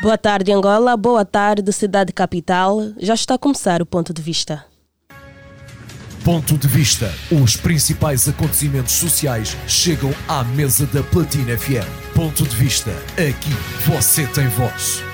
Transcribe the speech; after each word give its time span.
Boa 0.00 0.16
tarde, 0.16 0.52
Angola. 0.52 0.96
Boa 0.96 1.24
tarde, 1.24 1.72
cidade 1.72 2.12
capital. 2.12 2.80
Já 2.98 3.14
está 3.14 3.34
a 3.34 3.38
começar 3.38 3.82
o 3.82 3.86
ponto 3.86 4.14
de 4.14 4.22
vista. 4.22 4.64
Ponto 6.24 6.56
de 6.56 6.68
vista. 6.68 7.12
Os 7.42 7.56
principais 7.56 8.28
acontecimentos 8.28 8.92
sociais 8.92 9.56
chegam 9.66 10.14
à 10.28 10.44
mesa 10.44 10.86
da 10.86 11.02
Platina 11.02 11.58
FM. 11.58 12.14
Ponto 12.14 12.44
de 12.44 12.54
vista. 12.54 12.92
Aqui 13.14 13.50
você 13.84 14.24
tem 14.28 14.46
voz. 14.48 15.07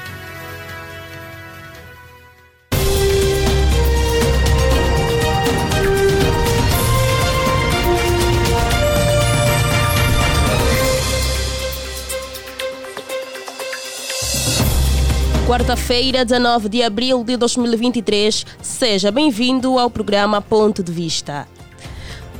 Quarta-feira, 15.54 16.24
19 16.24 16.68
de 16.68 16.82
abril 16.82 17.22
de 17.22 17.36
2023. 17.36 18.44
Seja 18.60 19.12
bem-vindo 19.12 19.78
ao 19.78 19.88
programa 19.88 20.42
Ponto 20.42 20.82
de 20.82 20.90
Vista. 20.90 21.46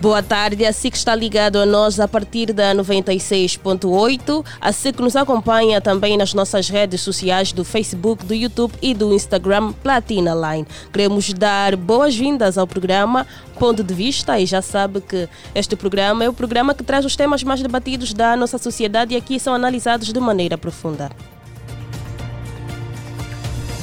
Boa 0.01 0.21
tarde, 0.21 0.67
assim 0.67 0.91
que 0.91 0.97
está 0.97 1.15
ligado 1.15 1.61
a 1.61 1.65
nós 1.65 2.01
a 2.01 2.09
partir 2.09 2.53
da 2.53 2.75
96.8, 2.75 4.45
assim 4.61 4.93
que 4.93 5.01
nos 5.01 5.15
acompanha 5.15 5.81
também 5.81 6.17
nas 6.17 6.35
nossas 6.35 6.69
redes 6.69 7.03
sociais 7.03 7.53
do 7.53 7.65
Facebook, 7.65 8.25
do 8.25 8.35
YouTube 8.35 8.75
e 8.83 8.93
do 8.93 9.15
Instagram 9.15 9.71
Platina 9.71 10.35
Line. 10.35 10.67
Queremos 10.93 11.33
dar 11.33 11.77
boas-vindas 11.77 12.59
ao 12.59 12.67
programa 12.67 13.25
Ponto 13.61 13.85
de 13.85 13.95
Vista 13.95 14.41
e 14.41 14.45
já 14.45 14.61
sabe 14.61 15.01
que 15.01 15.29
este 15.55 15.77
programa 15.77 16.25
é 16.25 16.29
o 16.29 16.35
programa 16.35 16.75
que 16.75 16.83
traz 16.83 17.05
os 17.05 17.15
temas 17.15 17.45
mais 17.45 17.63
debatidos 17.63 18.13
da 18.13 18.35
nossa 18.35 18.59
sociedade 18.59 19.15
e 19.15 19.17
aqui 19.17 19.39
são 19.39 19.55
analisados 19.55 20.13
de 20.13 20.19
maneira 20.19 20.59
profunda. 20.59 21.13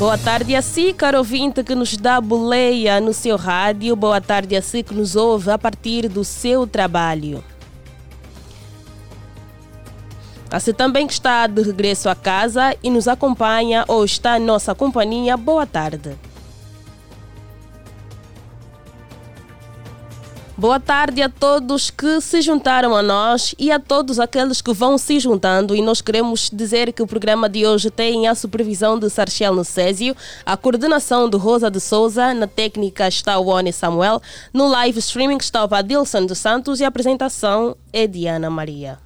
Boa 0.01 0.17
tarde 0.17 0.55
a 0.55 0.63
si, 0.63 0.93
caro 0.93 1.19
ouvinte 1.19 1.63
que 1.63 1.75
nos 1.75 1.95
dá 1.95 2.19
boleia 2.19 2.99
no 2.99 3.13
seu 3.13 3.37
rádio. 3.37 3.95
Boa 3.95 4.19
tarde 4.19 4.55
a 4.55 4.61
si 4.61 4.81
que 4.81 4.95
nos 4.95 5.15
ouve 5.15 5.51
a 5.51 5.59
partir 5.59 6.09
do 6.09 6.23
seu 6.23 6.65
trabalho. 6.65 7.43
A 10.49 10.59
si 10.59 10.73
também 10.73 11.05
que 11.05 11.13
está 11.13 11.45
de 11.45 11.61
regresso 11.61 12.09
a 12.09 12.15
casa 12.15 12.75
e 12.81 12.89
nos 12.89 13.07
acompanha 13.07 13.85
ou 13.87 14.03
está 14.03 14.39
em 14.39 14.43
nossa 14.43 14.73
companhia, 14.73 15.37
boa 15.37 15.67
tarde. 15.67 16.17
Boa 20.61 20.79
tarde 20.79 21.23
a 21.23 21.27
todos 21.27 21.89
que 21.89 22.21
se 22.21 22.39
juntaram 22.39 22.95
a 22.95 23.01
nós 23.01 23.55
e 23.57 23.71
a 23.71 23.79
todos 23.79 24.19
aqueles 24.19 24.61
que 24.61 24.71
vão 24.71 24.95
se 24.95 25.19
juntando. 25.19 25.75
E 25.75 25.81
nós 25.81 26.01
queremos 26.01 26.51
dizer 26.53 26.93
que 26.93 27.01
o 27.01 27.07
programa 27.07 27.49
de 27.49 27.65
hoje 27.65 27.89
tem 27.89 28.27
a 28.27 28.35
supervisão 28.35 28.99
de 28.99 29.09
Sarchel 29.09 29.55
Nocésio, 29.55 30.15
a 30.45 30.55
coordenação 30.55 31.27
de 31.27 31.35
Rosa 31.35 31.71
de 31.71 31.79
Souza, 31.79 32.31
na 32.35 32.45
técnica 32.45 33.07
está 33.07 33.39
o 33.39 33.47
Oni 33.47 33.73
Samuel, 33.73 34.21
no 34.53 34.67
live 34.67 34.99
streaming 34.99 35.37
está 35.37 35.65
o 35.65 35.67
Vadilson 35.67 36.27
dos 36.27 36.37
Santos 36.37 36.79
e 36.79 36.83
a 36.83 36.89
apresentação 36.89 37.75
é 37.91 38.05
Diana 38.05 38.47
Maria 38.47 38.99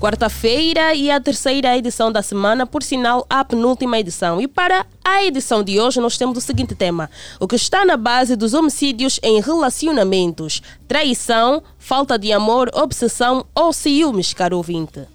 quarta-feira 0.00 0.94
e 0.94 1.10
a 1.10 1.20
terceira 1.20 1.76
edição 1.76 2.10
da 2.10 2.22
semana, 2.22 2.66
por 2.66 2.82
sinal, 2.82 3.26
a 3.28 3.44
penúltima 3.44 3.98
edição. 3.98 4.40
E 4.40 4.48
para 4.48 4.86
a 5.04 5.22
edição 5.22 5.62
de 5.62 5.78
hoje, 5.78 6.00
nós 6.00 6.16
temos 6.16 6.38
o 6.38 6.40
seguinte 6.40 6.74
tema: 6.74 7.10
o 7.38 7.46
que 7.46 7.54
está 7.54 7.84
na 7.84 7.98
base 7.98 8.34
dos 8.34 8.54
homicídios 8.54 9.20
em 9.22 9.40
relacionamentos: 9.40 10.62
traição, 10.88 11.62
falta 11.78 12.18
de 12.18 12.32
amor, 12.32 12.70
obsessão 12.72 13.44
ou 13.54 13.72
ciúmes, 13.74 14.32
caro 14.32 14.56
ouvinte. 14.56 15.06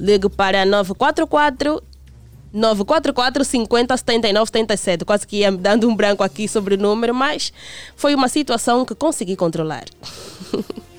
Ligue 0.00 0.28
para 0.28 0.66
944 0.66 1.80
944 2.52 3.44
50 3.44 3.96
79 3.96 4.46
77. 4.48 5.04
Quase 5.04 5.26
que 5.26 5.36
ia 5.36 5.50
me 5.50 5.58
dando 5.58 5.88
um 5.88 5.94
branco 5.94 6.24
aqui 6.24 6.48
sobre 6.48 6.74
o 6.74 6.78
número, 6.78 7.14
mas 7.14 7.52
foi 7.94 8.14
uma 8.16 8.28
situação 8.28 8.84
que 8.84 8.96
consegui 8.96 9.36
controlar. 9.36 9.84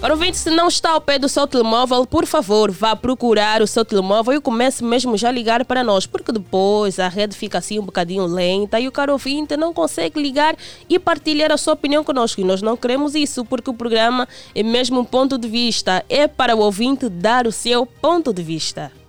Para 0.00 0.14
ouvinte, 0.14 0.38
se 0.38 0.48
não 0.48 0.66
está 0.66 0.92
ao 0.92 1.00
pé 1.00 1.18
do 1.18 1.28
seu 1.28 1.46
telemóvel, 1.46 2.06
por 2.06 2.24
favor, 2.24 2.70
vá 2.70 2.96
procurar 2.96 3.60
o 3.60 3.66
seu 3.66 3.84
telemóvel 3.84 4.32
e 4.32 4.40
comece 4.40 4.82
mesmo 4.82 5.14
já 5.14 5.28
a 5.28 5.32
ligar 5.32 5.62
para 5.66 5.84
nós, 5.84 6.06
porque 6.06 6.32
depois 6.32 6.98
a 6.98 7.06
rede 7.06 7.36
fica 7.36 7.58
assim 7.58 7.78
um 7.78 7.84
bocadinho 7.84 8.24
lenta 8.24 8.80
e 8.80 8.88
o 8.88 8.92
caro 8.92 9.12
ouvinte 9.12 9.58
não 9.58 9.74
consegue 9.74 10.18
ligar 10.18 10.56
e 10.88 10.98
partilhar 10.98 11.52
a 11.52 11.58
sua 11.58 11.74
opinião 11.74 12.02
conosco. 12.02 12.40
E 12.40 12.44
nós 12.44 12.62
não 12.62 12.78
queremos 12.78 13.14
isso, 13.14 13.44
porque 13.44 13.68
o 13.68 13.74
programa 13.74 14.26
é 14.54 14.62
mesmo 14.62 15.00
um 15.00 15.04
ponto 15.04 15.36
de 15.36 15.46
vista, 15.46 16.02
é 16.08 16.26
para 16.26 16.56
o 16.56 16.60
ouvinte 16.60 17.06
dar 17.10 17.46
o 17.46 17.52
seu 17.52 17.84
ponto 17.84 18.32
de 18.32 18.42
vista. 18.42 18.99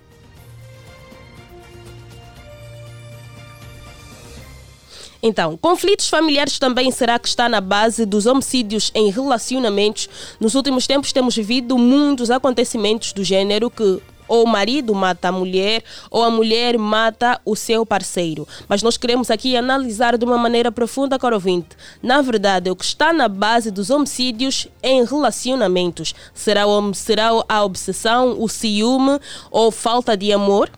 Então, 5.24 5.56
conflitos 5.58 6.10
familiares 6.10 6.58
também 6.58 6.90
será 6.90 7.20
que 7.20 7.28
está 7.28 7.48
na 7.48 7.62
base 7.62 8.06
dos 8.06 8.26
homicídios 8.26 8.92
em 8.96 9.12
relacionamentos? 9.12 10.10
Nos 10.40 10.56
últimos 10.56 10.88
tempos 10.88 11.12
temos 11.12 11.36
vivido 11.36 11.78
muitos 11.78 12.32
acontecimentos 12.32 13.14
do 13.14 13.24
gênero 13.24 13.70
que 13.70 14.02
ou 14.32 14.46
o 14.46 14.48
marido 14.48 14.96
mata 14.96 15.28
a 15.28 15.32
mulher 15.32 15.84
ou 16.10 16.24
a 16.24 16.32
mulher 16.32 16.78
mata 16.78 17.42
o 17.44 17.54
seu 17.54 17.86
parceiro. 17.86 18.48
Mas 18.66 18.82
nós 18.82 18.96
queremos 18.96 19.30
aqui 19.30 19.58
analisar 19.58 20.18
de 20.18 20.24
uma 20.24 20.38
maneira 20.38 20.72
profunda, 20.72 21.20
caro 21.20 21.36
ouvinte. 21.36 21.76
Na 22.02 22.22
verdade, 22.22 22.72
o 22.72 22.76
que 22.76 22.86
está 22.86 23.12
na 23.12 23.28
base 23.28 23.70
dos 23.70 23.90
homicídios 23.90 24.70
em 24.82 25.04
relacionamentos 25.04 26.16
será, 26.34 26.64
será 26.94 27.30
a 27.50 27.64
obsessão, 27.66 28.42
o 28.42 28.48
ciúme 28.48 29.20
ou 29.52 29.70
falta 29.70 30.16
de 30.16 30.32
amor? 30.32 30.72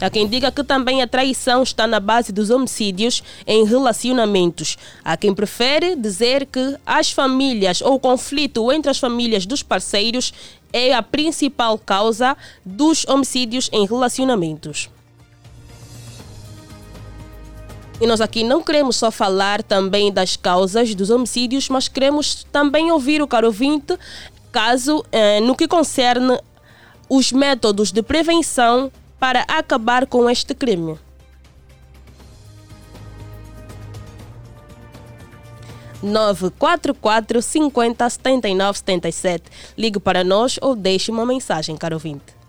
Há 0.00 0.08
quem 0.08 0.26
diga 0.26 0.50
que 0.50 0.64
também 0.64 1.02
a 1.02 1.06
traição 1.06 1.62
está 1.62 1.86
na 1.86 2.00
base 2.00 2.32
dos 2.32 2.48
homicídios 2.48 3.22
em 3.46 3.64
relacionamentos. 3.64 4.78
Há 5.04 5.16
quem 5.16 5.34
prefere 5.34 5.94
dizer 5.94 6.46
que 6.46 6.76
as 6.86 7.12
famílias 7.12 7.82
ou 7.82 7.94
o 7.94 8.00
conflito 8.00 8.72
entre 8.72 8.90
as 8.90 8.98
famílias 8.98 9.44
dos 9.44 9.62
parceiros 9.62 10.32
é 10.72 10.94
a 10.94 11.02
principal 11.02 11.78
causa 11.78 12.36
dos 12.64 13.06
homicídios 13.06 13.68
em 13.72 13.86
relacionamentos. 13.86 14.88
E 18.00 18.06
nós 18.06 18.22
aqui 18.22 18.42
não 18.42 18.62
queremos 18.62 18.96
só 18.96 19.10
falar 19.10 19.62
também 19.62 20.10
das 20.10 20.34
causas 20.34 20.94
dos 20.94 21.10
homicídios, 21.10 21.68
mas 21.68 21.86
queremos 21.86 22.46
também 22.50 22.90
ouvir 22.90 23.20
o 23.20 23.28
caro 23.28 23.48
ouvinte, 23.48 23.94
caso 24.50 25.04
eh, 25.12 25.40
no 25.40 25.54
que 25.54 25.68
concerne 25.68 26.40
os 27.10 27.30
métodos 27.30 27.92
de 27.92 28.02
prevenção 28.02 28.90
para 29.20 29.42
acabar 29.42 30.06
com 30.06 30.28
este 30.28 30.54
crime. 30.54 30.98
nove 36.02 36.48
quatro 36.58 36.94
quatro 36.94 37.42
cinquenta 37.42 38.08
setenta 38.08 38.48
e 38.48 38.54
nove 38.54 38.78
setenta 38.78 39.06
e 39.06 39.12
sete. 39.12 39.50
Ligue 39.76 40.00
para 40.00 40.24
nós 40.24 40.58
ou 40.62 40.74
deixe 40.74 41.10
uma 41.10 41.26
mensagem, 41.26 41.76
caro 41.76 41.96
ouvinte. 41.96 42.39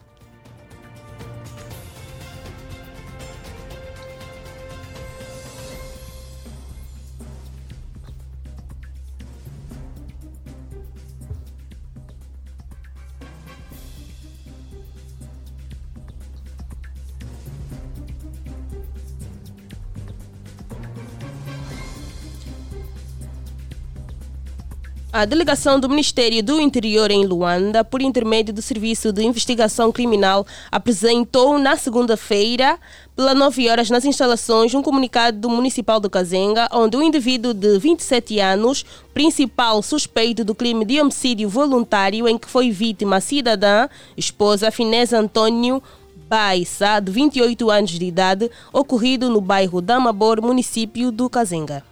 A 25.13 25.25
delegação 25.25 25.77
do 25.77 25.89
Ministério 25.89 26.41
do 26.41 26.57
Interior 26.57 27.11
em 27.11 27.25
Luanda, 27.25 27.83
por 27.83 28.01
intermédio 28.01 28.53
do 28.53 28.61
Serviço 28.61 29.11
de 29.11 29.21
Investigação 29.21 29.91
Criminal, 29.91 30.47
apresentou 30.71 31.59
na 31.59 31.75
segunda-feira, 31.75 32.79
pelas 33.13 33.35
9 33.35 33.69
horas, 33.69 33.89
nas 33.89 34.05
instalações, 34.05 34.73
um 34.73 34.81
comunicado 34.81 35.37
do 35.37 35.49
Municipal 35.49 35.99
do 35.99 36.09
Cazenga, 36.09 36.69
onde 36.71 36.95
o 36.95 37.03
indivíduo 37.03 37.53
de 37.53 37.77
27 37.77 38.39
anos, 38.39 38.85
principal 39.13 39.83
suspeito 39.83 40.45
do 40.45 40.55
crime 40.55 40.85
de 40.85 41.01
homicídio 41.01 41.49
voluntário 41.49 42.25
em 42.25 42.37
que 42.37 42.47
foi 42.47 42.71
vítima 42.71 43.17
a 43.17 43.21
cidadã, 43.21 43.89
esposa 44.15 44.71
Finesa 44.71 45.19
Antônio 45.19 45.83
Baissa, 46.29 47.01
de 47.01 47.11
28 47.11 47.69
anos 47.69 47.91
de 47.91 48.05
idade, 48.05 48.49
ocorrido 48.71 49.29
no 49.29 49.41
bairro 49.41 49.81
Damabor, 49.81 50.41
município 50.41 51.11
do 51.11 51.29
Cazenga. 51.29 51.90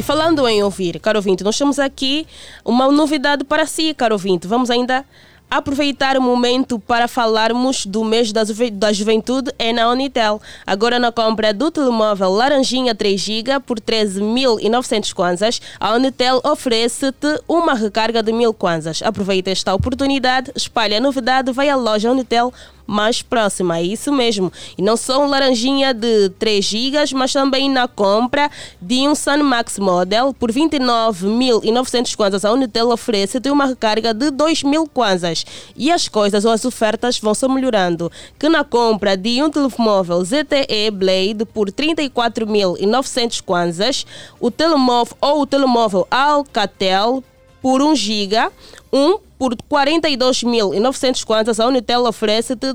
E 0.00 0.02
falando 0.02 0.48
em 0.48 0.62
ouvir, 0.62 0.98
caro 0.98 1.18
ouvinte, 1.18 1.44
nós 1.44 1.58
temos 1.58 1.78
aqui 1.78 2.26
uma 2.64 2.90
novidade 2.90 3.44
para 3.44 3.66
si, 3.66 3.92
caro 3.92 4.14
ouvinte. 4.14 4.46
Vamos 4.46 4.70
ainda 4.70 5.04
aproveitar 5.50 6.16
o 6.16 6.22
momento 6.22 6.78
para 6.78 7.06
falarmos 7.06 7.84
do 7.84 8.02
mês 8.02 8.32
da, 8.32 8.40
da 8.72 8.94
juventude 8.94 9.52
é 9.58 9.74
na 9.74 9.90
Unitel. 9.90 10.40
Agora 10.66 10.98
na 10.98 11.12
compra 11.12 11.52
do 11.52 11.70
telemóvel 11.70 12.30
Laranjinha 12.30 12.94
3 12.94 13.20
GB 13.20 13.60
por 13.60 13.78
13.900 13.78 15.12
kwanzas, 15.12 15.60
a 15.78 15.92
Unitel 15.92 16.40
oferece-te 16.44 17.38
uma 17.46 17.74
recarga 17.74 18.22
de 18.22 18.32
1.000 18.32 18.54
kwanzas. 18.54 19.02
Aproveita 19.02 19.50
esta 19.50 19.74
oportunidade, 19.74 20.50
espalha 20.56 20.96
a 20.96 21.00
novidade, 21.00 21.52
vai 21.52 21.68
à 21.68 21.76
loja 21.76 22.10
Unitel 22.10 22.54
mais 22.90 23.22
próxima. 23.22 23.78
É 23.78 23.82
isso 23.82 24.12
mesmo. 24.12 24.52
E 24.76 24.82
não 24.82 24.96
só 24.96 25.24
um 25.24 25.28
laranjinha 25.28 25.94
de 25.94 26.28
3 26.30 26.64
GB, 26.64 27.14
mas 27.14 27.32
também 27.32 27.70
na 27.70 27.86
compra 27.86 28.50
de 28.82 29.08
um 29.08 29.14
Sun 29.14 29.44
Max 29.44 29.78
Model 29.78 30.34
por 30.34 30.50
29.900 30.50 32.16
kwanzas. 32.16 32.44
A 32.44 32.52
Unitel 32.52 32.90
oferece-te 32.90 33.48
uma 33.48 33.66
recarga 33.66 34.12
de 34.12 34.26
2.000 34.32 34.88
kwanzas. 34.92 35.46
E 35.76 35.90
as 35.90 36.08
coisas 36.08 36.44
ou 36.44 36.50
as 36.50 36.64
ofertas 36.64 37.18
vão 37.20 37.32
se 37.32 37.46
melhorando. 37.46 38.10
Que 38.38 38.48
na 38.48 38.64
compra 38.64 39.16
de 39.16 39.40
um 39.40 39.50
telemóvel 39.50 40.24
ZTE 40.24 40.90
Blade 40.92 41.44
por 41.54 41.70
34.900 41.70 43.42
kwanzas, 43.42 44.04
o 44.40 44.50
telemóvel 44.50 45.16
ou 45.20 45.42
o 45.42 45.46
telemóvel 45.46 46.08
Alcatel 46.10 47.22
por 47.62 47.80
1 47.80 47.94
GB, 47.94 48.50
um 48.92 49.18
por 49.40 49.56
42.900 49.56 51.24
kwanzas, 51.24 51.58
a 51.58 51.66
Unitel 51.66 52.04
oferece-te 52.04 52.74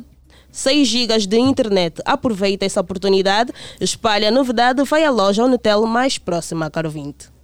6 0.51 0.89
GB 0.89 1.27
de 1.27 1.37
internet. 1.37 2.01
Aproveita 2.03 2.65
essa 2.65 2.81
oportunidade, 2.81 3.53
espalha 3.79 4.29
a 4.29 4.31
novidade, 4.31 4.83
vai 4.83 5.03
à 5.03 5.11
loja 5.11 5.45
Unitel 5.45 5.85
mais 5.85 6.17
próxima, 6.17 6.71
caro 6.71 6.87
ouvinte. 6.87 7.34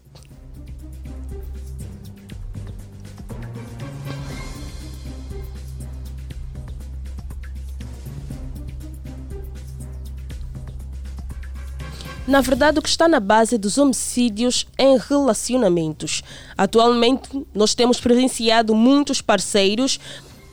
Na 12.32 12.40
verdade, 12.40 12.80
o 12.80 12.82
que 12.82 12.88
está 12.88 13.10
na 13.10 13.20
base 13.20 13.58
dos 13.58 13.78
homicídios 13.78 14.66
em 14.80 14.98
relacionamentos. 14.98 16.24
Atualmente, 16.58 17.46
nós 17.54 17.76
temos 17.76 18.00
presenciado 18.00 18.74
muitos 18.74 19.22
parceiros. 19.22 20.00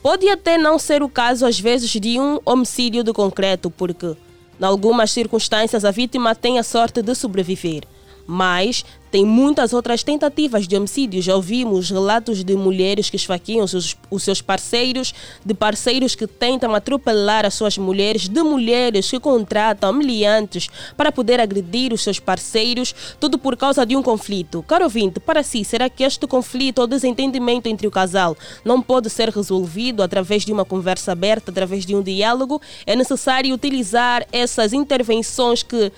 Pode 0.03 0.27
até 0.27 0.57
não 0.57 0.77
ser 0.77 1.01
o 1.01 1.07
caso, 1.07 1.45
às 1.45 1.57
vezes, 1.57 1.89
de 1.89 2.19
um 2.19 2.37
homicídio 2.45 3.01
de 3.01 3.13
concreto, 3.13 3.71
porque, 3.71 4.17
em 4.59 4.65
algumas 4.65 5.09
circunstâncias, 5.11 5.85
a 5.85 5.91
vítima 5.91 6.35
tem 6.35 6.59
a 6.59 6.63
sorte 6.63 7.01
de 7.01 7.15
sobreviver. 7.15 7.83
Mas 8.31 8.85
tem 9.09 9.25
muitas 9.25 9.73
outras 9.73 10.03
tentativas 10.03 10.67
de 10.67 10.77
homicídio. 10.77 11.19
Já 11.19 11.35
ouvimos 11.35 11.89
relatos 11.89 12.43
de 12.43 12.55
mulheres 12.55 13.09
que 13.09 13.15
esfaqueiam 13.15 13.63
os 13.63 13.71
seus, 13.71 13.97
os 14.07 14.21
seus 14.21 14.39
parceiros, 14.39 15.15
de 15.43 15.55
parceiros 15.55 16.13
que 16.13 16.27
tentam 16.27 16.75
atropelar 16.75 17.43
as 17.43 17.55
suas 17.55 17.75
mulheres, 17.75 18.29
de 18.29 18.43
mulheres 18.43 19.09
que 19.09 19.19
contratam 19.19 19.91
meliantes 19.91 20.69
para 20.95 21.11
poder 21.11 21.39
agredir 21.39 21.91
os 21.91 22.03
seus 22.03 22.19
parceiros, 22.19 22.93
tudo 23.19 23.39
por 23.39 23.57
causa 23.57 23.83
de 23.83 23.95
um 23.95 24.03
conflito. 24.03 24.63
Caro 24.67 24.83
ouvinte, 24.83 25.19
para 25.19 25.41
si, 25.41 25.63
será 25.65 25.89
que 25.89 26.03
este 26.03 26.27
conflito 26.27 26.77
ou 26.77 26.85
desentendimento 26.85 27.67
entre 27.67 27.87
o 27.87 27.91
casal 27.91 28.37
não 28.63 28.79
pode 28.79 29.09
ser 29.09 29.29
resolvido 29.29 30.03
através 30.03 30.45
de 30.45 30.53
uma 30.53 30.63
conversa 30.63 31.13
aberta, 31.13 31.49
através 31.49 31.83
de 31.83 31.95
um 31.95 32.03
diálogo? 32.03 32.61
É 32.85 32.95
necessário 32.95 33.55
utilizar 33.55 34.23
essas 34.31 34.71
intervenções 34.71 35.63
que 35.63 35.91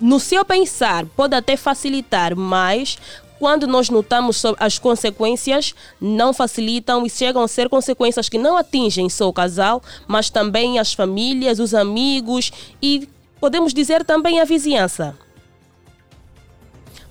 no 0.00 0.18
seu 0.18 0.44
pensar, 0.44 1.06
pode 1.16 1.34
até 1.34 1.56
facilitar, 1.56 2.36
mas 2.36 2.98
quando 3.38 3.66
nós 3.66 3.90
notamos 3.90 4.42
as 4.58 4.78
consequências, 4.78 5.74
não 6.00 6.32
facilitam 6.32 7.04
e 7.04 7.10
chegam 7.10 7.42
a 7.42 7.48
ser 7.48 7.68
consequências 7.68 8.28
que 8.28 8.38
não 8.38 8.56
atingem 8.56 9.08
só 9.08 9.28
o 9.28 9.32
casal, 9.32 9.82
mas 10.06 10.30
também 10.30 10.78
as 10.78 10.94
famílias, 10.94 11.58
os 11.58 11.74
amigos 11.74 12.52
e 12.80 13.08
podemos 13.40 13.74
dizer 13.74 14.04
também 14.04 14.40
a 14.40 14.44
vizinhança. 14.44 15.16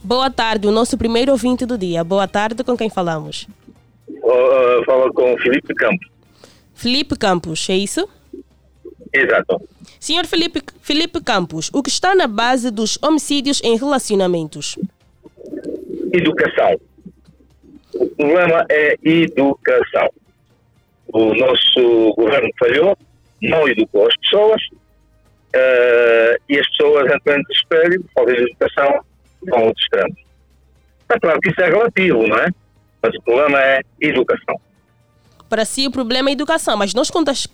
Boa 0.03 0.29
tarde, 0.29 0.67
o 0.67 0.71
nosso 0.71 0.97
primeiro 0.97 1.31
ouvinte 1.31 1.65
do 1.65 1.77
dia. 1.77 2.03
Boa 2.03 2.27
tarde, 2.27 2.63
com 2.63 2.75
quem 2.75 2.89
falamos? 2.89 3.47
Uh, 4.09 4.83
fala 4.85 5.11
com 5.13 5.37
Felipe 5.37 5.73
Campos. 5.75 6.07
Felipe 6.73 7.15
Campos, 7.15 7.69
é 7.69 7.77
isso? 7.77 8.09
Exato. 9.13 9.61
Senhor 9.99 10.25
Felipe, 10.25 10.61
Felipe 10.81 11.21
Campos, 11.21 11.69
o 11.71 11.83
que 11.83 11.89
está 11.89 12.15
na 12.15 12.27
base 12.27 12.71
dos 12.71 12.97
homicídios 13.01 13.61
em 13.63 13.77
relacionamentos? 13.77 14.77
Educação. 16.11 16.79
O 17.93 18.07
problema 18.07 18.65
é 18.69 18.97
educação. 19.03 20.09
O 21.07 21.33
nosso 21.35 22.13
governo 22.15 22.49
falhou, 22.57 22.97
não 23.41 23.67
educou 23.67 24.07
as 24.07 24.17
pessoas 24.17 24.61
uh, 25.55 26.41
e 26.49 26.59
as 26.59 26.67
pessoas 26.69 27.05
entram 27.13 27.37
em 27.37 27.43
desespero 27.43 28.05
falta 28.15 28.33
de 28.33 28.41
educação 28.41 29.05
vão 29.47 29.65
outros 29.65 29.83
extremos. 29.83 30.17
Está 31.01 31.19
claro 31.19 31.39
que 31.39 31.49
isso 31.49 31.61
é 31.61 31.69
relativo, 31.69 32.27
não 32.27 32.37
é? 32.37 32.47
Mas 33.01 33.15
o 33.15 33.21
problema 33.21 33.61
é 33.61 33.81
educação. 34.01 34.59
Para 35.49 35.65
si 35.65 35.85
o 35.85 35.91
problema 35.91 36.29
é 36.29 36.33
educação, 36.33 36.75
mas 36.77 36.93
nós 36.93 37.11
contas, 37.11 37.47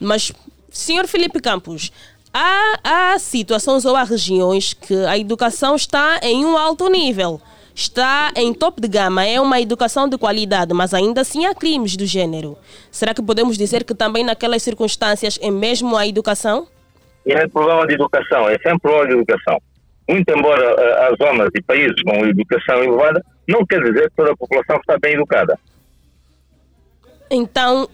mas 0.00 0.32
Senhor 0.74 1.06
Felipe 1.06 1.40
Campos, 1.40 1.92
há, 2.32 2.78
há 2.82 3.18
situações 3.20 3.84
ou 3.84 3.94
há 3.94 4.02
regiões 4.02 4.74
que 4.74 4.92
a 5.06 5.16
educação 5.16 5.76
está 5.76 6.18
em 6.20 6.44
um 6.44 6.58
alto 6.58 6.88
nível, 6.88 7.40
está 7.72 8.32
em 8.34 8.52
top 8.52 8.80
de 8.80 8.88
gama, 8.88 9.24
é 9.24 9.40
uma 9.40 9.60
educação 9.60 10.08
de 10.08 10.18
qualidade, 10.18 10.74
mas 10.74 10.92
ainda 10.92 11.20
assim 11.20 11.46
há 11.46 11.54
crimes 11.54 11.96
do 11.96 12.04
gênero. 12.04 12.58
Será 12.90 13.14
que 13.14 13.22
podemos 13.22 13.56
dizer 13.56 13.84
que 13.84 13.94
também 13.94 14.24
naquelas 14.24 14.64
circunstâncias 14.64 15.38
é 15.40 15.48
mesmo 15.48 15.96
a 15.96 16.08
educação? 16.08 16.66
É 17.24 17.46
problema 17.46 17.86
de 17.86 17.94
educação, 17.94 18.48
é 18.48 18.58
sempre 18.58 18.80
problema 18.80 19.06
de 19.06 19.12
educação. 19.14 19.62
Muito 20.08 20.28
embora 20.28 20.74
uh, 20.74 21.12
as 21.12 21.18
zonas 21.24 21.50
e 21.54 21.62
países 21.62 22.02
com 22.02 22.26
educação 22.26 22.82
elevada, 22.82 23.24
não 23.48 23.64
quer 23.64 23.80
dizer 23.80 24.10
que 24.10 24.16
toda 24.16 24.32
a 24.32 24.36
população 24.36 24.76
está 24.76 24.98
bem 25.00 25.14
educada. 25.14 25.56
Então, 27.34 27.88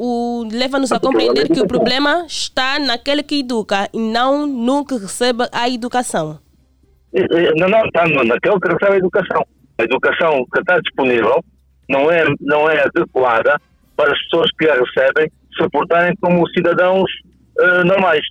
leva-nos 0.52 0.92
a 0.92 1.00
compreender 1.00 1.49
que 1.49 1.61
o 1.61 1.66
problema 1.66 2.26
está 2.26 2.78
naquele 2.78 3.23
que 3.23 3.40
educa 3.40 3.88
e 3.92 3.99
não 3.99 4.47
no 4.47 4.85
que 4.85 4.94
recebe 4.99 5.49
a 5.50 5.68
educação. 5.68 6.38
Não, 7.56 7.68
não, 7.68 7.85
está 7.87 8.06
naquele 8.06 8.61
que 8.61 8.68
recebe 8.68 8.92
a 8.92 8.97
educação. 8.99 9.47
A 9.78 9.85
educação 9.85 10.47
que 10.52 10.61
está 10.61 10.78
disponível 10.80 11.42
não 11.88 12.11
é, 12.11 12.25
não 12.40 12.68
é 12.68 12.82
adequada 12.85 13.59
para 13.97 14.12
as 14.12 14.23
pessoas 14.25 14.50
que 14.59 14.68
a 14.68 14.75
recebem 14.75 15.30
se 15.56 15.68
portarem 15.70 16.14
como 16.20 16.49
cidadãos 16.50 17.11
uh, 17.59 17.85
normais. 17.85 18.25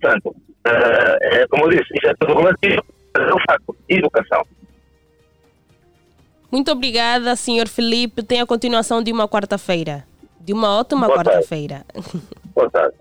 Portanto, 0.00 0.28
uh, 0.28 1.16
é 1.22 1.46
como 1.48 1.66
eu 1.66 1.70
disse, 1.70 1.86
isso 1.94 2.06
é 2.08 2.14
tudo 2.18 2.34
relativo. 2.34 2.84
É 3.14 3.32
o 3.32 3.38
facto, 3.48 3.76
educação. 3.88 4.42
Muito 6.50 6.70
obrigada, 6.70 7.34
Sr. 7.36 7.68
Felipe. 7.68 8.22
Tem 8.22 8.40
a 8.40 8.46
continuação 8.46 9.02
de 9.02 9.12
uma 9.12 9.28
quarta-feira. 9.28 10.04
De 10.46 10.52
uma 10.52 10.78
ótima 10.78 11.08
quarta-feira. 11.08 11.84
Boa 12.54 12.70
tarde. 12.70 12.94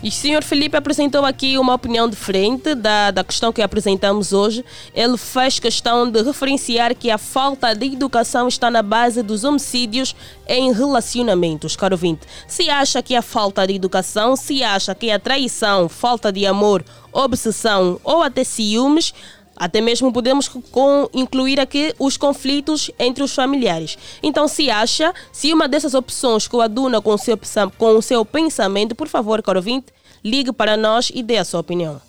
E 0.00 0.08
o 0.08 0.12
senhor 0.12 0.44
Felipe 0.44 0.76
apresentou 0.76 1.24
aqui 1.24 1.58
uma 1.58 1.74
opinião 1.74 2.08
diferente 2.08 2.76
da, 2.76 3.10
da 3.10 3.24
questão 3.24 3.52
que 3.52 3.60
apresentamos 3.60 4.32
hoje. 4.32 4.64
Ele 4.94 5.18
fez 5.18 5.58
questão 5.58 6.08
de 6.08 6.22
referenciar 6.22 6.94
que 6.94 7.10
a 7.10 7.18
falta 7.18 7.74
de 7.74 7.86
educação 7.86 8.46
está 8.46 8.70
na 8.70 8.82
base 8.82 9.20
dos 9.20 9.42
homicídios 9.42 10.14
em 10.46 10.72
relacionamentos. 10.72 11.74
Caro 11.74 11.94
ouvinte, 11.94 12.20
se 12.46 12.70
acha 12.70 13.02
que 13.02 13.16
a 13.16 13.22
falta 13.22 13.66
de 13.66 13.74
educação, 13.74 14.36
se 14.36 14.62
acha 14.62 14.94
que 14.94 15.10
a 15.10 15.18
traição, 15.18 15.88
falta 15.88 16.30
de 16.30 16.46
amor, 16.46 16.84
obsessão 17.10 17.98
ou 18.04 18.22
até 18.22 18.44
ciúmes 18.44 19.12
até 19.58 19.80
mesmo 19.80 20.12
podemos 20.12 20.46
com, 20.48 21.08
incluir 21.12 21.58
aqui 21.58 21.92
os 21.98 22.16
conflitos 22.16 22.90
entre 22.98 23.24
os 23.24 23.34
familiares. 23.34 23.98
Então, 24.22 24.46
se 24.46 24.70
acha, 24.70 25.12
se 25.32 25.52
uma 25.52 25.68
dessas 25.68 25.94
opções 25.94 26.46
coaduna 26.46 27.00
com 27.00 27.14
o 27.14 27.18
seu, 27.18 27.38
com 27.76 27.96
o 27.96 28.02
seu 28.02 28.24
pensamento, 28.24 28.94
por 28.94 29.08
favor, 29.08 29.42
caro 29.42 29.58
ouvinte, 29.58 29.92
ligue 30.24 30.52
para 30.52 30.76
nós 30.76 31.10
e 31.12 31.22
dê 31.22 31.38
a 31.38 31.44
sua 31.44 31.60
opinião. 31.60 32.00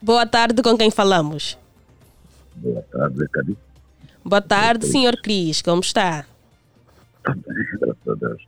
Boa 0.00 0.26
tarde, 0.26 0.62
com 0.62 0.76
quem 0.76 0.90
falamos? 0.90 1.56
Boa 2.56 2.82
tarde, 2.82 3.28
Cari. 3.28 3.56
Boa 4.22 4.42
tarde, 4.42 4.80
Boa 4.80 4.92
senhor 4.92 5.16
Cris, 5.22 5.62
como 5.62 5.80
está? 5.80 6.26
Está 7.16 7.32
bem, 7.32 7.64
graças 7.80 8.08
a 8.08 8.14
Deus. 8.14 8.46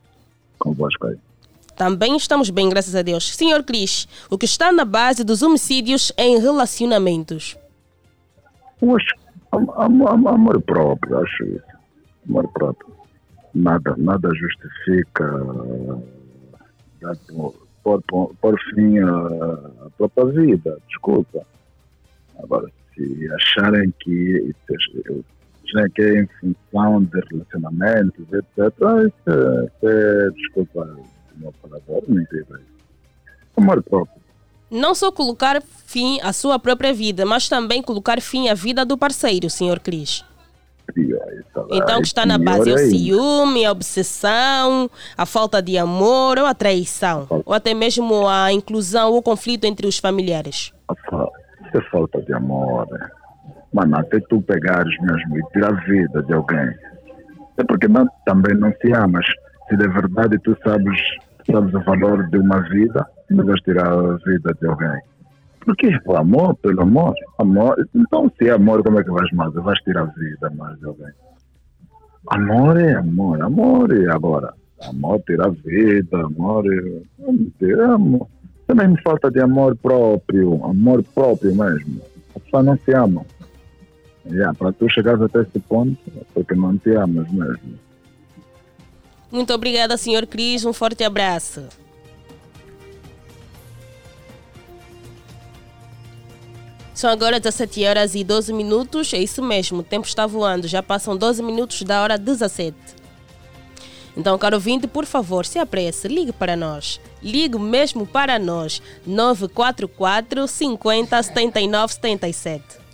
Convosco 0.59 1.07
aí. 1.07 1.17
Também 1.77 2.17
estamos 2.17 2.49
bem, 2.49 2.69
graças 2.69 2.95
a 2.95 3.01
Deus. 3.03 3.35
Senhor 3.35 3.63
Cris, 3.63 4.07
o 4.31 4.37
que 4.37 4.45
está 4.45 4.71
na 4.71 4.83
base 4.83 5.23
dos 5.23 5.43
homicídios 5.43 6.11
em 6.17 6.39
relacionamentos? 6.39 7.55
Am- 9.51 10.27
amor 10.27 10.61
próprio, 10.63 11.19
acho 11.19 11.43
isso. 11.45 11.63
Amor 12.27 12.47
próprio. 12.51 12.91
Nada, 13.53 13.95
nada 13.97 14.29
justifica 14.35 15.25
por, 17.83 18.01
por, 18.03 18.33
por, 18.41 18.59
fim 18.73 18.99
a, 18.99 19.09
a 19.85 19.89
própria 19.97 20.25
vida, 20.25 20.77
desculpa. 20.87 21.45
Agora, 22.43 22.67
se 22.95 23.29
acharem 23.33 23.93
que, 23.99 24.53
acharem 24.69 25.91
que 25.95 26.01
é 26.01 26.21
em 26.21 26.27
função 26.39 27.03
de 27.03 27.19
relacionamentos, 27.31 28.25
etc., 28.33 28.73
isso, 29.07 29.29
é- 29.29 29.69
é, 29.83 30.29
desculpa, 30.31 30.97
o 31.37 31.41
meu 31.41 31.53
palavra, 31.61 32.03
mentira. 32.07 32.61
Amor 33.55 33.83
próprio. 33.83 34.17
Não 34.69 34.93
só 34.93 35.11
colocar 35.11 35.61
fim 35.85 36.19
à 36.21 36.33
sua 36.33 36.59
própria 36.59 36.93
vida, 36.93 37.25
mas 37.25 37.47
também 37.47 37.81
colocar 37.81 38.21
fim 38.21 38.49
à 38.49 38.53
vida 38.53 38.83
do 38.85 38.97
parceiro, 38.97 39.49
senhor 39.49 39.79
Cris. 39.79 40.25
Lá, 40.95 41.25
Então, 41.71 41.99
o 41.99 42.01
que 42.01 42.07
está 42.07 42.25
na 42.25 42.37
base 42.37 42.69
é 42.69 42.73
o 42.73 42.77
ciúme, 42.77 43.65
a 43.65 43.71
obsessão, 43.71 44.89
a 45.17 45.25
falta 45.25 45.61
de 45.61 45.77
amor 45.77 46.37
ou 46.37 46.45
a 46.45 46.53
traição, 46.53 47.27
ou 47.29 47.53
até 47.53 47.73
mesmo 47.73 48.27
a 48.27 48.51
inclusão 48.53 49.11
ou 49.11 49.21
conflito 49.21 49.65
entre 49.65 49.85
os 49.87 49.97
familiares. 49.97 50.73
Isso 50.89 51.77
é 51.77 51.81
falta 51.89 52.21
de 52.21 52.33
amor. 52.33 52.87
né? 52.89 53.09
Mano, 53.73 53.97
até 53.97 54.19
tu 54.29 54.41
pegares 54.41 54.97
mesmo 55.01 55.37
e 55.37 55.43
tirar 55.51 55.71
a 55.71 55.85
vida 55.85 56.23
de 56.23 56.33
alguém. 56.33 56.73
É 57.57 57.63
porque 57.63 57.87
não, 57.87 58.07
também 58.25 58.55
não 58.55 58.71
se 58.81 58.91
amas. 58.93 59.25
Se 59.67 59.75
de 59.75 59.87
verdade 59.89 60.39
tu 60.39 60.57
sabes, 60.63 60.97
sabes 61.51 61.73
o 61.73 61.79
valor 61.81 62.27
de 62.29 62.37
uma 62.37 62.59
vida, 62.69 63.05
não 63.29 63.45
vais 63.45 63.61
tirar 63.61 63.87
a 63.87 64.17
vida 64.17 64.53
de 64.59 64.67
alguém. 64.67 65.01
Porque 65.65 65.99
o 66.05 66.15
amor, 66.15 66.55
pelo 66.57 66.81
amor, 66.81 67.13
amor. 67.39 67.75
Então, 67.93 68.31
se 68.37 68.47
é 68.47 68.51
amor, 68.51 68.83
como 68.83 68.99
é 68.99 69.03
que 69.03 69.11
vais 69.11 69.29
mais? 69.33 69.53
Vais 69.53 69.79
tirar 69.79 70.03
a 70.03 70.05
vida 70.05 70.49
mais 70.55 70.79
de 70.79 70.85
alguém. 70.85 71.11
Amor 72.27 72.77
é 72.79 72.93
amor, 72.93 73.41
amor 73.41 73.93
é 73.93 74.09
agora. 74.09 74.53
Amor 74.87 75.21
tira 75.25 75.47
a 75.47 75.49
vida, 75.49 76.25
amor 76.25 76.65
é. 76.71 77.01
Eu 77.19 77.33
não 77.33 77.49
te 77.57 77.71
amo. 77.73 78.29
Também 78.65 78.89
me 78.89 79.01
falta 79.01 79.31
de 79.31 79.41
amor 79.41 79.75
próprio, 79.77 80.63
amor 80.63 81.03
próprio 81.15 81.55
mesmo. 81.55 82.01
A 82.35 82.39
pessoa 82.39 82.63
não 82.63 82.77
se 82.77 82.93
ama. 82.93 83.25
Yeah, 84.29 84.53
para 84.53 84.73
tu 84.73 84.89
chegares 84.89 85.21
até 85.21 85.41
esse 85.41 85.59
ponto, 85.59 85.97
é 86.15 86.21
porque 86.33 86.53
não 86.53 86.77
te 86.77 86.93
amas 86.95 87.31
mesmo. 87.31 87.79
Muito 89.31 89.53
obrigada, 89.53 89.97
senhor 89.97 90.25
Cris. 90.25 90.63
Um 90.65 90.73
forte 90.73 91.03
abraço. 91.03 91.67
São 96.93 97.11
agora 97.11 97.39
17 97.39 97.85
horas 97.85 98.15
e 98.15 98.23
12 98.23 98.51
minutos. 98.53 99.13
É 99.13 99.19
isso 99.19 99.43
mesmo, 99.43 99.79
o 99.79 99.83
tempo 99.83 100.07
está 100.07 100.25
voando. 100.25 100.67
Já 100.67 100.81
passam 100.81 101.15
12 101.15 101.43
minutos 101.43 101.83
da 101.83 102.01
hora 102.01 102.17
17. 102.17 102.75
Então, 104.17 104.35
caro 104.39 104.55
ouvinte, 104.55 104.87
por 104.87 105.05
favor, 105.05 105.45
se 105.45 105.59
apresse, 105.59 106.07
ligue 106.07 106.31
para 106.31 106.55
nós. 106.55 106.99
Ligue 107.21 107.59
mesmo 107.59 108.07
para 108.07 108.39
nós. 108.39 108.81
944 109.05 110.47
50 110.47 111.21
79 111.21 111.93
77. 111.93 112.86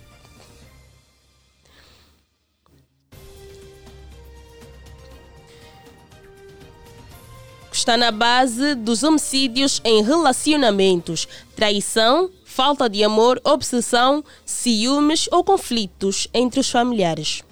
Está 7.84 7.98
na 7.98 8.10
base 8.10 8.74
dos 8.74 9.02
homicídios 9.02 9.78
em 9.84 10.02
relacionamentos, 10.02 11.28
traição, 11.54 12.30
falta 12.42 12.88
de 12.88 13.04
amor, 13.04 13.38
obsessão, 13.44 14.24
ciúmes 14.42 15.28
ou 15.30 15.44
conflitos 15.44 16.26
entre 16.32 16.60
os 16.60 16.70
familiares. 16.70 17.44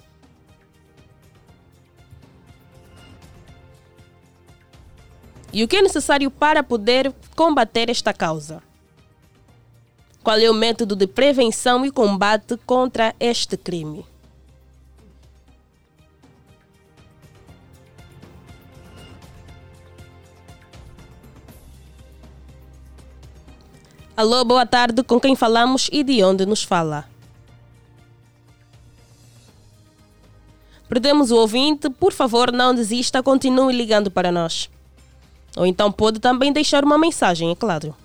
E 5.53 5.63
o 5.63 5.67
que 5.67 5.75
é 5.75 5.81
necessário 5.83 6.31
para 6.31 6.63
poder 6.63 7.13
combater 7.35 7.91
esta 7.91 8.11
causa? 8.11 8.63
Qual 10.23 10.39
é 10.39 10.49
o 10.49 10.53
método 10.55 10.95
de 10.95 11.05
prevenção 11.05 11.85
e 11.85 11.91
combate 11.91 12.57
contra 12.65 13.13
este 13.19 13.55
crime? 13.55 14.03
Alô, 24.15 24.45
boa 24.45 24.63
tarde. 24.63 25.01
Com 25.01 25.19
quem 25.19 25.35
falamos 25.35 25.89
e 25.91 26.03
de 26.03 26.23
onde 26.23 26.45
nos 26.45 26.63
fala? 26.63 27.05
Perdemos 30.87 31.31
o 31.31 31.37
ouvinte. 31.37 31.89
Por 31.89 32.13
favor, 32.13 32.51
não 32.51 32.75
desista. 32.75 33.23
Continue 33.23 33.75
ligando 33.75 34.11
para 34.11 34.31
nós. 34.31 34.69
Ou 35.57 35.65
então 35.65 35.91
pode 35.91 36.19
também 36.19 36.53
deixar 36.53 36.83
uma 36.83 36.97
mensagem, 36.97 37.49
é 37.49 37.55
claro. 37.55 37.95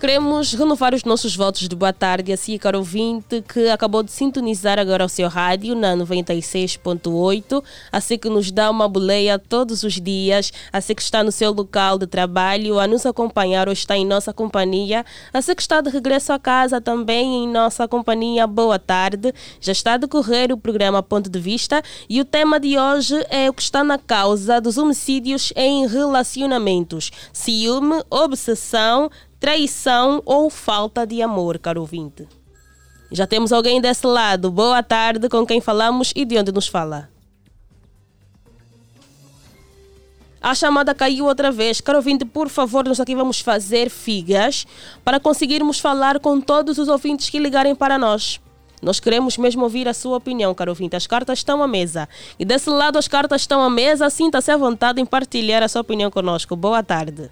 Queremos 0.00 0.54
renovar 0.54 0.94
os 0.94 1.04
nossos 1.04 1.36
votos 1.36 1.68
de 1.68 1.76
boa 1.76 1.92
tarde, 1.92 2.32
assim, 2.32 2.56
caro 2.56 2.78
ouvinte, 2.78 3.44
que 3.46 3.68
acabou 3.68 4.02
de 4.02 4.10
sintonizar 4.10 4.78
agora 4.78 5.04
o 5.04 5.08
seu 5.10 5.28
rádio 5.28 5.74
na 5.74 5.94
96.8, 5.94 7.62
assim 7.92 8.16
que 8.16 8.30
nos 8.30 8.50
dá 8.50 8.70
uma 8.70 8.88
boleia 8.88 9.38
todos 9.38 9.82
os 9.82 10.00
dias, 10.00 10.54
assim 10.72 10.94
que 10.94 11.02
está 11.02 11.22
no 11.22 11.30
seu 11.30 11.52
local 11.52 11.98
de 11.98 12.06
trabalho 12.06 12.80
a 12.80 12.86
nos 12.86 13.04
acompanhar 13.04 13.68
ou 13.68 13.74
está 13.74 13.94
em 13.94 14.06
nossa 14.06 14.32
companhia, 14.32 15.04
assim 15.34 15.54
que 15.54 15.60
está 15.60 15.82
de 15.82 15.90
regresso 15.90 16.32
a 16.32 16.38
casa 16.38 16.80
também 16.80 17.44
em 17.44 17.46
nossa 17.46 17.86
companhia, 17.86 18.46
boa 18.46 18.78
tarde. 18.78 19.34
Já 19.60 19.72
está 19.72 19.92
a 19.92 19.98
decorrer 19.98 20.50
o 20.50 20.56
programa 20.56 21.02
Ponto 21.02 21.28
de 21.28 21.38
Vista 21.38 21.82
e 22.08 22.22
o 22.22 22.24
tema 22.24 22.58
de 22.58 22.78
hoje 22.78 23.22
é 23.28 23.50
o 23.50 23.52
que 23.52 23.60
está 23.60 23.84
na 23.84 23.98
causa 23.98 24.62
dos 24.62 24.78
homicídios 24.78 25.52
em 25.54 25.86
relacionamentos: 25.86 27.10
ciúme, 27.34 28.02
obsessão, 28.08 29.10
traição 29.40 30.22
ou 30.26 30.50
falta 30.50 31.06
de 31.06 31.22
amor, 31.22 31.58
caro 31.58 31.80
ouvinte. 31.80 32.28
Já 33.10 33.26
temos 33.26 33.52
alguém 33.52 33.80
desse 33.80 34.06
lado. 34.06 34.50
Boa 34.50 34.82
tarde, 34.82 35.28
com 35.28 35.44
quem 35.44 35.60
falamos 35.60 36.12
e 36.14 36.24
de 36.24 36.38
onde 36.38 36.52
nos 36.52 36.68
fala. 36.68 37.08
A 40.40 40.54
chamada 40.54 40.94
caiu 40.94 41.24
outra 41.24 41.50
vez. 41.50 41.80
Caro 41.80 41.98
ouvinte, 41.98 42.24
por 42.24 42.48
favor, 42.48 42.84
nós 42.86 43.00
aqui 43.00 43.14
vamos 43.14 43.40
fazer 43.40 43.90
figas 43.90 44.66
para 45.04 45.18
conseguirmos 45.18 45.80
falar 45.80 46.20
com 46.20 46.40
todos 46.40 46.78
os 46.78 46.88
ouvintes 46.88 47.28
que 47.28 47.38
ligarem 47.38 47.74
para 47.74 47.98
nós. 47.98 48.40
Nós 48.80 49.00
queremos 49.00 49.36
mesmo 49.36 49.64
ouvir 49.64 49.88
a 49.88 49.92
sua 49.92 50.16
opinião, 50.16 50.54
caro 50.54 50.70
ouvinte. 50.70 50.96
As 50.96 51.06
cartas 51.06 51.40
estão 51.40 51.62
à 51.62 51.68
mesa. 51.68 52.08
E 52.38 52.44
desse 52.44 52.70
lado 52.70 52.98
as 52.98 53.08
cartas 53.08 53.42
estão 53.42 53.62
à 53.62 53.68
mesa. 53.68 54.08
Sinta-se 54.08 54.50
à 54.50 54.56
vontade 54.56 55.00
em 55.00 55.04
partilhar 55.04 55.62
a 55.62 55.68
sua 55.68 55.82
opinião 55.82 56.10
conosco. 56.10 56.54
Boa 56.56 56.82
tarde. 56.82 57.30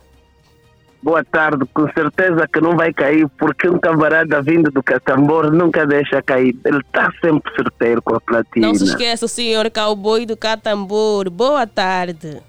Boa 1.01 1.25
tarde, 1.25 1.65
com 1.73 1.89
certeza 1.93 2.47
que 2.53 2.61
não 2.61 2.77
vai 2.77 2.93
cair, 2.93 3.29
porque 3.39 3.69
um 3.69 3.79
camarada 3.79 4.43
vindo 4.43 4.71
do 4.71 4.83
Catambor 4.83 5.51
nunca 5.53 5.87
deixa 5.87 6.21
cair. 6.21 6.59
Ele 6.65 6.79
está 6.79 7.11
sempre 7.21 7.55
certeiro 7.55 8.03
com 8.03 8.17
a 8.17 8.21
platina. 8.21 8.67
Não 8.67 8.75
se 8.75 8.85
esqueça, 8.85 9.27
o 9.27 9.29
senhor 9.29 9.71
cowboy 9.71 10.27
do 10.27 10.37
Catambor. 10.37 11.31
Boa 11.31 11.67
tarde. 11.67 12.43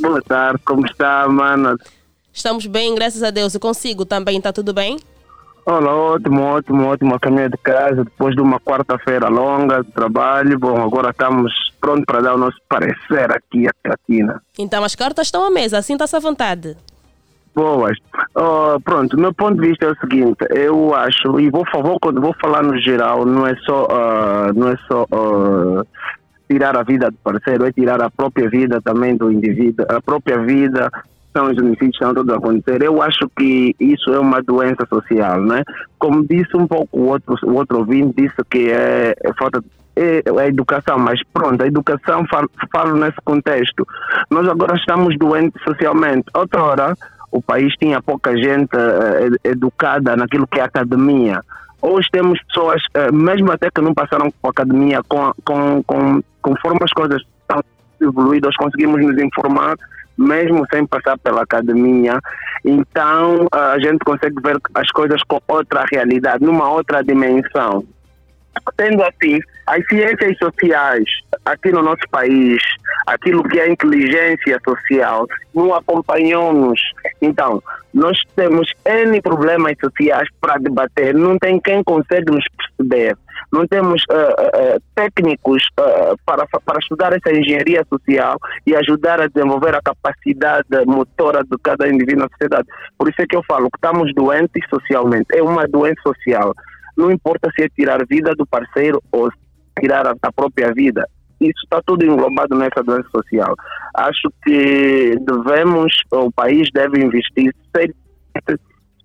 Boa 0.00 0.22
tarde, 0.22 0.60
como 0.64 0.86
está, 0.86 1.28
mano? 1.28 1.76
Estamos 2.32 2.66
bem, 2.66 2.94
graças 2.94 3.22
a 3.22 3.30
Deus. 3.30 3.54
E 3.54 3.58
consigo 3.58 4.06
também, 4.06 4.38
está 4.38 4.52
tudo 4.52 4.72
bem? 4.72 4.98
Olá, 5.66 5.94
ótimo, 5.94 6.42
ótimo, 6.42 6.86
ótimo. 6.86 7.14
A 7.14 7.20
caminho 7.20 7.50
de 7.50 7.58
casa, 7.58 8.02
depois 8.04 8.34
de 8.34 8.40
uma 8.40 8.58
quarta-feira 8.58 9.28
longa 9.28 9.82
de 9.82 9.92
trabalho. 9.92 10.58
Bom, 10.58 10.82
agora 10.82 11.10
estamos 11.10 11.52
prontos 11.80 12.04
para 12.06 12.22
dar 12.22 12.34
o 12.34 12.38
nosso 12.38 12.56
parecer 12.68 13.30
aqui 13.30 13.68
à 13.68 13.72
platina. 13.82 14.42
Então 14.58 14.82
as 14.82 14.94
cartas 14.94 15.26
estão 15.26 15.44
à 15.44 15.50
mesa, 15.50 15.82
sinta-se 15.82 16.16
à 16.16 16.18
vontade. 16.18 16.76
Boas. 17.54 17.96
Oh, 18.34 18.80
pronto, 18.80 19.18
meu 19.18 19.32
ponto 19.32 19.60
de 19.60 19.68
vista 19.68 19.86
é 19.86 19.90
o 19.92 19.96
seguinte, 19.96 20.38
eu 20.50 20.92
acho, 20.94 21.38
e 21.38 21.48
vou, 21.50 21.64
vou, 21.72 21.98
vou 22.02 22.34
falar 22.40 22.64
no 22.64 22.76
geral, 22.80 23.24
não 23.24 23.46
é 23.46 23.54
só, 23.64 23.84
uh, 23.84 24.52
não 24.52 24.70
é 24.70 24.76
só 24.88 25.04
uh, 25.04 25.86
tirar 26.50 26.76
a 26.76 26.82
vida 26.82 27.10
do 27.12 27.16
parceiro, 27.18 27.64
é 27.64 27.72
tirar 27.72 28.02
a 28.02 28.10
própria 28.10 28.50
vida 28.50 28.80
também 28.82 29.16
do 29.16 29.30
indivíduo, 29.30 29.86
a 29.88 30.02
própria 30.02 30.38
vida 30.38 30.90
são 31.32 31.50
os 31.50 31.58
homicídios 31.58 31.94
estão 31.94 32.14
todos 32.14 32.32
a 32.32 32.38
acontecer, 32.38 32.82
eu 32.82 33.00
acho 33.00 33.28
que 33.36 33.74
isso 33.78 34.12
é 34.12 34.18
uma 34.18 34.42
doença 34.42 34.86
social, 34.86 35.40
né? 35.40 35.62
Como 35.98 36.26
disse 36.26 36.56
um 36.56 36.66
pouco 36.66 36.98
o 36.98 37.06
outro, 37.06 37.36
o 37.44 37.54
outro 37.54 37.78
ouvinte, 37.78 38.14
disse 38.16 38.36
que 38.50 38.70
é, 38.70 39.14
é 39.20 39.32
falta 39.34 39.62
é, 39.96 40.22
é 40.26 40.40
a 40.40 40.46
educação, 40.48 40.98
mas 40.98 41.20
pronto, 41.32 41.62
a 41.62 41.66
educação 41.66 42.26
falo, 42.26 42.50
falo 42.72 42.96
nesse 42.96 43.16
contexto. 43.24 43.86
Nós 44.30 44.48
agora 44.48 44.74
estamos 44.76 45.16
doentes 45.18 45.60
socialmente. 45.62 46.24
Outra 46.34 46.62
hora, 46.62 46.96
o 47.34 47.42
país 47.42 47.74
tinha 47.80 48.00
pouca 48.00 48.36
gente 48.36 48.76
uh, 48.76 49.36
educada 49.42 50.14
naquilo 50.14 50.46
que 50.46 50.60
é 50.60 50.62
academia. 50.62 51.40
Hoje 51.82 52.08
temos 52.12 52.40
pessoas, 52.44 52.80
uh, 52.96 53.12
mesmo 53.12 53.50
até 53.50 53.68
que 53.72 53.80
não 53.80 53.92
passaram 53.92 54.32
a 54.40 54.48
academia, 54.48 55.02
com, 55.08 55.32
com, 55.44 55.82
com, 55.82 56.22
conforme 56.40 56.78
as 56.82 56.92
coisas 56.92 57.20
estão 57.40 57.60
evoluídas, 58.00 58.54
conseguimos 58.56 59.02
nos 59.04 59.20
informar 59.20 59.74
mesmo 60.16 60.64
sem 60.72 60.86
passar 60.86 61.18
pela 61.18 61.42
academia. 61.42 62.20
Então 62.64 63.48
a 63.50 63.80
gente 63.80 63.98
consegue 64.04 64.40
ver 64.40 64.56
as 64.72 64.88
coisas 64.92 65.20
com 65.24 65.40
outra 65.48 65.84
realidade, 65.92 66.44
numa 66.44 66.70
outra 66.70 67.02
dimensão. 67.02 67.84
Tendo 68.76 69.02
assim, 69.02 69.40
as 69.66 69.84
ciências 69.86 70.36
sociais 70.38 71.04
aqui 71.44 71.70
no 71.70 71.82
nosso 71.82 72.02
país, 72.10 72.62
aquilo 73.06 73.42
que 73.44 73.60
é 73.60 73.70
inteligência 73.70 74.58
social, 74.66 75.26
não 75.54 75.74
acompanham-nos. 75.74 76.80
Então, 77.20 77.62
nós 77.92 78.18
temos 78.36 78.70
N 78.84 79.20
problemas 79.22 79.74
sociais 79.80 80.28
para 80.40 80.58
debater, 80.58 81.14
não 81.14 81.38
tem 81.38 81.60
quem 81.60 81.82
consegue 81.82 82.30
nos 82.30 82.44
perceber 82.56 83.16
não 83.54 83.68
temos 83.68 84.02
uh, 84.10 84.14
uh, 84.14 84.82
técnicos 84.96 85.62
uh, 85.78 86.18
para, 86.26 86.44
para 86.46 86.78
estudar 86.80 87.12
essa 87.12 87.32
engenharia 87.32 87.86
social 87.88 88.36
e 88.66 88.74
ajudar 88.74 89.20
a 89.20 89.28
desenvolver 89.28 89.76
a 89.76 89.80
capacidade 89.80 90.66
motora 90.86 91.44
de 91.44 91.56
cada 91.62 91.88
indivíduo 91.88 92.24
na 92.24 92.28
sociedade. 92.30 92.66
Por 92.98 93.08
isso 93.08 93.22
é 93.22 93.26
que 93.26 93.36
eu 93.36 93.44
falo 93.46 93.70
que 93.70 93.78
estamos 93.78 94.12
doentes 94.12 94.62
socialmente. 94.68 95.26
É 95.32 95.40
uma 95.40 95.68
doença 95.68 96.00
social. 96.04 96.52
Não 96.96 97.12
importa 97.12 97.48
se 97.54 97.62
é 97.62 97.68
tirar 97.68 98.04
vida 98.06 98.34
do 98.34 98.44
parceiro 98.44 99.00
ou 99.12 99.30
tirar 99.80 100.06
a, 100.06 100.14
a 100.22 100.32
própria 100.32 100.72
vida. 100.72 101.08
Isso 101.40 101.60
está 101.64 101.82
tudo 101.84 102.04
englobado 102.04 102.56
nessa 102.56 102.82
doença 102.82 103.08
social. 103.10 103.54
Acho 103.94 104.30
que 104.44 105.16
devemos, 105.20 105.92
o 106.10 106.30
país 106.32 106.68
deve 106.72 107.00
investir 107.00 107.52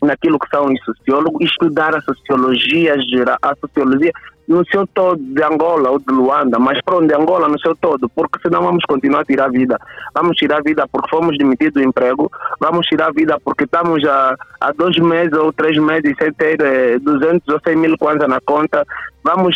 naquilo 0.01 0.39
que 0.39 0.49
são 0.49 0.65
os 0.65 0.79
sociólogos, 0.83 1.45
estudar 1.45 1.95
a 1.95 2.01
sociologia 2.01 2.95
geral, 3.01 3.38
a 3.41 3.53
sociologia 3.55 4.11
no 4.47 4.65
seu 4.71 4.88
todo 4.88 5.21
de 5.21 5.43
Angola 5.43 5.91
ou 5.91 5.99
de 5.99 6.11
Luanda, 6.11 6.57
mas 6.57 6.81
para 6.81 6.97
onde 6.97 7.13
Angola 7.13 7.47
no 7.47 7.59
seu 7.59 7.75
todo, 7.75 8.09
porque 8.09 8.39
senão 8.41 8.63
vamos 8.63 8.83
continuar 8.85 9.21
a 9.21 9.25
tirar 9.25 9.51
vida. 9.51 9.79
Vamos 10.15 10.38
tirar 10.38 10.63
vida 10.63 10.88
porque 10.88 11.09
fomos 11.09 11.38
demitidos 11.38 11.75
do 11.75 11.88
emprego, 11.88 12.31
vamos 12.59 12.88
tirar 12.88 13.13
vida 13.13 13.39
porque 13.43 13.65
estamos 13.65 14.03
há, 14.05 14.35
há 14.59 14.71
dois 14.71 14.97
meses 14.97 15.33
ou 15.33 15.53
três 15.53 15.77
meses 15.77 16.15
sem 16.19 16.33
ter 16.33 16.59
eh, 16.61 16.97
200 16.97 17.47
ou 17.47 17.59
100 17.63 17.75
mil 17.75 17.97
kwanza 17.99 18.27
na 18.27 18.41
conta, 18.41 18.83
vamos 19.23 19.55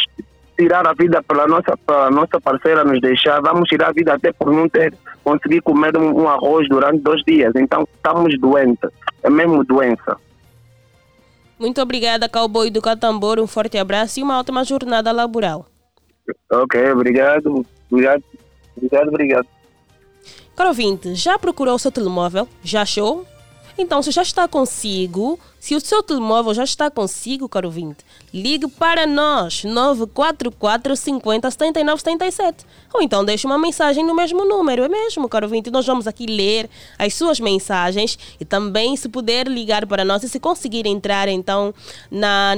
tirar 0.58 0.88
a 0.88 0.94
vida 0.94 1.22
pela 1.24 1.48
nossa, 1.48 1.78
pela 1.78 2.10
nossa 2.12 2.40
parceira 2.40 2.84
nos 2.84 3.02
deixar, 3.02 3.42
vamos 3.42 3.68
tirar 3.68 3.90
a 3.90 3.94
vida 3.94 4.14
até 4.14 4.32
por 4.32 4.52
não 4.52 4.70
ter 4.70 4.94
conseguir 5.24 5.62
comer 5.62 5.96
um, 5.98 6.24
um 6.24 6.28
arroz 6.28 6.68
durante 6.70 7.02
dois 7.02 7.24
dias. 7.24 7.54
Então 7.56 7.88
estamos 7.96 8.38
doentes, 8.40 8.90
é 9.24 9.30
mesmo 9.30 9.64
doença. 9.64 10.18
Muito 11.58 11.82
obrigada, 11.82 12.28
Cowboy 12.28 12.70
do 12.70 12.82
Catambor. 12.82 13.40
Um 13.40 13.48
forte 13.48 13.78
abraço 13.78 14.20
e 14.20 14.24
uma 14.24 14.40
ótima 14.40 14.64
jornada 14.64 15.12
laboral. 15.12 15.66
Ok, 16.52 16.92
obrigado. 16.92 17.66
Obrigado, 17.90 18.24
obrigado, 18.76 19.08
obrigado. 19.08 19.48
Caro 20.56 20.70
ouvinte, 20.70 21.16
já 21.16 21.40
procurou 21.40 21.76
o 21.76 21.80
seu 21.80 21.92
telemóvel? 21.92 22.48
Já 22.64 22.82
achou? 22.82 23.26
Então, 23.77 24.03
se 24.03 24.12
já 24.12 24.22
está 24.22 24.48
consigo, 24.48 25.39
se 25.60 25.75
o 25.75 25.80
seu 25.80 26.03
telemóvel 26.03 26.53
já 26.53 26.63
está 26.63 26.91
consigo, 26.91 27.50
caro 27.50 27.67
ouvinte, 27.67 28.06
ligue 28.32 28.67
para 28.67 29.08
nós, 29.08 29.63
944 29.63 30.95
50 30.95 31.50
79 31.50 32.02
77. 32.02 32.65
Ou 32.93 33.02
então 33.02 33.26
deixe 33.26 33.48
uma 33.48 33.58
mensagem 33.58 34.06
no 34.06 34.13
mesmo 34.13 34.45
número, 34.45 34.84
é 34.84 34.89
mesmo, 34.89 35.28
caro 35.28 35.48
ouvinte. 35.48 35.71
Nós 35.71 35.86
vamos 35.86 36.06
aqui 36.06 36.28
ler 36.28 36.69
as 37.00 37.15
suas 37.15 37.39
mensagens 37.39 38.17
e 38.39 38.45
também, 38.45 38.95
se 38.95 39.10
puder 39.10 39.48
ligar 39.48 39.88
para 39.88 40.06
nós 40.06 40.21
e 40.24 40.30
se 40.30 40.39
conseguir 40.39 40.86
entrar, 40.86 41.28
então, 41.28 41.74
na 42.12 42.56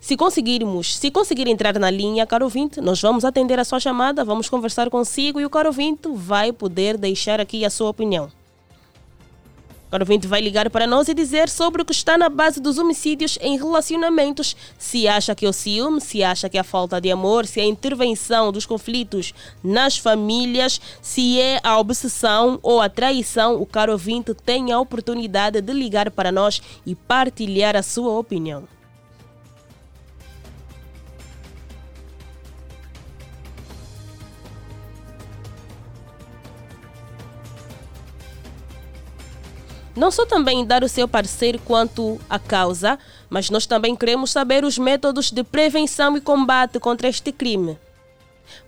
se 0.00 0.16
conseguirmos, 0.16 0.96
se 0.96 1.10
conseguir 1.10 1.48
entrar 1.48 1.76
na 1.80 1.90
linha, 1.90 2.24
caro 2.24 2.44
ouvinte, 2.44 2.80
nós 2.80 3.02
vamos 3.02 3.24
atender 3.24 3.58
a 3.58 3.64
sua 3.64 3.80
chamada, 3.80 4.24
vamos 4.24 4.48
conversar 4.48 4.88
consigo 4.88 5.40
e 5.40 5.44
o 5.44 5.50
caro 5.50 5.68
ouvinte 5.68 6.08
vai 6.12 6.52
poder 6.52 6.96
deixar 6.96 7.40
aqui 7.40 7.64
a 7.64 7.70
sua 7.70 7.90
opinião. 7.90 8.30
Agora 9.88 10.02
o 10.02 10.06
ouvinte 10.06 10.26
vai 10.26 10.40
ligar 10.40 10.68
para 10.68 10.86
nós 10.86 11.08
e 11.08 11.14
dizer 11.14 11.48
sobre 11.48 11.80
o 11.80 11.84
que 11.84 11.92
está 11.92 12.18
na 12.18 12.28
base 12.28 12.60
dos 12.60 12.76
homicídios 12.76 13.38
em 13.40 13.56
relacionamentos. 13.56 14.56
Se 14.76 15.06
acha 15.06 15.34
que 15.34 15.46
é 15.46 15.48
o 15.48 15.52
ciúme, 15.52 16.00
se 16.00 16.24
acha 16.24 16.48
que 16.48 16.56
é 16.56 16.60
a 16.60 16.64
falta 16.64 17.00
de 17.00 17.10
amor, 17.10 17.46
se 17.46 17.60
é 17.60 17.62
a 17.62 17.66
intervenção 17.66 18.50
dos 18.50 18.66
conflitos 18.66 19.32
nas 19.62 19.96
famílias, 19.96 20.80
se 21.00 21.40
é 21.40 21.60
a 21.62 21.78
obsessão 21.78 22.58
ou 22.62 22.80
a 22.80 22.88
traição, 22.88 23.60
o 23.60 23.64
caro 23.64 23.92
ouvinte 23.92 24.34
tem 24.34 24.72
a 24.72 24.80
oportunidade 24.80 25.60
de 25.60 25.72
ligar 25.72 26.10
para 26.10 26.32
nós 26.32 26.60
e 26.84 26.94
partilhar 26.94 27.76
a 27.76 27.82
sua 27.82 28.18
opinião. 28.18 28.75
Não 39.96 40.10
só 40.10 40.26
também 40.26 40.64
dar 40.66 40.84
o 40.84 40.88
seu 40.88 41.08
parecer 41.08 41.58
quanto 41.64 42.20
à 42.28 42.38
causa, 42.38 42.98
mas 43.30 43.48
nós 43.48 43.66
também 43.66 43.96
queremos 43.96 44.30
saber 44.30 44.62
os 44.62 44.76
métodos 44.76 45.30
de 45.30 45.42
prevenção 45.42 46.16
e 46.18 46.20
combate 46.20 46.78
contra 46.78 47.08
este 47.08 47.32
crime. 47.32 47.78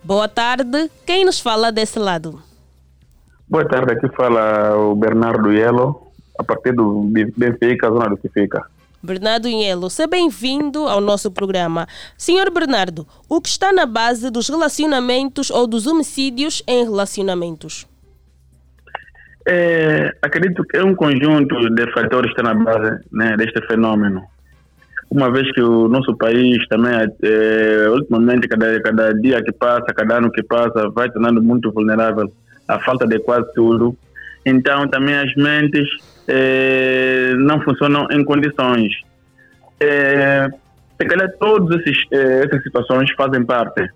Boa 0.02 0.26
tarde, 0.26 0.90
quem 1.04 1.26
nos 1.26 1.38
fala 1.38 1.70
desse 1.70 1.98
lado? 1.98 2.42
Boa 3.46 3.68
tarde, 3.68 3.92
aqui 3.92 4.08
fala 4.16 4.76
o 4.76 4.94
Bernardo 4.94 5.52
Yelo, 5.52 6.08
a 6.38 6.44
partir 6.44 6.72
do 6.72 7.02
Benfica, 7.36 7.88
zona 7.88 8.08
do 8.08 8.16
que 8.16 8.28
fica. 8.28 8.66
Bernardo 9.02 9.48
Yelo, 9.48 9.88
seja 9.90 10.08
bem-vindo 10.08 10.88
ao 10.88 11.00
nosso 11.00 11.30
programa. 11.30 11.86
Senhor 12.16 12.50
Bernardo, 12.50 13.06
o 13.28 13.40
que 13.40 13.48
está 13.48 13.72
na 13.72 13.86
base 13.86 14.30
dos 14.30 14.48
relacionamentos 14.48 15.50
ou 15.50 15.66
dos 15.66 15.86
homicídios 15.86 16.62
em 16.66 16.84
relacionamentos? 16.84 17.86
É, 19.50 20.14
acredito 20.20 20.62
que 20.64 20.76
é 20.76 20.84
um 20.84 20.94
conjunto 20.94 21.74
de 21.74 21.90
fatores 21.92 22.34
que 22.34 22.38
está 22.38 22.52
na 22.52 22.62
base 22.62 23.00
né, 23.10 23.34
deste 23.34 23.66
fenômeno. 23.66 24.22
Uma 25.10 25.32
vez 25.32 25.50
que 25.52 25.62
o 25.62 25.88
nosso 25.88 26.14
país 26.18 26.58
também, 26.68 26.92
é, 26.92 27.88
ultimamente, 27.88 28.46
cada, 28.46 28.78
cada 28.82 29.14
dia 29.14 29.42
que 29.42 29.50
passa, 29.52 29.86
cada 29.94 30.18
ano 30.18 30.30
que 30.30 30.42
passa, 30.42 30.90
vai 30.90 31.10
tornando 31.10 31.42
muito 31.42 31.72
vulnerável 31.72 32.30
à 32.68 32.78
falta 32.80 33.06
de 33.06 33.18
quase 33.20 33.50
tudo. 33.54 33.96
Então, 34.44 34.86
também 34.86 35.14
as 35.14 35.34
mentes 35.34 35.88
é, 36.28 37.32
não 37.38 37.58
funcionam 37.62 38.06
em 38.10 38.22
condições. 38.22 38.92
É, 39.80 40.50
calhar, 40.98 41.32
todas 41.40 41.80
é, 42.12 42.44
essas 42.44 42.62
situações 42.62 43.10
fazem 43.12 43.46
parte. 43.46 43.88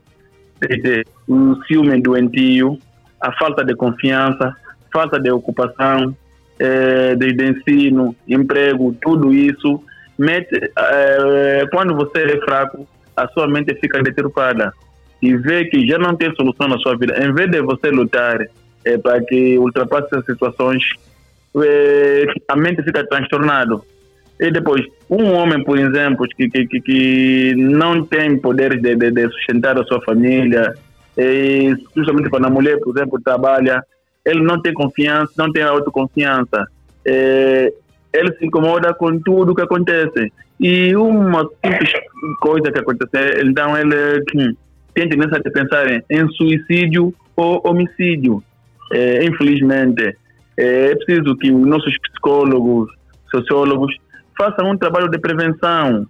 Desde 0.58 1.04
o 1.28 1.56
ciúme 1.64 2.00
doentio, 2.00 2.78
a 3.20 3.30
falta 3.32 3.62
de 3.62 3.74
confiança, 3.74 4.56
falta 4.92 5.18
de 5.18 5.30
ocupação, 5.30 6.16
é, 6.58 7.16
desde 7.16 7.50
ensino, 7.50 8.14
emprego, 8.28 8.96
tudo 9.00 9.32
isso, 9.32 9.82
mete, 10.18 10.70
é, 10.76 11.66
quando 11.72 11.94
você 11.94 12.22
é 12.22 12.40
fraco, 12.40 12.86
a 13.16 13.26
sua 13.28 13.48
mente 13.48 13.74
fica 13.80 14.02
deturpada 14.02 14.72
e 15.20 15.36
vê 15.36 15.64
que 15.66 15.86
já 15.86 15.98
não 15.98 16.16
tem 16.16 16.34
solução 16.34 16.68
na 16.68 16.78
sua 16.78 16.96
vida. 16.96 17.14
Em 17.22 17.32
vez 17.32 17.50
de 17.50 17.60
você 17.60 17.90
lutar 17.90 18.38
é, 18.84 18.98
para 18.98 19.20
que 19.22 19.58
ultrapasse 19.58 20.08
essas 20.12 20.26
situações, 20.26 20.82
a 22.48 22.56
mente 22.56 22.82
fica 22.82 23.06
transtornada. 23.06 23.80
E 24.40 24.50
depois, 24.50 24.84
um 25.08 25.32
homem, 25.32 25.62
por 25.62 25.78
exemplo, 25.78 26.26
que, 26.36 26.48
que, 26.48 26.80
que 26.80 27.54
não 27.56 28.04
tem 28.04 28.36
poder 28.38 28.80
de, 28.80 28.96
de, 28.96 29.10
de 29.10 29.28
sustentar 29.30 29.78
a 29.78 29.84
sua 29.84 30.00
família, 30.02 30.74
e 31.16 31.74
justamente 31.94 32.30
quando 32.30 32.46
a 32.46 32.50
mulher, 32.50 32.78
por 32.80 32.96
exemplo, 32.96 33.20
trabalha, 33.22 33.84
ele 34.24 34.42
não 34.42 34.60
tem 34.60 34.72
confiança, 34.72 35.32
não 35.36 35.52
tem 35.52 35.62
autoconfiança. 35.62 36.66
É, 37.04 37.72
ele 38.12 38.32
se 38.36 38.46
incomoda 38.46 38.94
com 38.94 39.18
tudo 39.20 39.54
que 39.54 39.62
acontece. 39.62 40.32
E 40.60 40.94
uma 40.94 41.48
simples 41.64 41.92
coisa 42.40 42.70
que 42.70 42.78
acontece, 42.78 43.44
então 43.44 43.76
ele 43.76 44.22
hum, 44.36 44.54
tem 44.94 45.08
tendência 45.08 45.40
de 45.40 45.50
pensar 45.50 45.90
em, 45.90 46.02
em 46.08 46.28
suicídio 46.28 47.12
ou 47.34 47.60
homicídio. 47.64 48.42
É, 48.92 49.24
infelizmente, 49.24 50.16
é, 50.56 50.90
é 50.90 50.96
preciso 50.96 51.36
que 51.36 51.50
os 51.50 51.66
nossos 51.66 51.98
psicólogos, 51.98 52.92
sociólogos, 53.30 53.96
façam 54.38 54.70
um 54.70 54.78
trabalho 54.78 55.08
de 55.08 55.18
prevenção, 55.18 56.06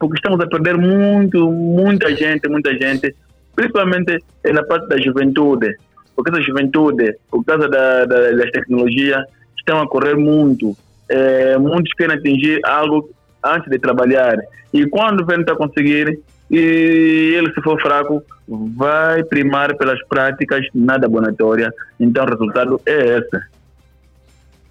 porque 0.00 0.16
estamos 0.16 0.40
a 0.40 0.48
perder 0.48 0.76
muito, 0.76 1.50
muita 1.50 2.14
gente, 2.16 2.48
muita 2.48 2.72
gente, 2.76 3.14
principalmente 3.54 4.18
na 4.52 4.64
parte 4.64 4.88
da 4.88 4.98
juventude 5.00 5.76
porque 6.22 6.38
essa 6.38 6.46
juventude, 6.46 7.16
por 7.28 7.44
causa 7.44 7.68
da, 7.68 8.04
da, 8.04 8.30
das 8.30 8.50
tecnologias, 8.52 9.24
estão 9.58 9.80
a 9.80 9.88
correr 9.88 10.14
muito. 10.14 10.76
É, 11.08 11.58
muitos 11.58 11.92
querem 11.94 12.16
atingir 12.16 12.64
algo 12.64 13.10
antes 13.44 13.68
de 13.68 13.76
trabalhar. 13.76 14.36
E 14.72 14.86
quando 14.86 15.26
vem 15.26 15.40
a 15.40 15.56
conseguir, 15.56 16.20
e 16.48 17.34
ele, 17.36 17.52
se 17.52 17.60
for 17.60 17.80
fraco, 17.82 18.22
vai 18.46 19.24
primar 19.24 19.76
pelas 19.76 20.00
práticas 20.06 20.64
nada 20.72 21.06
abonatória. 21.06 21.74
Então, 21.98 22.24
o 22.24 22.30
resultado 22.30 22.80
é 22.86 23.18
esse. 23.18 23.44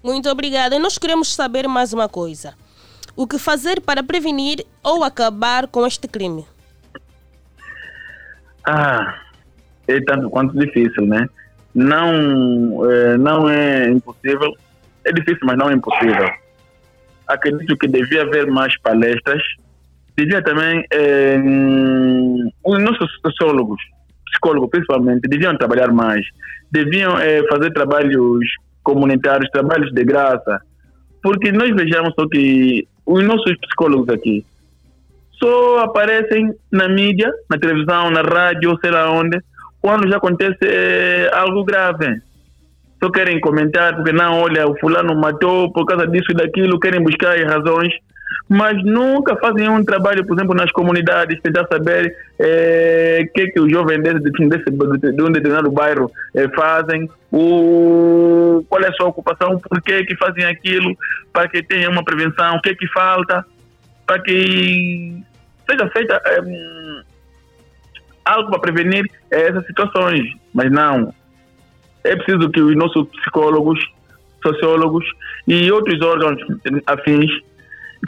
Muito 0.02 0.30
obrigada. 0.30 0.78
Nós 0.78 0.96
queremos 0.96 1.34
saber 1.34 1.68
mais 1.68 1.92
uma 1.92 2.08
coisa. 2.08 2.54
O 3.14 3.26
que 3.26 3.38
fazer 3.38 3.82
para 3.82 4.02
prevenir 4.02 4.64
ou 4.82 5.04
acabar 5.04 5.66
com 5.66 5.86
este 5.86 6.08
crime? 6.08 6.46
Ah, 8.64 9.22
é 9.86 10.00
tanto 10.00 10.30
quanto 10.30 10.58
difícil, 10.58 11.06
né? 11.06 11.28
Não, 11.74 12.90
é, 12.90 13.16
não 13.16 13.48
é 13.48 13.88
impossível. 13.88 14.52
É 15.04 15.12
difícil, 15.12 15.40
mas 15.44 15.56
não 15.56 15.70
é 15.70 15.74
impossível. 15.74 16.30
Acredito 17.26 17.76
que 17.76 17.88
devia 17.88 18.22
haver 18.22 18.46
mais 18.46 18.78
palestras. 18.80 19.42
Devia 20.16 20.42
também. 20.42 20.84
É, 20.92 21.36
os 22.64 22.82
nossos 22.82 23.10
sociólogos, 23.24 23.80
psicólogos 24.26 24.70
principalmente, 24.70 25.28
deviam 25.28 25.56
trabalhar 25.56 25.90
mais. 25.92 26.24
Deviam 26.70 27.18
é, 27.18 27.46
fazer 27.48 27.72
trabalhos 27.72 28.46
comunitários, 28.82 29.50
trabalhos 29.50 29.92
de 29.92 30.04
graça. 30.04 30.60
Porque 31.22 31.52
nós 31.52 31.70
vejamos 31.74 32.12
só 32.14 32.28
que 32.28 32.86
os 33.06 33.24
nossos 33.24 33.56
psicólogos 33.58 34.08
aqui 34.08 34.44
só 35.42 35.78
aparecem 35.80 36.54
na 36.70 36.88
mídia, 36.88 37.32
na 37.50 37.58
televisão, 37.58 38.10
na 38.10 38.22
rádio, 38.22 38.78
sei 38.80 38.92
lá 38.92 39.10
onde, 39.10 39.36
quando 39.82 40.08
já 40.08 40.16
acontece 40.16 40.64
é, 40.64 41.28
algo 41.34 41.64
grave. 41.64 42.22
Só 43.02 43.10
querem 43.10 43.40
comentar, 43.40 43.96
porque 43.96 44.12
não, 44.12 44.40
olha, 44.40 44.68
o 44.68 44.78
fulano 44.78 45.14
matou 45.16 45.72
por 45.72 45.84
causa 45.84 46.06
disso 46.06 46.30
e 46.30 46.34
daquilo, 46.34 46.78
querem 46.78 47.02
buscar 47.02 47.36
as 47.36 47.44
razões, 47.44 47.92
mas 48.48 48.80
nunca 48.84 49.34
fazem 49.36 49.68
um 49.68 49.84
trabalho, 49.84 50.24
por 50.24 50.36
exemplo, 50.36 50.54
nas 50.54 50.70
comunidades, 50.70 51.40
tentar 51.40 51.66
saber 51.66 52.06
o 52.06 52.12
é, 52.38 53.28
que, 53.34 53.48
que 53.48 53.60
os 53.60 53.70
jovens 53.70 54.02
desse, 54.02 54.20
desse, 54.20 54.70
de 54.70 55.22
um 55.22 55.32
determinado 55.32 55.70
bairro 55.72 56.12
é, 56.32 56.48
fazem, 56.50 57.10
o, 57.32 58.64
qual 58.68 58.82
é 58.82 58.88
a 58.88 58.92
sua 58.92 59.08
ocupação, 59.08 59.58
por 59.58 59.82
que, 59.82 60.04
que 60.04 60.16
fazem 60.16 60.44
aquilo, 60.44 60.96
para 61.32 61.48
que 61.48 61.60
tenha 61.62 61.90
uma 61.90 62.04
prevenção, 62.04 62.54
o 62.54 62.62
que 62.62 62.74
que 62.76 62.86
falta, 62.86 63.44
para 64.06 64.20
que 64.20 65.22
seja 65.68 65.88
feita 65.90 66.20
é, 66.24 66.40
algo 68.24 68.50
para 68.50 68.60
prevenir 68.60 69.04
essas 69.30 69.66
situações. 69.66 70.28
Mas 70.54 70.70
não. 70.70 71.12
É 72.04 72.16
preciso 72.16 72.50
que 72.50 72.60
os 72.60 72.76
nossos 72.76 73.08
psicólogos, 73.08 73.78
sociólogos 74.42 75.04
e 75.46 75.70
outros 75.70 76.00
órgãos 76.02 76.40
afins 76.86 77.30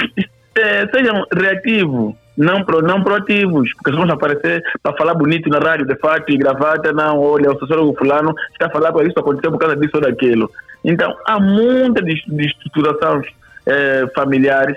é, 0.56 0.86
sejam 0.88 1.24
reativos, 1.32 2.14
não, 2.36 2.64
pro, 2.64 2.82
não 2.82 3.02
proativos, 3.02 3.72
porque 3.74 3.90
se 3.90 3.96
vamos 3.96 4.12
aparecer 4.12 4.62
para 4.82 4.96
falar 4.96 5.14
bonito 5.14 5.48
na 5.48 5.58
rádio, 5.58 5.86
de 5.86 5.96
fato, 5.96 6.30
e 6.30 6.36
gravata, 6.36 6.92
não, 6.92 7.20
olha, 7.20 7.52
o 7.52 7.58
sociólogo 7.58 7.96
fulano 7.96 8.34
está 8.52 8.66
a 8.66 8.70
falar 8.70 8.90
isso 9.06 9.18
aconteceu 9.18 9.52
por 9.52 9.58
causa 9.58 9.76
disso 9.76 9.92
ou 9.94 10.00
daquilo. 10.00 10.50
Então, 10.84 11.14
há 11.26 11.38
muita 11.38 12.02
de, 12.02 12.14
de 12.26 12.46
estruturações 12.46 13.26
é, 13.66 14.06
familiares 14.14 14.76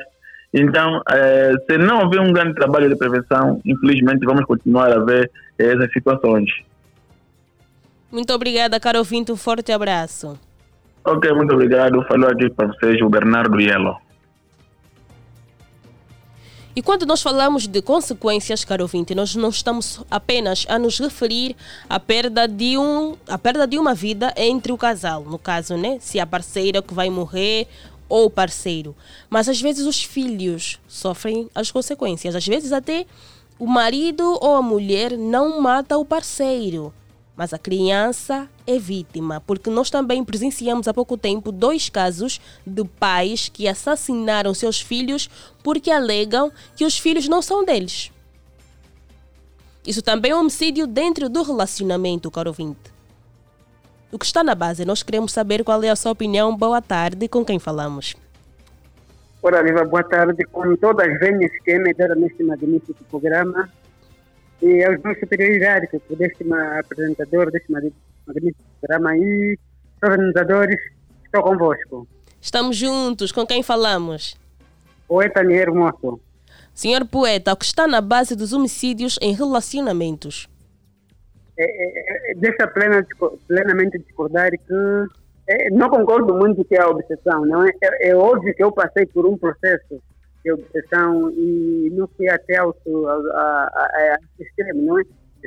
então, 0.60 1.02
eh, 1.10 1.54
se 1.70 1.78
não 1.78 2.04
houver 2.04 2.22
um 2.22 2.32
grande 2.32 2.56
trabalho 2.56 2.90
de 2.90 2.96
prevenção, 2.96 3.60
infelizmente 3.66 4.26
vamos 4.26 4.46
continuar 4.46 4.92
a 4.92 5.00
ver 5.00 5.30
essas 5.58 5.92
situações. 5.92 6.50
Muito 8.12 8.34
obrigada, 8.34 8.80
caro 8.80 9.00
ouvinte. 9.00 9.32
Um 9.32 9.36
forte 9.36 9.72
abraço. 9.72 10.40
Ok, 11.04 11.32
muito 11.34 11.54
obrigado. 11.54 12.04
Falou 12.04 12.30
aqui 12.30 12.50
para 12.50 12.68
vocês 12.68 13.02
o 13.02 13.10
Bernardo 13.10 13.60
Yelo. 13.60 13.98
E 16.76 16.82
quando 16.82 17.08
nós 17.08 17.24
falamos 17.24 17.68
de 17.68 17.82
consequências, 17.82 18.64
caro 18.64 18.84
ouvinte, 18.84 19.16
nós 19.16 19.36
não 19.36 19.50
estamos 19.50 20.06
apenas 20.12 20.64
a 20.70 20.78
nos 20.78 21.00
referir 21.00 21.56
à 21.90 22.00
perda 22.00 22.48
de, 22.48 22.78
um, 22.78 23.16
à 23.28 23.36
perda 23.36 23.66
de 23.66 23.80
uma 23.80 23.96
vida 23.96 24.32
entre 24.38 24.72
o 24.72 24.78
casal. 24.78 25.24
No 25.24 25.40
caso, 25.40 25.76
né? 25.76 25.98
Se 26.00 26.20
a 26.20 26.26
parceira 26.28 26.82
que 26.82 26.94
vai 26.94 27.10
morrer 27.10 27.68
ou 28.10 28.30
parceiro. 28.30 28.96
Mas 29.30 29.50
às 29.50 29.60
vezes 29.62 29.86
os 29.86 30.04
filhos 30.04 30.80
sofrem 30.88 31.50
as 31.54 31.72
consequências. 31.72 32.36
Às 32.36 32.48
vezes 32.48 32.72
até 32.72 33.06
o 33.60 33.66
marido 33.66 34.24
ou 34.42 34.56
a 34.56 34.62
mulher 34.62 35.18
não 35.18 35.60
mata 35.60 35.98
o 35.98 36.06
parceiro, 36.06 36.94
mas 37.36 37.54
a 37.54 37.58
criança 37.58 38.50
é 38.66 38.78
vítima, 38.78 39.42
porque 39.46 39.70
nós 39.70 39.90
também 39.90 40.24
presenciamos 40.24 40.88
há 40.88 40.94
pouco 40.94 41.18
tempo 41.18 41.52
dois 41.52 41.90
casos 41.90 42.40
de 42.66 42.84
pais 42.84 43.50
que 43.50 43.68
assassinaram 43.68 44.54
seus 44.54 44.82
filhos 44.82 45.30
porque 45.64 45.90
alegam 45.90 46.52
que 46.76 46.86
os 46.86 46.98
filhos 46.98 47.28
não 47.28 47.42
são 47.42 47.64
deles. 47.64 48.12
Isso 49.86 50.02
também 50.02 50.32
é 50.32 50.36
um 50.36 50.42
homicídio 50.42 50.86
dentro 50.86 51.30
do 51.30 51.44
relacionamento, 51.44 52.30
caro 52.30 52.50
ouvinte. 52.50 52.97
O 54.10 54.18
que 54.18 54.26
está 54.26 54.42
na 54.42 54.56
base, 54.56 54.86
nós 54.86 55.04
queremos 55.04 55.34
saber 55.34 55.64
qual 55.64 55.84
é 55.84 55.90
a 55.90 55.96
sua 55.96 56.14
opinião. 56.14 56.56
Boa 56.56 56.82
tarde, 56.82 57.28
com 57.28 57.44
quem 57.44 57.60
falamos? 57.60 58.16
Ora, 59.44 59.62
Viva, 59.62 59.84
boa 59.84 60.04
tarde. 60.04 60.46
Com 60.46 60.76
todas 60.78 61.08
as 61.08 61.20
venhas 61.20 61.52
que 61.64 61.78
medida 61.78 62.16
neste 62.16 62.42
magnífico 62.44 63.04
programa 63.06 63.70
e 64.62 64.84
aos 64.84 65.02
meus 65.02 65.20
superiores 65.20 65.90
deste 66.18 66.54
apresentador 66.80 67.52
deste 67.52 67.72
magnífico 67.72 68.64
programa 68.80 69.18
e 69.18 69.60
organizadores, 70.02 70.80
estou 71.26 71.44
convosco. 71.44 72.08
Estamos 72.40 72.78
juntos. 72.78 73.32
Com 73.34 73.46
quem 73.46 73.62
falamos? 73.62 74.38
Poeta 75.08 75.44
Nier 75.44 75.74
Moço. 75.74 76.20
Senhor 76.74 77.06
poeta, 77.06 77.54
o 77.54 77.58
que 77.58 77.66
está 77.66 77.88
na 77.88 78.00
base 78.00 78.36
dos 78.36 78.54
homicídios 78.54 79.18
em 79.22 79.34
relacionamentos? 79.34 80.48
É, 81.58 81.64
é, 81.64 82.32
é 82.32 82.36
deixa 82.36 82.68
plena, 82.68 83.06
plenamente 83.48 84.00
discordar 84.00 84.52
que 84.52 85.08
é, 85.48 85.70
não 85.70 85.90
concordo 85.90 86.36
muito 86.36 86.64
que 86.66 86.76
é 86.76 86.82
a 86.82 86.90
obsessão, 86.90 87.46
não 87.46 87.66
é? 87.66 87.72
é? 87.82 88.10
é? 88.10 88.16
óbvio 88.16 88.54
que 88.54 88.64
eu 88.64 88.72
passei 88.72 89.06
por 89.06 89.26
um 89.26 89.38
processo 89.38 90.02
de 90.44 90.52
obsessão 90.52 91.32
e 91.32 91.90
não 91.94 92.08
fui 92.16 92.30
até 92.30 92.58
ao, 92.58 92.76
extremo, 94.40 94.82
não 94.82 95.00
é? 95.00 95.04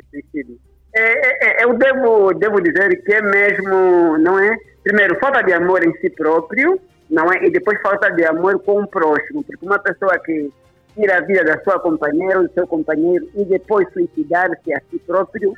Suicídio. 0.09 0.57
É, 0.95 1.63
eu 1.63 1.73
devo, 1.77 2.33
devo 2.33 2.61
dizer 2.61 3.03
que 3.03 3.13
é 3.13 3.21
mesmo, 3.21 4.17
não 4.17 4.39
é? 4.39 4.57
Primeiro, 4.83 5.17
falta 5.19 5.41
de 5.43 5.53
amor 5.53 5.85
em 5.85 5.93
si 5.99 6.09
próprio, 6.09 6.79
não 7.09 7.31
é? 7.31 7.45
E 7.45 7.51
depois 7.51 7.79
falta 7.81 8.09
de 8.09 8.25
amor 8.25 8.59
com 8.63 8.81
o 8.81 8.87
próximo, 8.87 9.43
porque 9.43 9.65
uma 9.65 9.79
pessoa 9.79 10.17
que 10.19 10.51
tira 10.95 11.17
a 11.17 11.21
vida 11.21 11.43
da 11.43 11.61
sua 11.63 11.79
companheira 11.79 12.41
do 12.41 12.51
seu 12.53 12.65
companheiro 12.67 13.29
e 13.35 13.45
depois 13.45 13.87
suicidar-se 13.93 14.73
a 14.73 14.81
si 14.89 14.99
próprio, 15.05 15.53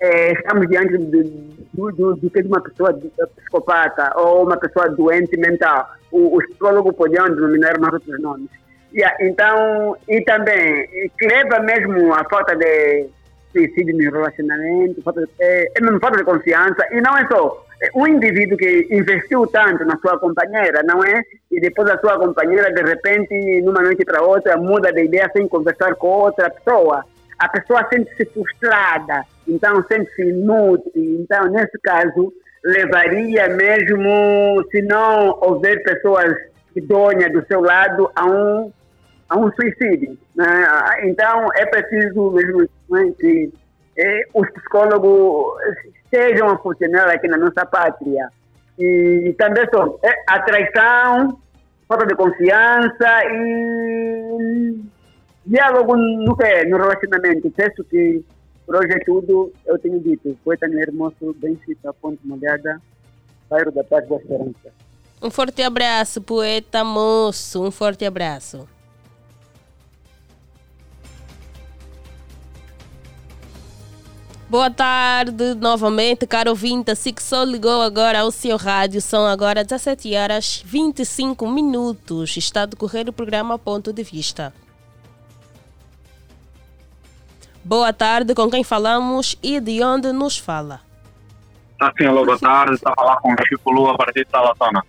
é, 0.00 0.32
estamos 0.32 0.68
diante 0.68 0.96
do, 0.96 1.92
do, 1.92 2.16
do, 2.16 2.30
que 2.30 2.42
de 2.42 2.48
uma 2.48 2.60
pessoa 2.60 2.92
psicopata 3.36 4.12
ou 4.16 4.44
uma 4.44 4.56
pessoa 4.56 4.88
doente 4.88 5.36
mental. 5.36 5.88
O, 6.12 6.36
os 6.36 6.46
psicólogos 6.46 6.94
podiam 6.94 7.28
denominar 7.28 7.78
mais 7.78 7.94
outros 7.94 8.20
nomes. 8.20 8.48
Yeah, 8.94 9.14
então, 9.20 9.96
e 10.08 10.22
também, 10.22 10.88
que 11.18 11.26
leva 11.26 11.60
mesmo 11.60 12.14
a 12.14 12.24
falta 12.24 12.56
de 12.56 13.06
suicídio 13.52 13.96
no 13.96 14.10
relacionamento, 14.10 15.02
falta 15.02 15.20
de, 15.20 15.28
é, 15.40 15.64
é 15.64 15.98
falta 16.00 16.16
de 16.16 16.24
confiança, 16.24 16.86
e 16.92 17.00
não 17.00 17.16
é 17.18 17.26
só 17.26 17.64
um 17.94 18.06
indivíduo 18.06 18.56
que 18.56 18.88
investiu 18.90 19.46
tanto 19.46 19.84
na 19.84 19.96
sua 19.98 20.18
companheira, 20.18 20.82
não 20.84 21.04
é? 21.04 21.20
E 21.50 21.60
depois 21.60 21.88
a 21.90 21.98
sua 21.98 22.18
companheira, 22.18 22.72
de 22.72 22.82
repente, 22.82 23.60
numa 23.62 23.82
noite 23.82 24.04
para 24.04 24.22
outra, 24.22 24.56
muda 24.56 24.92
de 24.92 25.04
ideia 25.04 25.30
sem 25.34 25.46
conversar 25.46 25.94
com 25.96 26.08
outra 26.08 26.50
pessoa 26.50 27.04
a 27.38 27.48
pessoa 27.48 27.86
sente-se 27.92 28.24
frustrada, 28.26 29.24
então 29.46 29.82
sente-se 29.84 30.22
inútil. 30.22 30.92
Então, 30.94 31.48
nesse 31.50 31.78
caso, 31.82 32.32
levaria 32.64 33.48
mesmo, 33.48 34.64
se 34.70 34.82
não 34.82 35.38
houver 35.40 35.82
pessoas 35.82 36.34
idôneas 36.74 37.32
do 37.32 37.44
seu 37.46 37.60
lado, 37.60 38.10
a 38.16 38.26
um, 38.26 38.72
a 39.28 39.38
um 39.38 39.52
suicídio. 39.52 40.18
Né? 40.34 40.46
Então, 41.04 41.48
é 41.54 41.66
preciso 41.66 42.30
mesmo 42.32 42.68
né, 42.90 43.12
que 43.18 43.52
eh, 43.96 44.22
os 44.34 44.50
psicólogos 44.50 45.54
estejam 46.04 46.48
a 46.48 46.58
funcionar 46.58 47.08
aqui 47.08 47.28
na 47.28 47.36
nossa 47.36 47.64
pátria. 47.66 48.28
E 48.78 49.34
também 49.38 49.66
são 49.72 49.98
é, 50.02 50.12
a 50.28 50.40
traição, 50.40 51.40
falta 51.88 52.06
de 52.06 52.14
confiança 52.14 53.24
e 53.24 54.80
diálogo 55.48 55.96
no 55.96 56.36
que 56.36 56.64
no 56.66 56.76
relacionamento. 56.76 57.50
Penso 57.50 57.82
que 57.84 58.22
por 58.66 58.76
hoje 58.76 58.92
é 58.92 59.04
tudo. 59.04 59.52
Eu 59.66 59.78
tenho 59.78 59.98
dito. 60.00 60.38
Poeta 60.44 60.68
no 60.68 60.78
Hermoso, 60.78 61.34
Benfica, 61.38 61.92
Ponte 61.94 62.20
Molhada, 62.24 62.80
Bairro 63.48 63.72
da 63.72 63.82
Paz 63.82 64.06
da 64.08 64.16
Esperança. 64.16 64.72
Um 65.20 65.30
forte 65.30 65.62
abraço, 65.62 66.20
poeta 66.20 66.84
moço. 66.84 67.64
Um 67.64 67.70
forte 67.70 68.04
abraço. 68.04 68.68
Boa 74.50 74.70
tarde 74.70 75.54
novamente, 75.54 76.26
caro 76.26 76.50
ouvinte. 76.50 76.94
Se 76.96 77.12
que 77.12 77.22
só 77.22 77.44
ligou 77.44 77.82
agora 77.82 78.20
ao 78.20 78.30
seu 78.30 78.56
rádio, 78.56 79.02
são 79.02 79.26
agora 79.26 79.62
17 79.62 80.14
horas 80.14 80.62
25 80.64 81.46
minutos. 81.50 82.34
Está 82.36 82.62
a 82.62 82.66
decorrer 82.66 83.08
o 83.10 83.12
programa 83.12 83.58
Ponto 83.58 83.92
de 83.92 84.02
Vista. 84.02 84.54
Boa 87.68 87.92
tarde, 87.92 88.34
com 88.34 88.50
quem 88.50 88.64
falamos 88.64 89.36
e 89.42 89.60
de 89.60 89.82
onde 89.84 90.10
nos 90.10 90.38
fala? 90.38 90.80
Tá 91.78 91.92
sim, 91.98 92.06
alô, 92.06 92.24
boa 92.24 92.38
tarde. 92.38 92.76
Está 92.76 92.92
a 92.92 92.94
falar 92.94 93.16
com 93.18 93.30
o 93.30 93.36
Chico 93.46 93.70
Lua, 93.70 93.92
a 93.92 93.98
partir 93.98 94.24
de 94.24 94.30
Talatona. 94.30 94.82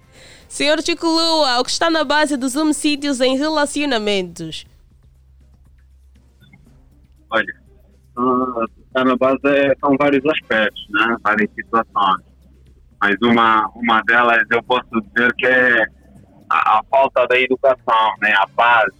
Senhor 0.48 0.82
Chico 0.82 1.06
Lua, 1.06 1.60
o 1.60 1.64
que 1.66 1.72
está 1.72 1.90
na 1.90 2.06
base 2.06 2.38
dos 2.38 2.56
homicídios 2.56 3.20
em 3.20 3.38
relacionamentos? 3.38 4.66
Olha, 7.30 7.54
está 8.88 9.04
na 9.04 9.18
base 9.18 9.42
é, 9.44 9.76
são 9.78 9.98
vários 10.00 10.26
aspectos, 10.26 10.88
né? 10.90 11.18
várias 11.22 11.52
situações. 11.54 12.24
Mas 13.02 13.18
uma, 13.22 13.70
uma 13.76 14.02
delas 14.04 14.42
eu 14.50 14.64
posso 14.64 14.88
dizer 15.02 15.34
que 15.36 15.48
é 15.48 15.84
a, 16.50 16.80
a 16.80 16.84
falta 16.90 17.28
da 17.28 17.38
educação, 17.38 18.14
né? 18.22 18.34
a 18.38 18.48
base. 18.56 18.99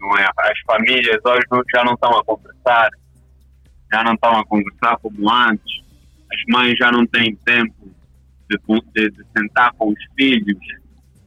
Não 0.00 0.16
é? 0.16 0.28
As 0.38 0.58
famílias 0.66 1.18
hoje 1.24 1.46
já 1.74 1.84
não 1.84 1.94
estão 1.94 2.10
a 2.10 2.24
conversar, 2.24 2.90
já 3.92 4.04
não 4.04 4.14
estão 4.14 4.38
a 4.38 4.44
conversar 4.46 4.96
como 4.98 5.30
antes. 5.30 5.82
As 6.32 6.42
mães 6.48 6.76
já 6.78 6.92
não 6.92 7.06
têm 7.06 7.34
tempo 7.44 7.74
de, 8.50 8.58
de, 8.94 9.10
de 9.10 9.24
sentar 9.36 9.72
com 9.74 9.88
os 9.88 10.04
filhos. 10.16 10.58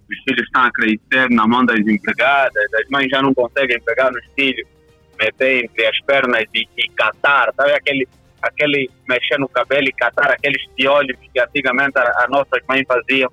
Os 0.10 0.18
filhos 0.24 0.46
estão 0.46 0.64
a 0.64 0.72
crescer 0.72 1.30
na 1.30 1.48
mão 1.48 1.66
das 1.66 1.80
empregadas, 1.80 2.74
as 2.74 2.90
mães 2.90 3.08
já 3.10 3.22
não 3.22 3.34
conseguem 3.34 3.80
pegar 3.82 4.12
nos 4.12 4.26
filhos 4.36 4.68
meter 5.22 5.66
entre 5.66 5.86
as 5.86 6.00
pernas 6.02 6.44
e, 6.54 6.68
e 6.78 6.90
catar, 6.90 7.54
sabe 7.56 7.74
aquele, 7.74 8.08
aquele 8.42 8.90
mexer 9.08 9.38
no 9.38 9.48
cabelo 9.48 9.88
e 9.88 9.94
catar 9.94 10.32
aqueles 10.32 10.66
piolhos 10.76 11.18
que 11.20 11.40
antigamente 11.40 11.98
as 11.98 12.30
nossas 12.30 12.62
mães 12.68 12.84
faziam. 12.88 13.32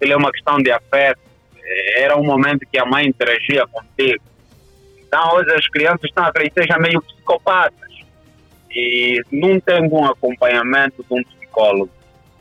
Ele 0.00 0.12
é 0.12 0.16
uma 0.16 0.30
questão 0.30 0.58
de 0.58 0.70
afeto. 0.70 1.20
Eh, 1.56 2.02
era 2.02 2.16
um 2.16 2.24
momento 2.24 2.66
que 2.70 2.78
a 2.78 2.84
mãe 2.84 3.06
interagia 3.06 3.66
contigo. 3.66 4.22
Então 5.14 5.36
hoje 5.36 5.54
as 5.54 5.68
crianças 5.68 6.02
estão 6.02 6.24
a 6.24 6.32
crescer 6.32 6.66
já 6.66 6.76
meio 6.76 7.00
psicopatas 7.00 7.88
e 8.68 9.22
não 9.30 9.60
tem 9.60 9.88
um 9.88 10.04
acompanhamento 10.04 11.04
de 11.08 11.14
um 11.14 11.22
psicólogo. 11.22 11.90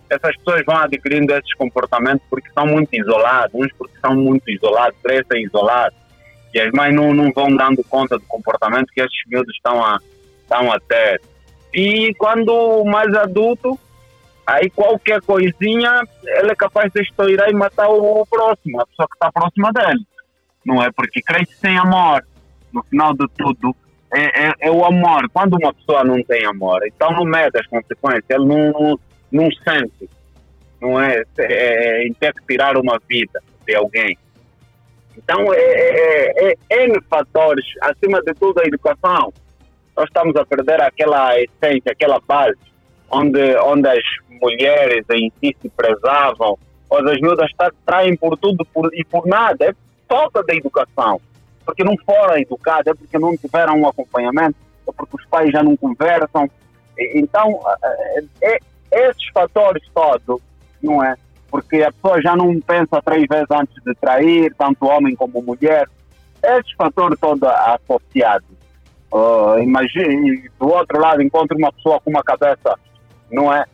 Essas 0.09 0.35
pessoas 0.37 0.65
vão 0.65 0.77
adquirindo 0.77 1.35
esses 1.35 1.53
comportamentos 1.53 2.25
porque 2.31 2.49
são 2.49 2.65
muito 2.65 2.91
isolados, 2.91 3.53
uns 3.53 3.71
porque 3.73 3.95
são 3.99 4.15
muito 4.15 4.49
isolados, 4.49 4.97
crescem 5.03 5.43
isolados 5.43 5.95
e 6.51 6.59
as 6.59 6.71
mães 6.71 6.95
não, 6.95 7.13
não 7.13 7.31
vão 7.31 7.55
dando 7.55 7.83
conta 7.83 8.17
do 8.17 8.25
comportamento 8.25 8.87
que 8.91 9.01
esses 9.01 9.21
miúdos 9.27 9.55
estão 9.55 9.85
a, 9.85 9.99
estão 10.41 10.71
a 10.71 10.79
ter. 10.79 11.21
E 11.71 12.11
quando 12.15 12.83
mais 12.85 13.13
adulto, 13.13 13.79
aí 14.47 14.67
qualquer 14.71 15.21
coisinha, 15.21 16.01
ele 16.23 16.51
é 16.51 16.55
capaz 16.55 16.91
de 16.91 17.03
estourar 17.03 17.51
e 17.51 17.53
matar 17.53 17.87
o 17.87 18.25
próximo, 18.25 18.81
a 18.81 18.87
pessoa 18.87 19.07
que 19.07 19.15
está 19.15 19.31
próxima 19.31 19.71
dele. 19.71 20.07
Não 20.65 20.81
é? 20.81 20.91
Porque 20.91 21.21
cresce 21.21 21.53
sem 21.57 21.77
amor. 21.77 22.23
No 22.73 22.83
final 22.83 23.13
de 23.13 23.27
tudo, 23.37 23.75
é, 24.13 24.47
é, 24.47 24.53
é, 24.61 24.71
o 24.71 24.83
amor. 24.83 25.29
Quando 25.31 25.55
uma 25.55 25.73
pessoa 25.73 26.03
não 26.03 26.21
tem 26.23 26.45
amor, 26.45 26.81
então 26.85 27.11
não 27.11 27.23
mede 27.23 27.57
as 27.59 27.67
consequências, 27.67 28.25
ele 28.29 28.45
não, 28.45 28.71
não, 28.71 28.99
não 29.31 29.49
sente. 29.51 30.09
Não 30.81 30.99
é? 30.99 31.23
é, 31.37 32.01
é 32.01 32.07
em 32.07 32.13
ter 32.13 32.33
que 32.33 32.45
tirar 32.45 32.77
uma 32.77 32.99
vida 33.07 33.41
de 33.65 33.75
alguém. 33.75 34.17
Então, 35.17 35.53
é, 35.53 35.59
é, 35.59 36.49
é, 36.49 36.55
é, 36.69 36.85
N 36.85 36.99
fatores, 37.09 37.65
acima 37.81 38.21
de 38.21 38.33
tudo 38.33 38.59
a 38.59 38.65
educação. 38.65 39.31
Nós 39.95 40.05
estamos 40.05 40.35
a 40.35 40.45
perder 40.45 40.81
aquela 40.81 41.39
essência, 41.39 41.91
aquela 41.91 42.19
base, 42.27 42.57
onde, 43.09 43.55
onde 43.57 43.87
as 43.87 44.03
mulheres 44.41 45.05
em 45.11 45.31
si 45.39 45.55
se 45.61 45.69
prezavam, 45.69 46.57
onde 46.89 47.11
as 47.11 47.21
miúdas 47.21 47.51
traem 47.85 48.15
por 48.17 48.37
tudo 48.37 48.65
por, 48.73 48.89
e 48.93 49.03
por 49.05 49.25
nada. 49.27 49.65
É 49.65 49.75
falta 50.07 50.43
de 50.43 50.57
educação. 50.57 51.21
Porque 51.65 51.83
não 51.83 51.95
foram 52.05 52.37
educadas, 52.37 52.87
é 52.87 52.93
porque 52.93 53.17
não 53.17 53.35
tiveram 53.37 53.79
um 53.79 53.87
acompanhamento, 53.87 54.55
é 54.87 54.91
porque 54.91 55.15
os 55.15 55.25
pais 55.25 55.51
já 55.51 55.63
não 55.63 55.75
conversam. 55.77 56.49
Então, 56.97 57.59
é, 57.83 58.23
é, 58.41 58.59
esses 58.91 59.27
fatores 59.33 59.83
todos, 59.93 60.41
não 60.81 61.03
é? 61.03 61.15
porque 61.53 61.83
a 61.83 61.91
pessoa 61.91 62.19
já 62.19 62.35
não 62.35 62.59
pensa 62.61 62.99
três 63.05 63.27
vezes 63.29 63.45
antes 63.51 63.75
de 63.83 63.93
trair, 63.93 64.51
tanto 64.57 64.87
homem 64.87 65.15
como 65.15 65.39
mulher. 65.39 65.87
Esses 66.41 66.71
fatores 66.71 67.19
todos 67.19 67.47
associados. 67.47 68.47
Uh, 69.13 69.59
imagine, 69.59 70.49
do 70.59 70.67
outro 70.67 70.99
lado, 70.99 71.21
encontra 71.21 71.55
uma 71.55 71.71
pessoa 71.71 72.01
com 72.01 72.09
uma 72.09 72.23
cabeça, 72.23 72.73
não 73.29 73.53
é? 73.53 73.65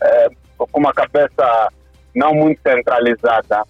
é 0.00 0.28
com 0.56 0.80
uma 0.80 0.94
cabeça 0.94 1.68
não 2.14 2.32
muito 2.32 2.58
centralizada. 2.62 3.64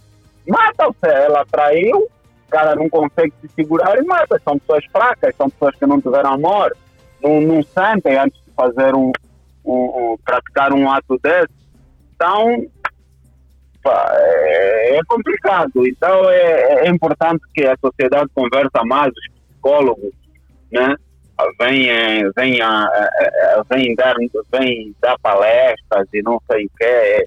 Mata-se, 0.47 1.13
ela 1.13 1.45
traiu, 1.51 2.07
cara 2.51 2.75
não 2.75 2.89
consegue 2.89 3.33
se 3.41 3.49
segurar 3.55 3.97
e 3.99 4.03
mata. 4.03 4.41
São 4.45 4.59
pessoas 4.59 4.85
fracas, 4.87 5.35
são 5.37 5.51
pessoas 5.51 5.75
que 5.77 5.87
não 5.87 6.01
tiveram 6.01 6.35
amor, 6.35 6.77
não, 7.23 7.41
não 7.41 7.63
sentem 7.63 8.17
antes 8.17 8.41
de 8.45 8.53
fazer 8.55 8.95
um, 8.95 9.13
um, 9.65 10.13
um 10.13 10.17
praticar 10.25 10.73
um 10.73 10.91
ato 10.91 11.19
desse. 11.23 11.55
Então, 12.15 12.67
é, 13.89 14.97
é 14.97 15.01
complicado. 15.07 15.87
Então 15.87 16.29
é, 16.31 16.87
é, 16.87 16.89
importante 16.89 17.43
que 17.55 17.65
a 17.65 17.77
sociedade 17.79 18.31
conversa 18.35 18.85
mais, 18.85 19.13
os 19.13 19.29
psicólogos, 19.29 20.13
né? 20.73 20.97
Vem, 21.59 21.89
vem, 22.35 22.59
vem, 23.71 23.95
dar, 23.95 24.17
vem 24.51 24.95
dar 25.03 25.19
palestras 25.19 26.09
e 26.15 26.23
não 26.23 26.41
sei 26.51 26.65
o 26.65 26.71
que, 26.79 27.27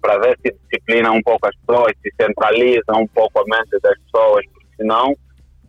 para 0.00 0.18
ver 0.18 0.38
se 0.44 0.52
disciplina 0.52 1.10
um 1.12 1.22
pouco 1.22 1.46
as 1.46 1.56
pessoas, 1.56 1.92
se 2.02 2.12
centraliza 2.20 2.92
um 2.96 3.06
pouco 3.06 3.40
a 3.40 3.44
mente 3.44 3.78
das 3.82 3.98
pessoas, 4.00 4.44
porque 4.52 4.68
senão 4.76 5.14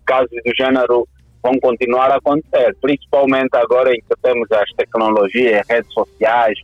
casos 0.05 0.29
do 0.29 0.51
gênero 0.57 1.07
vão 1.43 1.53
continuar 1.59 2.11
a 2.11 2.17
acontecer, 2.17 2.75
principalmente 2.81 3.55
agora 3.55 3.91
em 3.93 3.99
que 4.01 4.15
temos 4.21 4.51
as 4.51 4.69
tecnologias, 4.77 5.65
redes 5.69 5.91
sociais, 5.93 6.57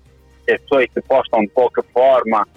as 0.50 0.62
pessoas 0.62 0.88
se 0.94 1.02
postam 1.02 1.42
de 1.42 1.48
qualquer 1.50 1.84
forma, 1.94 2.48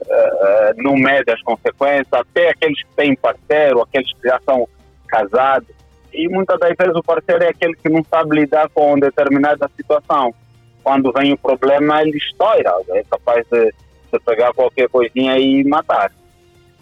uh, 0.00 0.82
não 0.82 0.94
mede 0.94 1.30
as 1.30 1.42
consequências, 1.42 2.12
até 2.12 2.50
aqueles 2.50 2.82
que 2.82 2.94
têm 2.96 3.14
parceiro, 3.16 3.82
aqueles 3.82 4.10
que 4.14 4.28
já 4.28 4.40
são 4.44 4.66
casados. 5.06 5.68
E 6.12 6.28
muitas 6.28 6.58
das 6.58 6.74
vezes 6.78 6.94
o 6.94 7.02
parceiro 7.02 7.44
é 7.44 7.48
aquele 7.48 7.74
que 7.74 7.88
não 7.88 8.02
sabe 8.04 8.36
lidar 8.36 8.68
com 8.70 8.98
determinada 8.98 9.70
situação. 9.76 10.34
Quando 10.82 11.12
vem 11.12 11.32
o 11.32 11.38
problema, 11.38 12.00
ele 12.00 12.16
estoura, 12.16 12.72
é 12.90 13.02
capaz 13.04 13.46
de, 13.50 13.74
de 14.12 14.18
pegar 14.20 14.52
qualquer 14.52 14.88
coisinha 14.88 15.38
e 15.38 15.64
matar. 15.64 16.12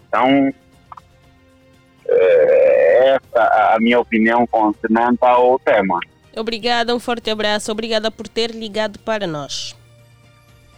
Então, 0.07 0.53
é 2.07 3.15
essa 3.15 3.73
a 3.73 3.77
minha 3.79 3.99
opinião 3.99 4.45
concernente 4.47 5.19
ao 5.21 5.59
tema. 5.59 5.99
Obrigada, 6.35 6.93
um 6.95 6.99
forte 6.99 7.29
abraço. 7.29 7.71
Obrigada 7.71 8.11
por 8.11 8.27
ter 8.27 8.51
ligado 8.51 8.99
para 8.99 9.25
nós. 9.25 9.75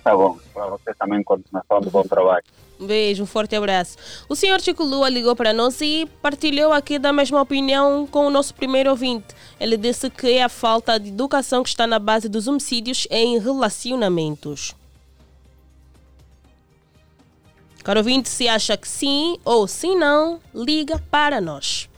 Tá 0.03 0.15
bom. 0.15 0.37
Para 0.53 0.67
você 0.67 0.93
também, 0.93 1.23
continuação 1.23 1.81
do 1.81 1.89
bom 1.89 2.03
trabalho. 2.03 2.43
Um 2.79 2.85
beijo, 2.85 3.23
um 3.23 3.25
forte 3.25 3.55
abraço. 3.55 3.97
O 4.29 4.35
senhor 4.35 4.61
Chico 4.61 4.83
Lua 4.83 5.09
ligou 5.09 5.35
para 5.35 5.51
nós 5.51 5.81
e 5.81 6.07
partilhou 6.21 6.71
aqui 6.71 6.99
da 6.99 7.11
mesma 7.11 7.41
opinião 7.41 8.05
com 8.05 8.27
o 8.27 8.29
nosso 8.29 8.53
primeiro 8.53 8.91
ouvinte. 8.91 9.35
Ele 9.59 9.75
disse 9.75 10.09
que 10.09 10.33
é 10.33 10.43
a 10.43 10.49
falta 10.49 10.99
de 10.99 11.09
educação 11.09 11.63
que 11.63 11.69
está 11.69 11.87
na 11.87 11.97
base 11.97 12.29
dos 12.29 12.47
homicídios 12.47 13.07
em 13.09 13.39
relacionamentos. 13.39 14.75
Caro 17.87 18.01
ouvinte, 18.01 18.27
se 18.27 18.49
acha 18.49 18.75
que 18.75 18.85
sim 18.85 19.37
ou 19.45 19.65
se 19.65 19.95
não, 19.95 20.41
liga 20.53 21.01
para 21.09 21.39
nós. 21.39 21.89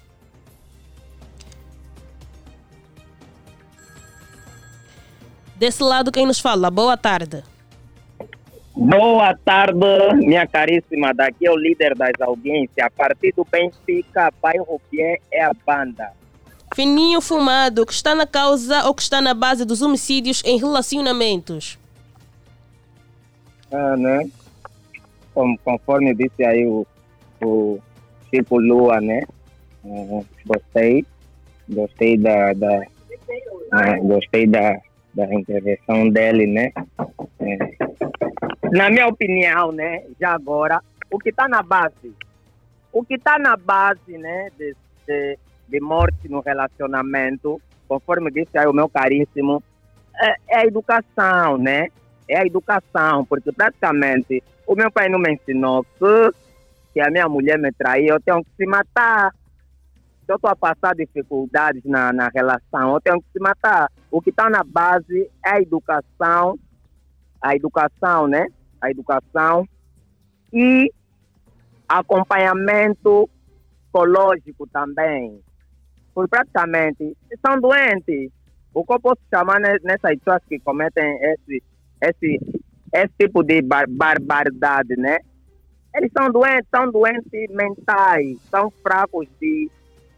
Desse 5.55 5.81
lado, 5.81 6.11
quem 6.11 6.27
nos 6.27 6.39
fala? 6.39 6.69
Boa 6.69 6.95
tarde. 6.95 7.43
Boa 8.75 9.35
tarde, 9.43 9.79
minha 10.17 10.45
caríssima. 10.45 11.11
Daqui 11.11 11.47
é 11.47 11.51
o 11.51 11.57
líder 11.57 11.95
das 11.95 12.21
audiências. 12.21 12.85
A 12.85 12.91
partir 12.91 13.33
do 13.35 13.43
Benfica, 13.43 14.31
bairro 14.39 14.79
Pie 14.91 15.19
é 15.31 15.43
a 15.43 15.53
banda. 15.65 16.11
Fininho 16.75 17.19
fumado, 17.19 17.83
que 17.83 17.93
está 17.93 18.13
na 18.13 18.27
causa 18.27 18.85
ou 18.85 18.93
que 18.93 19.01
está 19.01 19.19
na 19.21 19.33
base 19.33 19.65
dos 19.65 19.81
homicídios 19.81 20.43
em 20.45 20.59
relacionamentos? 20.59 21.79
Ah, 23.71 23.97
né? 23.97 24.29
Conforme 25.33 26.13
disse 26.13 26.43
aí 26.43 26.65
o, 26.65 26.85
o 27.41 27.79
Chico 28.29 28.59
Lua, 28.59 28.99
né? 28.99 29.21
Gostei. 30.45 31.05
Gostei 31.69 32.17
da, 32.17 32.53
da 32.53 32.83
gostei 34.01 34.47
da, 34.47 34.79
da 35.13 35.33
intervenção 35.33 36.09
dele, 36.09 36.47
né? 36.47 36.71
na 38.71 38.89
minha 38.89 39.07
opinião, 39.07 39.71
né, 39.71 40.03
já 40.19 40.33
agora, 40.33 40.81
o 41.11 41.17
que 41.17 41.29
está 41.29 41.47
na 41.47 41.61
base, 41.61 42.13
o 42.91 43.03
que 43.03 43.15
está 43.15 43.37
na 43.39 43.55
base, 43.55 44.17
né, 44.17 44.49
de, 44.57 44.75
de, 45.07 45.37
de, 45.67 45.79
morte 45.79 46.27
no 46.29 46.39
relacionamento, 46.39 47.61
conforme 47.87 48.31
disse 48.31 48.57
aí 48.57 48.67
o 48.67 48.73
meu 48.73 48.87
caríssimo, 48.87 49.63
é, 50.21 50.35
é 50.49 50.57
a 50.59 50.65
educação, 50.65 51.57
né? 51.57 51.87
É 52.29 52.37
a 52.37 52.45
educação, 52.45 53.25
porque 53.25 53.51
praticamente 53.51 54.43
o 54.67 54.75
meu 54.75 54.91
pai 54.91 55.09
não 55.09 55.17
me 55.17 55.33
ensinou 55.33 55.83
que 55.83 56.31
se 56.93 57.01
a 57.01 57.09
minha 57.09 57.27
mulher 57.27 57.57
me 57.57 57.71
trair, 57.71 58.07
eu 58.07 58.19
tenho 58.19 58.43
que 58.43 58.51
se 58.55 58.65
matar. 58.67 59.33
Se 60.25 60.31
eu 60.31 60.35
estou 60.35 60.49
a 60.51 60.55
passar 60.55 60.93
dificuldades 60.95 61.83
na, 61.83 62.13
na 62.13 62.29
relação, 62.29 62.93
eu 62.93 63.01
tenho 63.01 63.19
que 63.19 63.31
se 63.33 63.39
matar. 63.39 63.91
O 64.11 64.21
que 64.21 64.29
está 64.29 64.47
na 64.47 64.63
base 64.63 65.29
é 65.43 65.49
a 65.49 65.61
educação, 65.61 66.59
a 67.41 67.55
educação, 67.55 68.27
né? 68.27 68.45
A 68.79 68.91
educação 68.91 69.67
e 70.53 70.91
acompanhamento 71.87 73.27
psicológico 73.89 74.67
também. 74.67 75.41
Porque 76.13 76.29
praticamente 76.29 77.17
são 77.43 77.59
doentes. 77.59 78.31
O 78.73 78.85
que 78.85 78.93
eu 78.93 78.99
posso 78.99 79.21
chamar 79.33 79.59
nessas 79.59 80.15
pessoas 80.19 80.43
que 80.47 80.59
cometem 80.59 81.17
esse, 81.23 81.63
esse, 82.01 82.39
esse 82.93 83.13
tipo 83.19 83.43
de 83.43 83.61
bar 83.61 83.85
barbaridade, 83.89 84.95
né? 84.97 85.19
Eles 85.95 86.11
são 86.15 86.31
doentes, 86.31 86.67
são 86.73 86.91
doentes 86.91 87.49
mentais, 87.49 88.37
são 88.49 88.71
fracos 88.83 89.27
de, 89.41 89.69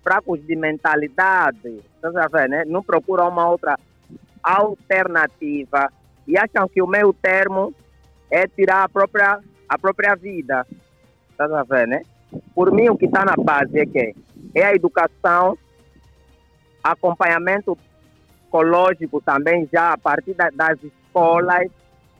fracos 0.03 0.45
de 0.45 0.55
mentalidade. 0.55 1.81
Tá 2.01 2.09
vendo, 2.31 2.49
né? 2.49 2.63
Não 2.65 2.83
procuram 2.83 3.29
uma 3.29 3.49
outra 3.49 3.77
alternativa 4.43 5.91
e 6.27 6.37
acham 6.37 6.67
que 6.67 6.81
o 6.81 6.87
meu 6.87 7.13
termo 7.13 7.73
é 8.29 8.47
tirar 8.47 8.83
a 8.83 8.89
própria, 8.89 9.39
a 9.67 9.77
própria 9.77 10.15
vida. 10.15 10.65
Tá 11.37 11.47
vendo, 11.63 11.89
né? 11.89 12.01
Por 12.53 12.71
mim, 12.71 12.89
o 12.89 12.97
que 12.97 13.05
está 13.05 13.25
na 13.25 13.35
base 13.35 13.79
é 13.79 13.85
que 13.85 14.15
é 14.55 14.63
a 14.63 14.75
educação, 14.75 15.57
acompanhamento 16.83 17.77
psicológico 18.51 19.21
também 19.21 19.67
já 19.71 19.93
a 19.93 19.97
partir 19.97 20.33
da, 20.33 20.49
das 20.49 20.79
escolas, 21.11 21.69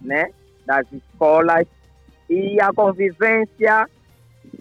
né? 0.02 0.32
Das 0.66 0.86
escolas 0.92 1.66
e 2.30 2.60
a 2.62 2.72
convivência 2.74 3.90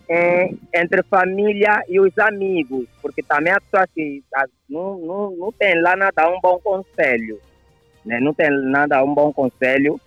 é, 0.09 0.51
entre 0.75 1.03
família 1.05 1.83
e 1.88 2.01
os 2.01 2.16
amigos, 2.19 2.87
porque 3.03 3.23
também 3.23 3.53
a 3.53 3.61
pessoa 3.61 3.87
que 3.95 4.23
não, 4.69 4.99
não, 4.99 5.31
não 5.37 5.53
tem 5.53 5.81
lá 5.81 5.97
nada 5.97 6.29
um 6.29 6.40
bom 6.40 6.59
conselho, 6.61 7.40
né? 8.05 8.21
Não 8.21 8.33
tem 8.33 8.51
nada 8.51 9.05
um 9.05 9.14
bom 9.14 9.33
conselho. 9.33 10.01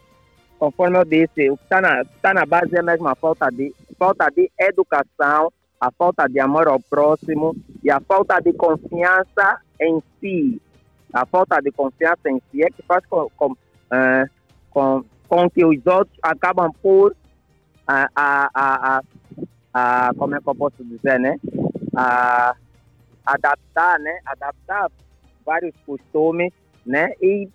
Conforme 0.60 0.98
eu 0.98 1.06
disse, 1.06 1.50
o 1.50 1.58
que 1.58 1.64
está 1.64 1.82
na, 1.82 2.04
tá 2.22 2.34
na 2.34 2.46
base 2.46 2.78
é 2.78 2.82
mesmo 2.82 3.08
a 3.08 3.16
falta 3.16 3.50
de, 3.50 3.74
falta 3.98 4.30
de 4.30 4.50
educação, 4.60 5.52
a 5.80 5.92
falta 5.92 6.28
de 6.28 6.40
amor 6.40 6.68
ao 6.68 6.80
próximo 6.80 7.56
e 7.84 7.92
a 7.92 8.00
falta 8.00 8.40
de 8.40 8.54
confiança 8.54 9.60
em 9.80 10.02
si, 10.20 10.62
a 11.14 11.26
falta 11.26 11.62
de 11.62 11.72
confiança 11.72 12.30
em 12.30 12.42
si 12.50 12.64
é 12.64 12.68
que 12.68 12.82
faz 12.84 13.06
com, 13.06 13.30
com, 13.36 13.56
uh, 13.94 14.30
com, 14.72 15.06
com 15.28 15.50
que 15.50 15.64
os 15.64 15.86
outros 15.86 16.18
acabam 16.22 16.72
por 16.82 17.16
a, 17.88 18.08
a, 18.16 18.50
a, 18.54 19.02
a, 19.74 20.14
como 20.18 20.36
é 20.36 20.42
que 20.42 20.50
eu 20.50 20.56
posso 20.56 20.84
dizer, 20.84 21.20
né? 21.20 21.38
A, 21.96 22.56
adaptar, 23.26 24.00
né? 24.00 24.20
Adaptar 24.26 24.90
vários 25.46 25.76
costumes, 25.86 26.52
né? 26.86 27.14
E, 27.22 27.48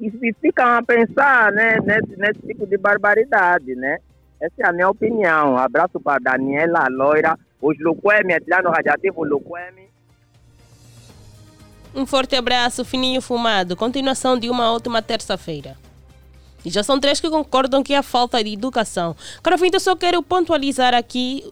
e, 0.00 0.10
ficam 0.40 0.66
a 0.66 0.82
pensar, 0.82 1.52
né? 1.52 1.78
Nesse, 1.80 2.16
nesse 2.16 2.40
tipo 2.46 2.66
de 2.66 2.76
barbaridade, 2.76 3.74
né? 3.74 3.98
Essa 4.40 4.54
é 4.58 4.66
a 4.66 4.72
minha 4.72 4.88
opinião. 4.88 5.56
Abraço 5.56 6.00
para 6.00 6.20
Daniela 6.20 6.86
Loira, 6.90 7.38
os 7.60 7.78
Luquemi, 7.80 8.34
Atlano 8.34 8.70
Radiativo 8.70 9.24
Luquemi. 9.24 9.88
Um 11.94 12.06
forte 12.06 12.36
abraço, 12.36 12.84
fininho 12.84 13.20
fumado. 13.20 13.76
Continuação 13.76 14.38
de 14.38 14.50
uma 14.50 14.70
última 14.70 15.00
terça-feira. 15.00 15.76
E 16.64 16.70
já 16.70 16.82
são 16.82 17.00
três 17.00 17.20
que 17.20 17.30
concordam 17.30 17.82
que 17.82 17.94
há 17.94 18.02
falta 18.02 18.42
de 18.42 18.52
educação. 18.52 19.16
Carafinho, 19.42 19.70
eu 19.74 19.80
só 19.80 19.96
quero 19.96 20.22
pontualizar 20.22 20.94
aqui, 20.94 21.44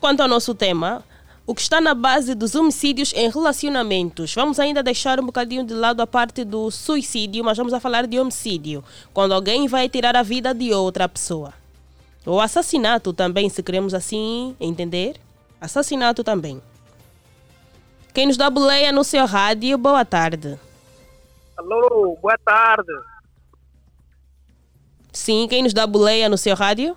quanto 0.00 0.20
ao 0.20 0.28
nosso 0.28 0.54
tema, 0.54 1.04
o 1.46 1.54
que 1.54 1.60
está 1.60 1.80
na 1.80 1.94
base 1.94 2.34
dos 2.34 2.54
homicídios 2.54 3.12
em 3.14 3.30
relacionamentos. 3.30 4.34
Vamos 4.34 4.58
ainda 4.58 4.82
deixar 4.82 5.20
um 5.20 5.26
bocadinho 5.26 5.64
de 5.64 5.74
lado 5.74 6.00
a 6.00 6.06
parte 6.06 6.44
do 6.44 6.70
suicídio, 6.70 7.44
mas 7.44 7.56
vamos 7.56 7.72
a 7.72 7.80
falar 7.80 8.06
de 8.06 8.18
homicídio. 8.18 8.82
Quando 9.14 9.32
alguém 9.32 9.68
vai 9.68 9.88
tirar 9.88 10.16
a 10.16 10.22
vida 10.22 10.52
de 10.52 10.72
outra 10.72 11.08
pessoa. 11.08 11.54
Ou 12.26 12.40
assassinato 12.40 13.12
também, 13.12 13.48
se 13.48 13.62
queremos 13.62 13.94
assim 13.94 14.54
entender. 14.60 15.16
Assassinato 15.60 16.22
também. 16.22 16.60
Quem 18.18 18.26
nos 18.26 18.36
dá 18.36 18.50
boleia 18.50 18.90
no 18.90 19.04
seu 19.04 19.24
rádio, 19.26 19.78
boa 19.78 20.04
tarde. 20.04 20.58
Alô, 21.56 22.18
boa 22.20 22.36
tarde. 22.44 22.92
Sim, 25.12 25.46
quem 25.48 25.62
nos 25.62 25.72
dá 25.72 25.86
boleia 25.86 26.28
no 26.28 26.36
seu 26.36 26.56
rádio? 26.56 26.96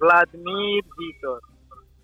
Vladimir 0.00 0.82
Vitor. 0.96 1.42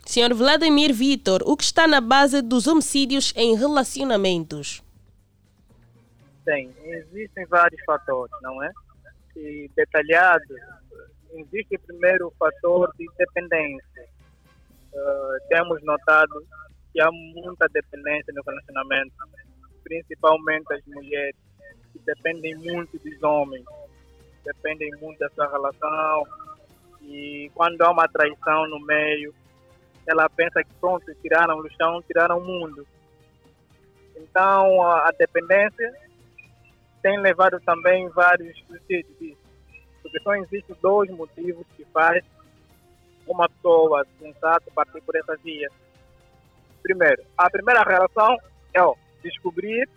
Senhor 0.04 0.34
Vladimir 0.34 0.92
Vitor, 0.92 1.40
o 1.46 1.56
que 1.56 1.64
está 1.64 1.88
na 1.88 1.98
base 1.98 2.42
dos 2.42 2.66
homicídios 2.66 3.32
em 3.34 3.56
relacionamentos? 3.56 4.82
Bem, 6.44 6.70
existem 6.84 7.46
vários 7.46 7.82
fatores, 7.86 8.36
não 8.42 8.62
é? 8.62 8.70
E 9.34 9.70
detalhado, 9.74 10.54
existe 11.32 11.78
primeiro 11.86 12.26
o 12.26 12.34
fator 12.38 12.92
de 12.98 13.06
dependência. 13.16 14.04
Uh, 14.92 15.48
temos 15.48 15.82
notado 15.84 16.44
que 16.92 17.00
há 17.00 17.10
muita 17.10 17.66
dependência 17.68 18.32
no 18.34 18.42
relacionamento, 18.42 19.12
principalmente 19.84 20.72
as 20.72 20.84
mulheres, 20.86 21.36
que 21.92 21.98
dependem 22.00 22.54
muito 22.56 22.98
dos 22.98 23.22
homens, 23.22 23.64
dependem 24.44 24.90
muito 25.00 25.18
da 25.18 25.28
sua 25.30 25.48
relação. 25.48 26.26
E 27.02 27.50
quando 27.54 27.80
há 27.82 27.90
uma 27.90 28.08
traição 28.08 28.68
no 28.68 28.80
meio, 28.80 29.34
ela 30.06 30.28
pensa 30.30 30.62
que 30.62 30.74
pronto, 30.80 31.04
tiraram 31.22 31.58
o 31.58 31.70
chão, 31.70 32.02
tiraram 32.02 32.38
o 32.38 32.44
mundo. 32.44 32.86
Então 34.16 34.82
a, 34.82 35.10
dependência 35.18 35.94
tem 37.02 37.18
levado 37.20 37.60
também 37.60 38.08
vários 38.08 38.58
suicídios 38.66 39.36
porque 40.02 40.20
só 40.20 40.34
existem 40.34 40.76
dois 40.80 41.10
motivos 41.10 41.66
que 41.76 41.84
faz 41.86 42.24
uma 43.26 43.48
pessoa 43.48 44.06
sensata 44.18 44.70
partir 44.74 45.02
por 45.02 45.14
essa 45.14 45.36
via 45.36 45.70
primeiro, 46.82 47.22
a 47.36 47.50
primeira 47.50 47.82
relação 47.82 48.36
é 48.74 48.82
ó, 48.82 48.94
descobrir 49.22 49.88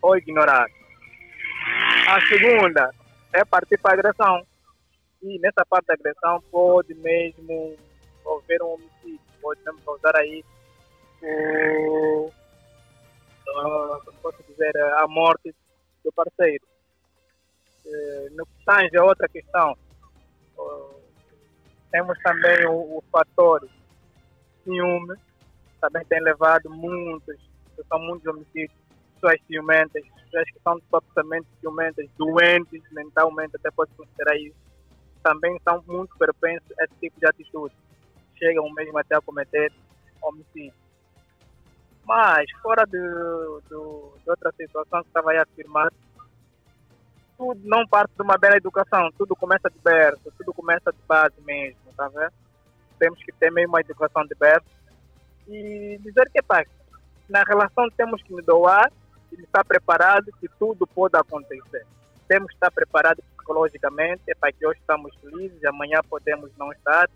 ou 0.00 0.16
ignorar. 0.16 0.66
A 2.08 2.20
segunda 2.26 2.90
é 3.32 3.44
partir 3.44 3.78
para 3.78 3.92
a 3.92 3.94
agressão. 3.94 4.46
E 5.22 5.38
nessa 5.38 5.64
parte 5.64 5.86
da 5.86 5.94
agressão 5.94 6.42
pode 6.50 6.94
mesmo 6.94 7.76
haver 8.26 8.62
um 8.62 8.74
homicídio, 8.74 9.20
pode 9.40 9.60
mesmo 9.64 9.80
causar 9.80 10.14
aí 10.16 10.44
o, 11.22 12.26
uh, 13.48 14.04
como 14.04 14.18
posso 14.22 14.42
dizer, 14.48 14.76
a 14.98 15.06
morte 15.08 15.54
do 16.04 16.12
parceiro. 16.12 16.64
Uh, 17.86 18.34
no 18.34 18.44
que 18.46 18.64
tange 18.66 18.96
a 18.96 19.04
outra 19.04 19.28
questão, 19.28 19.76
temos 21.90 22.18
também 22.22 22.66
o, 22.66 22.98
o 22.98 23.04
fator 23.10 23.68
ciúme, 24.64 25.14
também 25.84 26.04
tem 26.06 26.20
levado 26.22 26.70
muitos, 26.70 27.36
são 27.88 27.98
muitos 27.98 28.26
homicídios, 28.26 28.72
pessoas 29.14 29.38
ciumentas, 29.46 30.02
pessoas 30.24 30.44
que 30.50 30.60
são 30.62 30.80
totalmente 30.90 31.46
ciumentas, 31.60 32.08
doentes 32.16 32.82
mentalmente, 32.92 33.56
até 33.56 33.70
pode 33.70 33.90
considerar 33.92 34.36
isso, 34.38 34.56
também 35.22 35.58
são 35.62 35.82
muito 35.86 36.16
propensos 36.16 36.70
a 36.78 36.84
esse 36.84 36.94
tipo 37.00 37.20
de 37.20 37.26
atitude. 37.26 37.74
Chegam 38.38 38.70
mesmo 38.72 38.98
até 38.98 39.16
a 39.16 39.20
cometer 39.20 39.72
homicídio. 40.22 40.72
Mas, 42.06 42.50
fora 42.62 42.84
do, 42.86 43.62
do, 43.68 44.12
de 44.22 44.30
outra 44.30 44.52
situação 44.56 45.02
que 45.02 45.08
estava 45.08 45.30
aí 45.30 45.38
a 45.38 45.42
afirmar, 45.42 45.90
tudo 47.36 47.60
não 47.64 47.86
parte 47.86 48.14
de 48.14 48.22
uma 48.22 48.38
bela 48.38 48.56
educação, 48.56 49.10
tudo 49.18 49.36
começa 49.36 49.68
de 49.70 49.78
berço, 49.78 50.32
tudo 50.38 50.52
começa 50.52 50.92
de 50.92 50.98
base 51.06 51.40
mesmo, 51.42 51.80
tá 51.96 52.08
vendo? 52.08 52.32
Temos 52.98 53.22
que 53.22 53.32
ter 53.32 53.50
mesmo 53.50 53.70
uma 53.70 53.80
educação 53.80 54.24
de 54.24 54.34
berço 54.34 54.66
e 55.48 55.98
dizer 56.02 56.30
que, 56.32 56.42
pá, 56.42 56.64
na 57.28 57.42
relação 57.42 57.88
temos 57.96 58.22
que 58.22 58.32
nos 58.32 58.44
doar 58.44 58.90
e 59.32 59.40
estar 59.42 59.64
preparado 59.64 60.32
que 60.40 60.48
tudo 60.58 60.86
pode 60.86 61.16
acontecer. 61.16 61.86
Temos 62.28 62.48
que 62.48 62.54
estar 62.54 62.70
preparados 62.70 63.24
psicologicamente 63.36 64.22
é 64.28 64.34
para 64.34 64.50
que 64.52 64.66
hoje 64.66 64.80
estamos 64.80 65.14
felizes, 65.16 65.62
amanhã 65.64 66.00
podemos 66.08 66.50
não 66.56 66.72
estar, 66.72 67.08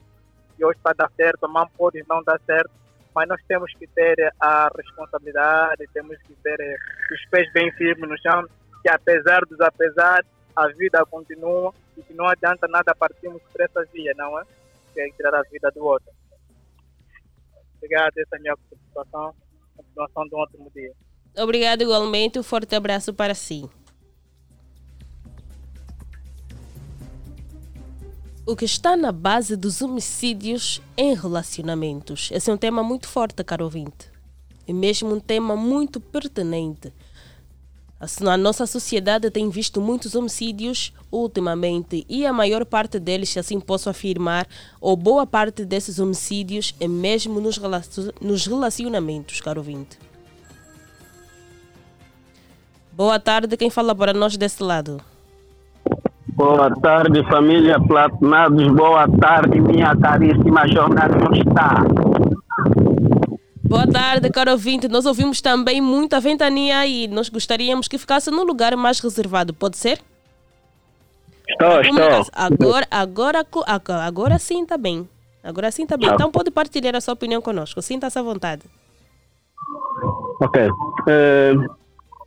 e 0.58 0.64
hoje 0.64 0.76
está 0.76 0.92
dar 0.92 1.10
certo, 1.16 1.44
amanhã 1.44 1.66
pode 1.76 2.04
não 2.08 2.22
dar 2.22 2.38
certo, 2.40 2.70
mas 3.14 3.26
nós 3.28 3.40
temos 3.48 3.72
que 3.74 3.86
ter 3.86 4.32
a 4.38 4.70
responsabilidade, 4.76 5.88
temos 5.94 6.18
que 6.18 6.34
ter 6.34 6.60
eh, 6.60 6.76
os 7.12 7.26
pés 7.30 7.50
bem 7.52 7.72
firmes 7.72 8.08
no 8.08 8.18
chão, 8.18 8.44
que 8.82 8.88
apesar 8.88 9.40
dos 9.46 9.60
apesar, 9.60 10.24
a 10.54 10.68
vida 10.68 11.04
continua 11.06 11.72
e 11.96 12.02
que 12.02 12.12
não 12.12 12.26
adianta 12.26 12.66
nada 12.68 12.94
partirmos 12.94 13.42
por 13.50 13.60
essa 13.60 13.84
via, 13.92 14.12
não 14.16 14.38
é? 14.38 14.44
Que 14.92 15.00
é 15.00 15.10
tirar 15.10 15.34
a 15.34 15.42
vida 15.42 15.70
do 15.70 15.84
outro. 15.84 16.17
Obrigado, 17.78 18.18
essa 18.18 18.36
é 18.36 18.38
a 18.38 18.40
minha 18.40 18.56
participação. 18.56 19.34
Continuação 19.76 20.28
do 20.28 20.36
ótimo 20.36 20.70
dia. 20.74 20.92
Obrigado 21.38 21.82
igualmente, 21.82 22.38
um 22.38 22.42
forte 22.42 22.74
abraço 22.74 23.14
para 23.14 23.34
si. 23.34 23.68
o 28.48 28.56
que 28.56 28.64
está 28.64 28.96
na 28.96 29.12
base 29.12 29.54
dos 29.56 29.82
homicídios 29.82 30.80
em 30.96 31.14
relacionamentos. 31.14 32.30
Esse 32.32 32.50
é 32.50 32.54
um 32.54 32.56
tema 32.56 32.82
muito 32.82 33.06
forte, 33.06 33.44
caro 33.44 33.64
ouvinte, 33.64 34.10
e 34.66 34.72
mesmo 34.72 35.14
um 35.14 35.20
tema 35.20 35.54
muito 35.54 36.00
pertinente. 36.00 36.90
A 38.00 38.36
nossa 38.36 38.64
sociedade 38.64 39.28
tem 39.28 39.50
visto 39.50 39.80
muitos 39.80 40.14
homicídios 40.14 40.92
ultimamente 41.10 42.06
e 42.08 42.24
a 42.24 42.32
maior 42.32 42.64
parte 42.64 43.00
deles, 43.00 43.30
se 43.30 43.40
assim 43.40 43.58
posso 43.58 43.90
afirmar, 43.90 44.46
ou 44.80 44.96
boa 44.96 45.26
parte 45.26 45.64
desses 45.64 45.98
homicídios 45.98 46.76
é 46.78 46.86
mesmo 46.86 47.40
nos, 47.40 48.46
relacionamentos, 48.46 49.40
caro 49.40 49.58
ouvinte. 49.58 49.98
Boa 52.92 53.18
tarde, 53.18 53.56
quem 53.56 53.68
fala 53.68 53.94
para 53.94 54.12
nós 54.12 54.36
desse 54.36 54.62
lado? 54.62 55.00
Boa 56.34 56.70
tarde, 56.80 57.24
família 57.28 57.80
Platinados. 57.80 58.68
Boa 58.68 59.08
tarde, 59.08 59.60
minha 59.60 59.96
caríssima 59.96 60.68
jornalista. 60.68 61.84
Boa 63.68 63.86
tarde, 63.86 64.30
caro 64.30 64.52
ouvinte. 64.52 64.88
Nós 64.88 65.04
ouvimos 65.04 65.42
também 65.42 65.78
muita 65.78 66.18
ventania 66.20 66.78
aí. 66.78 67.06
Nós 67.06 67.28
gostaríamos 67.28 67.86
que 67.86 67.98
ficasse 67.98 68.30
num 68.30 68.42
lugar 68.42 68.74
mais 68.76 68.98
reservado. 68.98 69.52
Pode 69.52 69.76
ser? 69.76 70.00
Estou, 71.46 71.80
estou. 71.82 72.26
Agora, 72.32 72.86
agora, 72.90 73.46
agora, 73.66 74.04
agora 74.04 74.38
sim 74.38 74.62
está 74.62 74.78
bem. 74.78 75.06
Agora 75.44 75.70
sim 75.70 75.82
está 75.82 75.98
bem. 75.98 76.08
Tá. 76.08 76.14
Então 76.14 76.30
pode 76.30 76.50
partilhar 76.50 76.96
a 76.96 77.00
sua 77.02 77.12
opinião 77.12 77.42
conosco. 77.42 77.82
Sinta-se 77.82 78.18
à 78.18 78.22
vontade. 78.22 78.62
Ok. 80.40 80.62
Uh, 80.62 81.74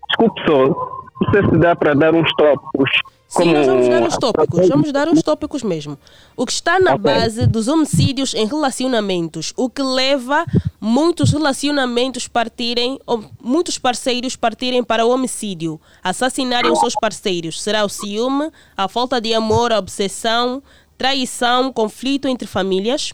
desculpe 0.10 0.42
só. 0.48 0.68
Não 0.68 1.32
sei 1.32 1.44
se 1.50 1.58
dá 1.58 1.76
para 1.76 1.96
dar 1.96 2.14
uns 2.14 2.32
tópicos 2.36 2.92
Sim, 3.32 3.53
nós 3.53 3.65
vamos 3.65 3.88
dar 3.88 4.03
uns 4.03 4.17
tópicos, 4.17 4.67
vamos 4.67 4.91
dar 4.91 5.07
uns 5.07 5.23
tópicos 5.23 5.63
mesmo. 5.63 5.97
O 6.36 6.45
que 6.45 6.51
está 6.51 6.82
na 6.82 6.97
base 6.97 7.47
dos 7.47 7.69
homicídios 7.69 8.34
em 8.34 8.45
relacionamentos, 8.45 9.53
o 9.55 9.69
que 9.69 9.82
leva 9.82 10.45
muitos 10.82 11.32
relacionamentos 11.32 12.27
partirem, 12.27 12.99
muitos 13.41 13.77
parceiros 13.77 14.36
partirem 14.36 14.84
para 14.84 15.05
o 15.05 15.09
homicídio, 15.09 15.79
assassinarem 16.03 16.69
os 16.69 16.79
seus 16.82 16.93
parceiros. 16.93 17.61
Será 17.61 17.86
o 17.86 17.89
ciúme, 17.89 18.51
a 18.75 18.89
falta 18.89 19.21
de 19.21 19.34
amor, 19.34 19.71
a 19.71 19.79
obsessão, 19.79 20.61
traição, 20.97 21.71
conflito 21.71 22.27
entre 22.27 22.45
famílias? 22.45 23.13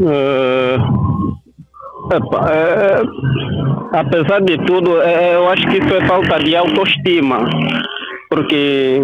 Uh, 0.00 1.35
Epa, 2.12 2.50
é, 2.52 3.02
apesar 3.98 4.40
de 4.42 4.56
tudo, 4.58 5.02
é, 5.02 5.34
eu 5.34 5.48
acho 5.50 5.66
que 5.66 5.78
isso 5.78 5.94
é 5.94 6.06
falta 6.06 6.38
de 6.38 6.54
autoestima, 6.54 7.38
porque 8.30 9.02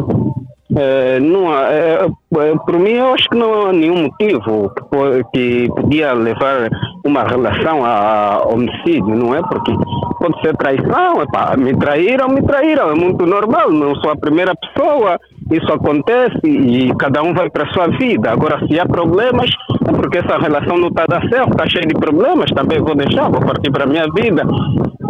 é, 0.76 1.20
não, 1.20 1.52
é, 1.52 2.04
é, 2.04 2.56
por 2.64 2.78
mim 2.78 2.92
eu 2.92 3.12
acho 3.12 3.28
que 3.28 3.36
não 3.36 3.66
há 3.66 3.72
nenhum 3.72 4.04
motivo 4.04 4.70
que, 4.70 5.24
que 5.34 5.68
podia 5.74 6.12
levar 6.12 6.70
uma 7.04 7.24
relação 7.24 7.84
a 7.84 8.42
homicídio, 8.46 9.14
não 9.14 9.34
é? 9.34 9.42
Porque 9.42 9.72
pode 10.18 10.40
ser 10.40 10.56
traição, 10.56 11.22
epa, 11.22 11.56
me 11.56 11.76
traíram, 11.76 12.28
me 12.28 12.42
traíram, 12.42 12.90
é 12.90 12.94
muito 12.94 13.26
normal, 13.26 13.70
não 13.70 13.94
sou 13.96 14.12
a 14.12 14.16
primeira 14.16 14.54
pessoa, 14.54 15.18
isso 15.52 15.72
acontece 15.72 16.40
e 16.44 16.94
cada 16.96 17.22
um 17.22 17.32
vai 17.34 17.50
para 17.50 17.64
a 17.64 17.72
sua 17.72 17.88
vida. 17.88 18.30
Agora, 18.30 18.58
se 18.66 18.78
há 18.78 18.86
problemas, 18.86 19.50
é 19.86 19.92
porque 19.92 20.18
essa 20.18 20.38
relação 20.38 20.76
não 20.78 20.88
está 20.88 21.04
dar 21.06 21.22
certo, 21.28 21.50
está 21.50 21.68
cheia 21.68 21.86
de 21.86 21.94
problemas, 21.94 22.50
também 22.50 22.80
vou 22.80 22.94
deixar, 22.94 23.30
vou 23.30 23.40
partir 23.40 23.70
para 23.70 23.84
a 23.84 23.86
minha 23.86 24.04
vida. 24.14 24.42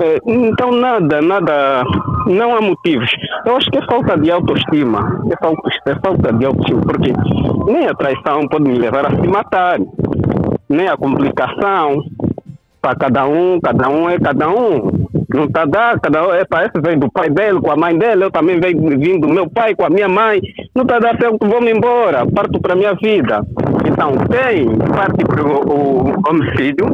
É, 0.01 0.19
então, 0.27 0.73
nada, 0.73 1.21
nada, 1.21 1.85
não 2.27 2.57
há 2.57 2.61
motivos. 2.61 3.11
Eu 3.45 3.57
acho 3.57 3.71
que 3.71 3.79
é 3.79 3.87
falta 3.87 4.19
de 4.19 4.31
autoestima, 4.31 5.23
é 5.31 5.37
falta, 5.45 5.69
é 5.87 5.95
falta 6.05 6.33
de 6.33 6.45
autoestima, 6.45 6.81
porque 6.81 7.13
nem 7.67 7.87
a 7.87 7.95
traição 7.95 8.49
pode 8.49 8.65
me 8.65 8.79
levar 8.79 9.07
a 9.07 9.11
se 9.11 9.29
matar, 9.29 9.79
nem 10.69 10.89
a 10.89 10.97
complicação, 10.97 12.03
para 12.81 12.97
cada 12.97 13.27
um, 13.27 13.61
cada 13.61 13.89
um 13.89 14.11
é 14.11 14.19
cada 14.19 14.49
um. 14.49 14.91
Não 15.35 15.45
está 15.45 15.65
dado, 15.65 16.01
cada 16.01 16.23
um 16.23 16.45
para 16.49 16.67
esse 16.67 16.81
vem 16.83 16.99
do 16.99 17.11
pai 17.11 17.31
dele, 17.31 17.61
com 17.61 17.71
a 17.71 17.77
mãe 17.77 17.97
dele, 17.97 18.25
eu 18.25 18.31
também 18.31 18.61
venho 18.61 18.99
vim 18.99 19.19
do 19.19 19.29
meu 19.29 19.49
pai, 19.49 19.75
com 19.75 19.85
a 19.85 19.91
minha 19.91 20.09
mãe. 20.09 20.41
Não 20.75 20.83
está 20.83 20.99
dando 20.99 21.19
certo, 21.19 21.39
vou-me 21.47 21.73
embora, 21.73 22.27
parto 22.27 22.61
para 22.61 22.75
a 22.75 22.77
minha 22.77 22.95
vida. 22.95 23.43
Então, 23.87 24.13
tem 24.29 24.67
parte 24.89 25.25
para 25.25 25.47
o, 25.47 26.15
homicídio, 26.29 26.87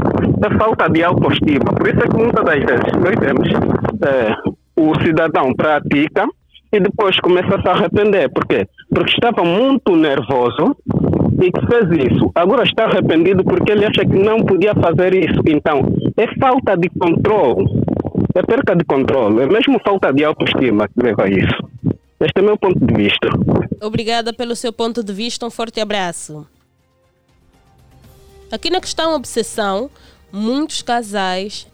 é 0.45 0.59
falta 0.59 0.89
de 0.89 1.03
autoestima. 1.03 1.73
Por 1.77 1.89
isso 1.89 1.99
é 1.99 2.09
que 2.09 2.17
muitas 2.17 2.45
das 2.45 2.59
vezes 2.59 2.93
nós 3.01 3.17
temos 3.17 3.49
é, 4.03 4.35
o 4.77 4.95
cidadão 5.03 5.53
pratica 5.55 6.27
e 6.73 6.81
depois 6.81 7.19
começa 7.21 7.57
a 7.57 7.63
se 7.63 7.69
arrepender. 7.69 8.29
Por 8.31 8.47
quê? 8.47 8.67
Porque 8.91 9.13
estava 9.13 9.45
muito 9.45 9.97
nervoso 9.97 10.77
e 11.41 11.51
que 11.51 11.67
fez 11.67 12.13
isso. 12.13 12.31
Agora 12.35 12.65
está 12.65 12.85
arrependido 12.85 13.45
porque 13.45 13.73
ele 13.73 13.87
acha 13.87 14.05
que 14.05 14.19
não 14.19 14.39
podia 14.39 14.75
fazer 14.75 15.15
isso. 15.15 15.41
Então, 15.47 15.83
é 16.17 16.27
falta 16.39 16.77
de 16.77 16.89
controle. 16.91 17.65
É 18.35 18.43
perca 18.43 18.77
de 18.77 18.85
controle. 18.85 19.43
É 19.43 19.47
mesmo 19.47 19.81
falta 19.85 20.13
de 20.13 20.25
autoestima 20.25 20.89
que 20.89 21.03
leva 21.03 21.25
a 21.25 21.29
isso. 21.29 21.71
Este 22.21 22.39
é 22.39 22.41
o 22.41 22.45
meu 22.45 22.59
ponto 22.59 22.79
de 22.85 22.95
vista. 22.95 23.29
Obrigada 23.81 24.33
pelo 24.33 24.57
seu 24.57 24.73
ponto 24.73 25.03
de 25.03 25.13
vista. 25.13 25.47
Um 25.47 25.51
forte 25.51 25.81
abraço. 25.81 26.47
Aqui 28.51 28.71
na 28.71 28.81
questão 28.81 29.15
obsessão, 29.15 29.91
muitos 30.33 30.83
casais 30.83 31.67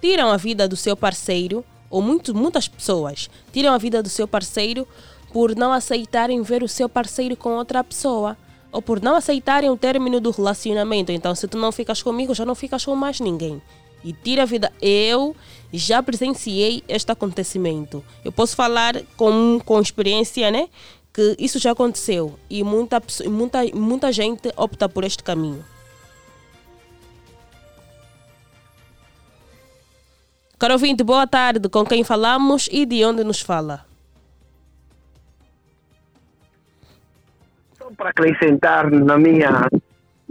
tiram 0.00 0.30
a 0.30 0.36
vida 0.36 0.66
do 0.66 0.74
seu 0.74 0.96
parceiro, 0.96 1.64
ou 1.90 2.00
muito, 2.00 2.34
muitas 2.34 2.66
pessoas 2.66 3.28
tiram 3.52 3.72
a 3.72 3.78
vida 3.78 4.02
do 4.02 4.08
seu 4.08 4.26
parceiro 4.26 4.88
por 5.32 5.54
não 5.54 5.72
aceitarem 5.72 6.42
ver 6.42 6.62
o 6.62 6.68
seu 6.68 6.88
parceiro 6.88 7.36
com 7.36 7.50
outra 7.50 7.84
pessoa 7.84 8.36
ou 8.72 8.80
por 8.80 9.02
não 9.02 9.14
aceitarem 9.14 9.70
o 9.70 9.76
término 9.76 10.18
do 10.18 10.30
relacionamento. 10.30 11.12
Então, 11.12 11.34
se 11.34 11.46
tu 11.46 11.58
não 11.58 11.70
ficas 11.70 12.02
comigo, 12.02 12.34
já 12.34 12.44
não 12.44 12.54
ficas 12.54 12.84
com 12.84 12.96
mais 12.96 13.20
ninguém. 13.20 13.60
E 14.04 14.12
tira 14.12 14.42
a 14.42 14.46
vida. 14.46 14.72
Eu 14.80 15.36
já 15.72 16.02
presenciei 16.02 16.82
este 16.88 17.10
acontecimento. 17.10 18.04
Eu 18.24 18.32
posso 18.32 18.56
falar 18.56 18.94
com, 19.16 19.60
com 19.64 19.80
experiência, 19.80 20.50
né? 20.50 20.68
Que 21.12 21.36
isso 21.38 21.58
já 21.58 21.72
aconteceu. 21.72 22.38
E 22.48 22.62
muita, 22.62 23.02
muita, 23.26 23.64
muita 23.74 24.12
gente 24.12 24.52
opta 24.56 24.88
por 24.88 25.04
este 25.04 25.22
caminho. 25.22 25.64
Caro 30.58 30.74
ouvinte, 30.74 31.02
boa 31.02 31.26
tarde. 31.26 31.68
Com 31.68 31.84
quem 31.84 32.04
falamos 32.04 32.68
e 32.70 32.86
de 32.86 33.04
onde 33.04 33.24
nos 33.24 33.40
fala? 33.40 33.84
para 37.96 38.10
acrescentar 38.10 38.90
na 38.90 39.16
minha 39.16 39.68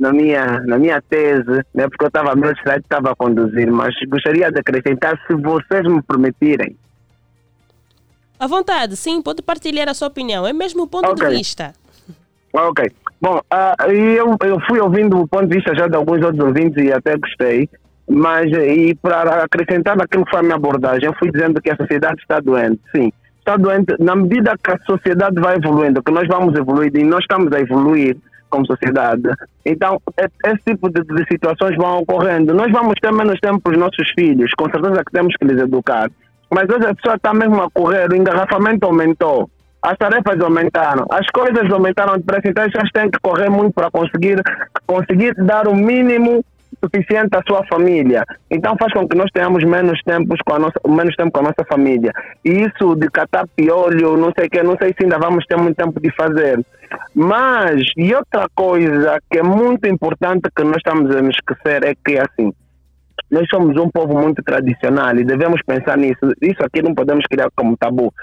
na 0.02 0.12
minha 0.12 0.60
na 0.62 0.80
minha 0.80 1.00
tese, 1.00 1.64
né, 1.76 1.88
porque 1.88 2.04
eu 2.04 2.08
estava 2.08 2.36
meio 2.36 2.54
distraído, 2.56 2.84
estava 2.84 3.12
a 3.12 3.16
conduzir, 3.16 3.72
mas 3.72 3.94
gostaria 4.08 4.52
de 4.52 4.60
acrescentar 4.60 5.16
se 5.28 5.36
vocês 5.36 5.84
me 5.84 6.02
permitirem. 6.02 6.76
À 8.40 8.48
vontade, 8.48 8.96
sim, 8.96 9.22
pode 9.22 9.44
partilhar 9.44 9.88
a 9.88 9.94
sua 9.94 10.08
opinião, 10.08 10.48
é 10.48 10.52
mesmo 10.52 10.84
o 10.84 10.88
ponto 10.88 11.12
okay. 11.12 11.30
de 11.30 11.36
vista. 11.36 11.74
Ok. 12.52 12.92
Bom, 13.22 13.38
uh, 13.38 13.92
eu, 13.92 14.36
eu 14.44 14.60
fui 14.68 14.80
ouvindo 14.80 15.20
o 15.20 15.28
ponto 15.28 15.48
de 15.48 15.58
vista 15.58 15.76
já 15.76 15.88
de 15.88 15.96
alguns 15.96 16.26
outros 16.26 16.44
ouvintes 16.44 16.84
e 16.84 16.92
até 16.92 17.16
gostei, 17.16 17.70
mas 18.10 18.52
e 18.52 18.96
para 18.96 19.44
acrescentar 19.44 19.96
naquilo 19.96 20.26
que 20.26 20.32
foi 20.32 20.40
a 20.40 20.44
minha 20.44 20.56
abordagem, 20.56 21.06
eu 21.06 21.14
fui 21.20 21.32
dizendo 21.32 21.62
que 21.62 21.70
a 21.70 21.78
sociedade 21.78 22.20
está 22.20 22.40
doente, 22.40 22.82
sim 22.92 23.14
está 23.42 23.58
doente 23.58 23.96
na 24.00 24.16
medida 24.16 24.56
que 24.64 24.72
a 24.72 24.78
sociedade 24.86 25.40
vai 25.42 25.58
evoluindo, 25.58 26.02
que 26.04 26.12
nós 26.12 26.28
vamos 26.28 26.56
evoluir 26.56 26.96
e 26.96 27.04
nós 27.04 27.22
estamos 27.22 27.52
a 27.52 27.60
evoluir 27.60 28.16
como 28.52 28.68
sociedade. 28.68 29.24
Então, 29.66 30.00
esse 30.46 30.64
tipo 30.68 30.90
de, 30.90 31.02
de 31.02 31.26
situações 31.32 31.76
vão 31.78 32.00
ocorrendo. 32.00 32.54
Nós 32.54 32.72
vamos 32.72 32.96
ter 33.02 33.12
menos 33.12 33.40
tempo 33.40 33.60
para 33.62 33.72
os 33.72 33.80
nossos 33.80 34.12
filhos, 34.12 34.52
com 34.54 34.70
certeza 34.70 35.04
que 35.04 35.12
temos 35.12 35.36
que 35.36 35.46
lhes 35.46 35.60
educar. 35.60 36.12
Mas 36.54 36.70
hoje 36.70 36.86
a 36.86 36.94
pessoa 36.94 37.16
está 37.16 37.34
mesmo 37.34 37.62
a 37.64 37.72
correr, 37.72 38.12
o 38.12 38.16
engarrafamento 38.16 38.86
aumentou, 38.86 39.50
as 39.82 39.98
tarefas 39.98 40.40
aumentaram, 40.42 41.06
as 41.10 41.26
coisas 41.28 41.72
aumentaram 41.72 42.18
de 42.18 42.24
preço, 42.24 42.48
então 42.48 42.66
as 42.66 42.72
pessoas 42.72 42.92
têm 42.92 43.10
que 43.10 43.20
correr 43.20 43.50
muito 43.50 43.74
para 43.74 43.90
conseguir, 43.90 44.42
conseguir 44.86 45.34
dar 45.36 45.68
o 45.68 45.76
mínimo 45.76 46.44
suficiente 46.84 47.36
à 47.36 47.42
sua 47.48 47.64
família. 47.68 48.26
Então 48.50 48.76
faz 48.78 48.92
com 48.94 49.08
que 49.08 49.16
nós 49.16 49.30
tenhamos 49.32 49.64
menos 49.64 50.00
tempo 50.04 50.36
com 50.46 50.56
a 50.56 50.60
nossa, 50.60 50.80
menos 50.88 51.16
tempo 51.16 51.32
com 51.32 51.40
a 51.40 51.44
nossa 51.44 51.64
família. 51.70 52.12
E 52.44 52.50
isso 52.50 52.96
de 52.96 53.08
catar 53.10 53.46
piolho, 53.56 54.18
não 54.18 54.32
sei 54.38 54.50
que, 54.50 54.62
não 54.64 54.76
sei 54.78 54.90
se 54.90 55.04
ainda 55.04 55.20
vamos 55.20 55.46
ter 55.46 55.58
muito 55.58 55.76
tempo 55.76 56.00
de 56.00 56.12
fazer. 56.16 56.60
Mas, 57.14 57.84
e 57.96 58.14
outra 58.14 58.48
coisa 58.54 59.20
que 59.30 59.40
é 59.40 59.44
muito 59.44 59.88
importante 59.88 60.50
que 60.56 60.64
nós 60.64 60.78
estamos 60.78 61.16
a 61.16 61.22
nos 61.22 61.36
esquecer 61.36 61.84
é 61.84 61.94
que 61.96 62.18
assim, 62.18 62.52
nós 63.30 63.48
somos 63.50 63.78
um 63.78 63.90
povo 63.90 64.20
muito 64.20 64.44
tradicional 64.44 65.16
e 65.16 65.24
devemos 65.24 65.62
pensar 65.66 65.98
nisso. 65.98 66.34
Isso 66.42 66.64
aqui 66.64 66.82
não 66.82 66.94
podemos 66.94 67.26
criar 67.28 67.50
como 67.56 67.78
tabu. 67.78 68.14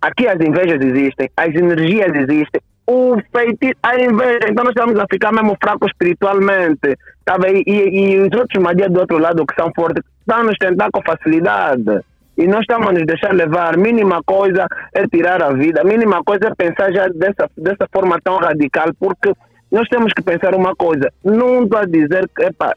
Aqui 0.00 0.26
as 0.26 0.40
invejas 0.40 0.80
existem, 0.84 1.30
as 1.36 1.54
energias 1.54 2.12
existem, 2.12 2.60
o 2.86 3.16
feitiço, 3.30 3.74
a 3.82 3.94
inveja, 3.96 4.48
então 4.48 4.64
nós 4.64 4.74
estamos 4.76 4.98
a 4.98 5.06
ficar 5.10 5.32
mesmo 5.32 5.56
fracos 5.62 5.90
espiritualmente, 5.90 6.96
tá? 7.24 7.36
E, 7.48 7.64
e 7.66 8.18
os 8.18 8.38
outros 8.38 8.62
magias 8.62 8.90
do 8.90 9.00
outro 9.00 9.18
lado 9.18 9.46
que 9.46 9.54
são 9.54 9.70
fortes, 9.74 10.02
estão 10.20 10.42
nos 10.44 10.56
tentar 10.58 10.90
com 10.90 11.02
facilidade. 11.02 12.00
e 12.36 12.46
nós 12.46 12.60
estamos 12.60 12.88
a 12.88 12.92
nos 12.92 13.06
deixar 13.06 13.32
levar. 13.34 13.76
Mínima 13.76 14.22
coisa 14.24 14.66
é 14.94 15.06
tirar 15.06 15.42
a 15.42 15.52
vida, 15.52 15.84
mínima 15.84 16.22
coisa 16.24 16.48
é 16.48 16.54
pensar 16.54 16.92
já 16.92 17.08
dessa, 17.08 17.48
dessa 17.56 17.86
forma 17.92 18.18
tão 18.22 18.36
radical, 18.38 18.88
porque 18.98 19.32
nós 19.72 19.88
temos 19.88 20.12
que 20.12 20.22
pensar 20.22 20.54
uma 20.54 20.76
coisa. 20.76 21.10
Não 21.24 21.64
estou 21.64 21.78
a 21.78 21.86
dizer 21.86 22.28
que, 22.36 22.44
epa, 22.44 22.74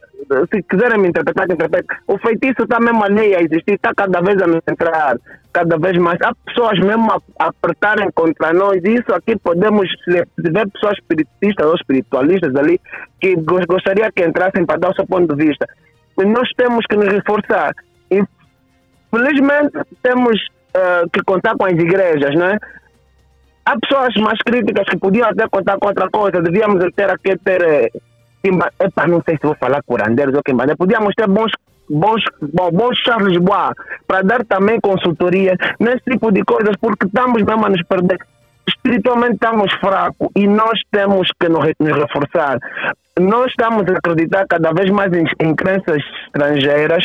se 0.52 0.64
quiserem 0.64 0.98
me 0.98 1.10
interpretar, 1.10 1.46
interpretem. 1.52 1.98
O 2.08 2.18
feitiço 2.18 2.64
está 2.64 2.80
mesmo 2.80 3.04
ali 3.04 3.36
a 3.36 3.42
existir, 3.42 3.74
está 3.74 3.94
cada 3.94 4.22
vez 4.22 4.42
a 4.42 4.48
nos 4.48 4.62
entrar, 4.68 5.18
cada 5.52 5.78
vez 5.78 5.98
mais. 5.98 6.18
Há 6.22 6.34
pessoas 6.46 6.80
mesmo 6.80 7.12
a, 7.12 7.48
apertarem 7.48 8.10
contra 8.12 8.54
nós. 8.54 8.82
Isso 8.84 9.14
aqui 9.14 9.38
podemos, 9.38 9.90
tiver 10.42 10.68
pessoas 10.72 10.94
espiritistas 10.98 11.66
ou 11.68 11.76
espiritualistas 11.76 12.56
ali, 12.56 12.80
que 13.20 13.36
gos- 13.36 13.66
gostaria 13.66 14.10
que 14.12 14.26
entrassem 14.26 14.66
para 14.66 14.80
dar 14.80 14.92
o 14.92 14.96
seu 14.96 15.06
ponto 15.06 15.36
de 15.36 15.46
vista. 15.46 15.68
E 16.18 16.26
nós 16.26 16.50
temos 16.56 16.86
que 16.86 16.96
nos 16.96 17.10
reforçar. 17.10 17.74
Infelizmente, 19.14 19.78
temos 20.02 20.38
eh, 20.74 21.04
que 21.12 21.22
contar 21.24 21.56
com 21.58 21.66
as 21.66 21.74
igrejas, 21.74 22.34
não 22.36 22.48
é? 22.48 22.58
Há 23.66 23.80
pessoas 23.80 24.14
mais 24.18 24.38
críticas 24.46 24.86
que 24.88 24.98
podiam 24.98 25.28
até 25.28 25.48
contar 25.48 25.78
com 25.80 25.88
outra 25.88 26.10
coisa. 26.10 26.42
Devíamos 26.42 26.84
ter 26.96 27.10
aqui 27.10 27.38
ter. 27.38 27.62
eh, 27.62 27.90
Epa, 28.80 29.08
não 29.08 29.24
sei 29.26 29.38
se 29.38 29.48
vou 29.48 29.56
falar 29.56 29.82
curandeiros 29.84 30.36
ou 30.36 30.44
quimbandeiros. 30.44 30.78
Podíamos 30.78 31.16
ter 31.16 31.28
bons, 31.28 31.52
bons, 31.90 32.24
bons 32.72 32.98
Charles 33.00 33.38
Bois 33.40 33.74
para 34.08 34.22
dar 34.22 34.46
também 34.46 34.80
consultoria 34.80 35.58
nesse 35.80 36.04
tipo 36.08 36.32
de 36.32 36.44
coisas, 36.44 36.76
porque 36.80 37.08
estamos 37.08 37.42
mesmo 37.42 37.66
a 37.66 37.70
nos 37.70 37.82
perder. 37.84 38.20
Espiritualmente 38.68 39.34
estamos 39.34 39.74
fracos 39.74 40.30
e 40.36 40.48
nós 40.48 40.80
temos 40.92 41.28
que 41.40 41.50
nos, 41.50 41.66
nos 41.80 41.98
reforçar. 41.98 42.60
Nós 43.20 43.48
estamos 43.48 43.84
a 43.88 43.98
acreditar 43.98 44.46
cada 44.48 44.72
vez 44.74 44.92
mais 44.92 45.12
em, 45.12 45.26
em 45.40 45.56
crenças 45.56 46.04
estrangeiras 46.28 47.04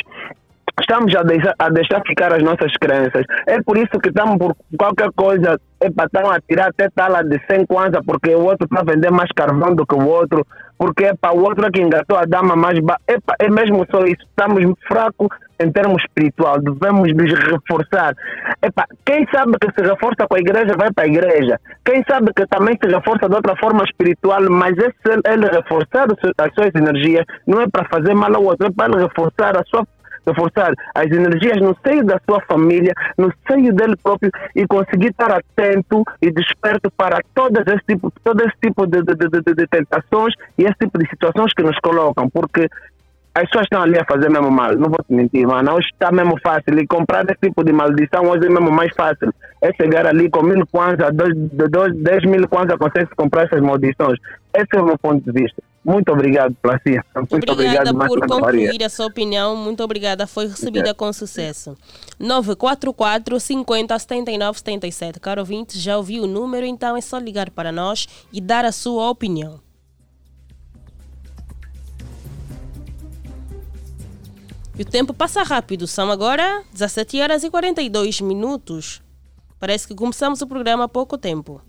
estamos 0.81 1.15
a 1.15 1.23
deixar, 1.23 1.55
a 1.59 1.69
deixar 1.69 2.03
ficar 2.07 2.33
as 2.33 2.43
nossas 2.43 2.73
crenças. 2.81 3.25
É 3.47 3.63
por 3.63 3.77
isso 3.77 3.99
que 4.01 4.09
estamos 4.09 4.39
por 4.39 4.57
qualquer 4.79 5.11
coisa, 5.13 5.61
estão 5.81 6.31
a 6.31 6.41
tirar 6.41 6.69
até 6.69 6.89
tala 6.91 7.23
de 7.23 7.41
100 7.51 7.67
kwanza, 7.67 8.01
porque 8.05 8.35
o 8.35 8.45
outro 8.45 8.67
está 8.67 8.81
a 8.81 8.93
vender 8.93 9.11
mais 9.11 9.31
carvão 9.35 9.75
do 9.75 9.87
que 9.87 9.95
o 9.95 10.07
outro, 10.07 10.47
porque 10.79 11.05
epa, 11.05 11.33
o 11.33 11.43
outro 11.43 11.67
é 11.67 11.71
que 11.71 11.83
engatou 11.83 12.17
a 12.17 12.25
dama 12.25 12.57
mais 12.57 12.79
ba... 12.81 12.97
epa, 13.07 13.35
É 13.39 13.51
mesmo 13.51 13.87
só 13.91 14.03
isso, 14.05 14.23
estamos 14.23 14.65
fracos 14.89 15.29
em 15.61 15.71
termos 15.71 16.03
espiritual, 16.03 16.59
devemos 16.59 17.13
nos 17.13 17.33
reforçar. 17.35 18.15
Epa, 18.63 18.87
quem 19.05 19.27
sabe 19.31 19.53
que 19.61 19.71
se 19.79 19.87
reforça 19.87 20.27
com 20.27 20.37
a 20.37 20.41
igreja, 20.41 20.75
vai 20.79 20.91
para 20.91 21.05
a 21.05 21.07
igreja. 21.07 21.61
Quem 21.85 22.03
sabe 22.09 22.33
que 22.35 22.47
também 22.47 22.79
se 22.83 22.91
reforça 22.91 23.29
de 23.29 23.35
outra 23.35 23.55
forma 23.57 23.85
espiritual, 23.85 24.41
mas 24.49 24.73
esse, 24.79 25.21
ele 25.27 25.47
reforçar 25.49 26.07
as 26.11 26.55
suas 26.55 26.75
energias 26.75 27.27
não 27.47 27.61
é 27.61 27.69
para 27.69 27.87
fazer 27.91 28.15
mal 28.15 28.35
ao 28.35 28.45
outro, 28.45 28.67
é 28.67 28.71
para 28.71 28.99
reforçar 28.99 29.59
a 29.59 29.65
sua 29.65 29.87
reforçar 30.27 30.73
as 30.95 31.07
energias 31.07 31.61
no 31.61 31.77
seio 31.87 32.05
da 32.05 32.21
sua 32.29 32.41
família, 32.43 32.93
no 33.17 33.33
seio 33.51 33.73
dele 33.73 33.97
próprio 34.03 34.31
e 34.55 34.67
conseguir 34.67 35.09
estar 35.11 35.31
atento 35.33 36.05
e 36.21 36.31
desperto 36.31 36.91
para 36.97 37.21
todas 37.35 37.67
esse 37.67 37.85
tipo, 37.89 38.13
todo 38.23 38.43
esse 38.43 38.55
tipo 38.63 38.87
de, 38.87 39.03
de, 39.03 39.15
de, 39.15 39.55
de- 39.55 39.67
tentações 39.67 40.35
e 40.59 40.65
esse 40.65 40.75
tipo 40.81 40.99
de 40.99 41.09
situações 41.09 41.53
que 41.53 41.63
nos 41.63 41.79
colocam, 41.81 42.29
porque 42.29 42.69
as 43.33 43.45
pessoas 43.45 43.65
estão 43.65 43.83
ali 43.83 43.97
a 43.99 44.05
fazer 44.05 44.29
mesmo 44.29 44.51
mal, 44.51 44.73
não 44.73 44.89
vou 44.89 44.99
te 45.07 45.13
mentir, 45.15 45.47
mano. 45.47 45.75
Hoje 45.75 45.89
está 45.93 46.11
mesmo 46.11 46.37
fácil 46.43 46.77
e 46.79 46.87
comprar 46.87 47.25
esse 47.25 47.39
tipo 47.41 47.63
de 47.63 47.73
maldição 47.73 48.25
hoje 48.29 48.47
é 48.47 48.49
mesmo 48.51 48.73
mais 48.73 48.93
fácil. 48.95 49.33
É 49.63 49.73
chegar 49.73 50.05
ali 50.07 50.29
com 50.29 50.43
mil 50.43 50.67
kwanza, 50.67 51.13
dois, 51.13 51.33
dois, 51.37 51.95
dez 51.97 52.25
mil 52.25 52.49
kwanza 52.49 52.77
consegue 52.77 53.09
comprar 53.15 53.45
essas 53.45 53.61
maldições. 53.61 54.19
Esse 54.53 54.77
é 54.77 54.81
o 54.81 54.85
meu 54.85 54.99
ponto 54.99 55.25
de 55.25 55.41
vista. 55.41 55.63
Muito 55.83 56.13
obrigado, 56.13 56.55
Placia. 56.61 57.05
Muito 57.17 57.53
Obrigada 57.53 57.91
obrigado, 57.91 58.09
por 58.09 58.29
concluir 58.29 58.85
a 58.85 58.89
sua 58.91 59.07
opinião. 59.07 59.57
Muito 59.57 59.83
obrigada. 59.83 60.27
Foi 60.27 60.47
recebida 60.47 60.93
com 60.93 61.11
sucesso. 61.13 61.77
944 62.19 63.41
50 63.41 63.99
79 63.99 64.59
77. 64.59 65.21
Caro 65.21 65.41
ouvinte, 65.41 65.79
já 65.79 65.97
ouviu 65.97 66.25
o 66.25 66.27
número, 66.27 66.67
então 66.67 66.97
é 66.97 67.01
só 67.01 67.19
ligar 67.19 67.51
para 67.51 67.73
nós 67.73 68.07
e 68.31 68.41
dar 68.41 68.67
a 68.67 68.73
sua 68.73 69.09
opinião. 69.09 69.59
E 74.79 74.83
o 74.83 74.85
tempo 74.87 75.15
passa 75.15 75.43
rápido. 75.43 75.87
São 75.87 76.11
agora 76.11 76.63
17 76.73 77.21
horas 77.21 77.43
e 77.43 77.51
42 77.51 78.21
minutos. 78.21 79.03
Parece 79.59 79.87
que 79.87 79.95
começamos 79.95 80.41
o 80.43 80.47
programa 80.47 80.85
há 80.85 80.89
pouco 80.89 81.17
tempo. 81.19 81.63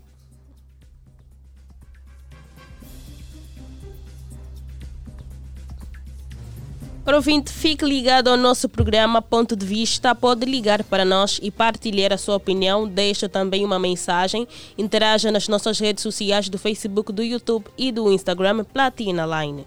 Para 7.04 7.16
ouvinte, 7.16 7.50
fique 7.50 7.84
ligado 7.84 8.28
ao 8.28 8.36
nosso 8.36 8.68
programa 8.68 9.20
Ponto 9.20 9.56
de 9.56 9.66
Vista. 9.66 10.14
Pode 10.14 10.46
ligar 10.46 10.84
para 10.84 11.04
nós 11.04 11.40
e 11.42 11.50
partilhar 11.50 12.12
a 12.12 12.16
sua 12.16 12.36
opinião. 12.36 12.86
Deixa 12.86 13.28
também 13.28 13.64
uma 13.64 13.76
mensagem. 13.76 14.46
Interaja 14.78 15.32
nas 15.32 15.48
nossas 15.48 15.80
redes 15.80 16.00
sociais 16.00 16.48
do 16.48 16.58
Facebook, 16.58 17.12
do 17.12 17.24
YouTube 17.24 17.66
e 17.76 17.90
do 17.90 18.12
Instagram 18.12 18.62
Platina 18.62 19.26
Line. 19.26 19.66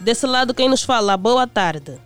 Desse 0.00 0.26
lado, 0.26 0.52
quem 0.52 0.68
nos 0.68 0.82
fala? 0.82 1.16
Boa 1.16 1.46
tarde. 1.46 2.00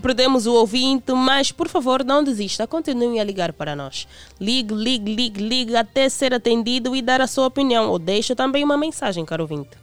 Perdemos 0.00 0.46
o 0.46 0.54
ouvinte, 0.54 1.12
mas 1.12 1.52
por 1.52 1.68
favor 1.68 2.04
não 2.04 2.24
desista, 2.24 2.66
continue 2.66 3.20
a 3.20 3.24
ligar 3.24 3.52
para 3.52 3.76
nós. 3.76 4.08
Ligue, 4.40 4.74
ligue, 4.74 5.14
ligue, 5.14 5.42
ligue 5.42 5.76
até 5.76 6.08
ser 6.08 6.32
atendido 6.32 6.96
e 6.96 7.02
dar 7.02 7.20
a 7.20 7.26
sua 7.26 7.46
opinião, 7.46 7.90
ou 7.90 7.98
deixe 7.98 8.34
também 8.34 8.64
uma 8.64 8.76
mensagem, 8.76 9.24
caro 9.24 9.42
ouvinte. 9.42 9.82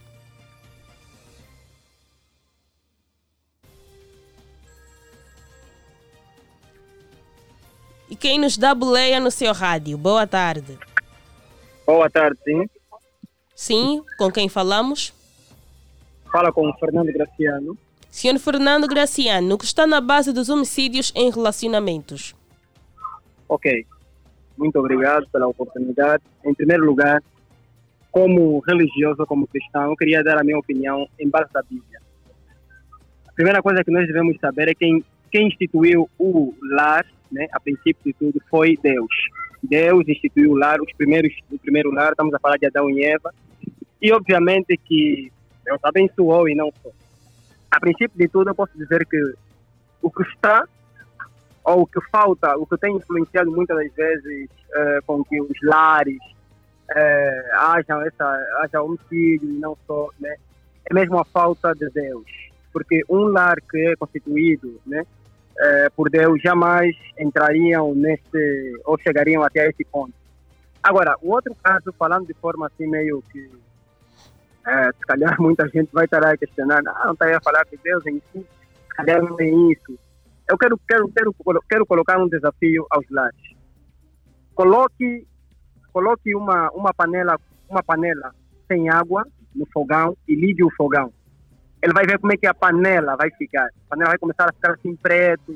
E 8.09 8.15
quem 8.15 8.39
nos 8.39 8.57
dá 8.57 8.73
boleia 8.73 9.19
no 9.19 9.29
seu 9.29 9.53
rádio? 9.53 9.95
Boa 9.97 10.25
tarde. 10.25 10.77
Boa 11.85 12.09
tarde, 12.09 12.39
sim. 12.43 12.67
Sim, 13.55 14.03
com 14.17 14.31
quem 14.31 14.49
falamos? 14.49 15.13
Fala 16.31 16.51
com 16.51 16.67
o 16.67 16.73
Fernando 16.77 17.11
Graciano. 17.13 17.77
Senhor 18.09 18.39
Fernando 18.39 18.87
Graciano, 18.87 19.57
que 19.57 19.65
está 19.65 19.85
na 19.85 20.01
base 20.01 20.33
dos 20.33 20.49
homicídios 20.49 21.11
em 21.15 21.29
relacionamentos. 21.29 22.35
Ok. 23.47 23.85
Muito 24.57 24.77
obrigado 24.79 25.27
pela 25.29 25.47
oportunidade. 25.47 26.23
Em 26.43 26.53
primeiro 26.53 26.85
lugar, 26.85 27.21
como 28.11 28.59
religioso, 28.59 29.25
como 29.25 29.47
cristão, 29.47 29.91
eu 29.91 29.95
queria 29.95 30.23
dar 30.23 30.37
a 30.37 30.43
minha 30.43 30.57
opinião 30.57 31.07
em 31.19 31.29
base 31.29 31.51
da 31.53 31.61
Bíblia. 31.61 31.99
A 33.27 33.33
primeira 33.33 33.61
coisa 33.61 33.83
que 33.83 33.91
nós 33.91 34.05
devemos 34.05 34.37
saber 34.41 34.67
é 34.69 34.73
que 34.73 34.79
quem, 34.79 35.03
quem 35.31 35.47
instituiu 35.47 36.09
o 36.17 36.53
lar, 36.61 37.05
né, 37.31 37.47
a 37.53 37.59
princípio 37.59 38.03
de 38.03 38.13
tudo, 38.13 38.41
foi 38.49 38.75
Deus. 38.81 39.13
Deus 39.63 40.07
instituiu 40.07 40.51
o 40.51 40.55
lar, 40.55 40.81
os 40.81 40.91
primeiros, 40.93 41.33
o 41.51 41.59
primeiro 41.59 41.91
lar, 41.91 42.11
estamos 42.11 42.33
a 42.33 42.39
falar 42.39 42.57
de 42.57 42.65
Adão 42.65 42.89
e 42.89 43.03
Eva. 43.03 43.33
E 44.01 44.11
obviamente 44.11 44.75
que 44.77 45.31
Deus 45.63 45.79
abençoou 45.83 46.49
e 46.49 46.55
não 46.55 46.71
só. 46.81 46.89
A 47.71 47.79
princípio 47.79 48.17
de 48.17 48.27
tudo, 48.27 48.49
eu 48.49 48.55
posso 48.55 48.77
dizer 48.77 49.05
que 49.05 49.17
o 50.01 50.09
que 50.09 50.23
está 50.23 50.65
ou 51.63 51.81
o 51.81 51.87
que 51.87 51.99
falta, 52.09 52.57
o 52.57 52.65
que 52.65 52.77
tem 52.77 52.95
influenciado 52.95 53.51
muitas 53.51 53.77
das 53.77 53.93
vezes 53.93 54.49
eh, 54.73 54.99
com 55.05 55.23
que 55.23 55.39
os 55.39 55.57
lares 55.63 56.17
eh, 56.89 57.49
hajam 57.53 58.01
essa 58.01 58.25
haja 58.61 58.81
homicídio 58.81 59.49
e 59.49 59.59
não 59.59 59.77
só, 59.85 60.09
né? 60.19 60.35
É 60.89 60.93
mesmo 60.93 61.19
a 61.19 61.25
falta 61.25 61.73
de 61.73 61.87
Deus, 61.89 62.25
porque 62.73 63.03
um 63.07 63.25
lar 63.25 63.57
que 63.61 63.77
é 63.77 63.95
constituído, 63.95 64.79
né, 64.85 65.05
eh, 65.59 65.89
por 65.95 66.09
Deus 66.09 66.41
jamais 66.41 66.95
entrariam 67.19 67.93
nesse 67.93 68.81
ou 68.85 68.97
chegariam 68.97 69.43
até 69.43 69.67
esse 69.69 69.85
ponto. 69.85 70.13
Agora, 70.81 71.15
o 71.21 71.31
outro 71.33 71.53
caso, 71.61 71.93
falando 71.99 72.25
de 72.25 72.33
forma 72.33 72.65
assim 72.65 72.87
meio 72.87 73.21
que 73.31 73.47
é, 74.65 74.91
se 74.91 74.99
calhar 75.07 75.35
muita 75.41 75.67
gente 75.69 75.89
vai 75.91 76.05
estar 76.05 76.23
a 76.25 76.37
questionar, 76.37 76.81
ah, 76.85 77.05
não 77.05 77.13
está 77.13 77.25
aí 77.25 77.33
a 77.33 77.41
falar 77.41 77.63
de 77.65 77.77
Deus 77.83 78.05
em 78.05 78.21
si, 78.31 78.39
se 78.39 78.95
calhar 78.95 79.21
não 79.21 79.39
é 79.39 79.49
isso. 79.71 79.97
Eu 80.49 80.57
quero, 80.57 80.79
quero, 80.87 81.07
quero, 81.09 81.33
quero 81.69 81.85
colocar 81.85 82.17
um 82.17 82.27
desafio 82.27 82.85
aos 82.89 83.05
lares. 83.09 83.39
Coloque, 84.55 85.27
coloque 85.93 86.35
uma, 86.35 86.69
uma, 86.71 86.93
panela, 86.93 87.39
uma 87.69 87.83
panela 87.83 88.33
sem 88.67 88.89
água 88.89 89.25
no 89.55 89.65
fogão 89.71 90.17
e 90.27 90.35
ligue 90.35 90.63
o 90.63 90.71
fogão. 90.75 91.13
Ele 91.81 91.93
vai 91.93 92.05
ver 92.05 92.19
como 92.19 92.33
é 92.33 92.37
que 92.37 92.47
a 92.47 92.53
panela 92.53 93.15
vai 93.15 93.29
ficar. 93.31 93.65
A 93.65 93.89
panela 93.89 94.09
vai 94.09 94.17
começar 94.17 94.49
a 94.49 94.53
ficar 94.53 94.73
assim 94.73 94.95
preto, 94.95 95.55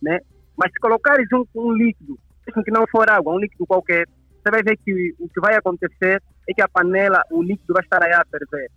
né? 0.00 0.20
Mas 0.56 0.72
se 0.72 0.78
colocares 0.78 1.26
um, 1.32 1.44
um 1.54 1.72
líquido, 1.72 2.18
mesmo 2.46 2.62
que 2.62 2.70
não 2.70 2.86
for 2.86 3.10
água, 3.10 3.34
um 3.34 3.38
líquido 3.38 3.66
qualquer, 3.66 4.06
você 4.42 4.50
vai 4.50 4.62
ver 4.62 4.76
que 4.76 5.14
o 5.18 5.28
que 5.28 5.40
vai 5.40 5.54
acontecer 5.54 6.22
é 6.48 6.54
que 6.54 6.62
a 6.62 6.68
panela, 6.68 7.22
o 7.30 7.42
líquido 7.42 7.74
vai 7.74 7.82
estar 7.82 8.02
aí 8.02 8.12
a 8.12 8.24
ferver. 8.24 8.70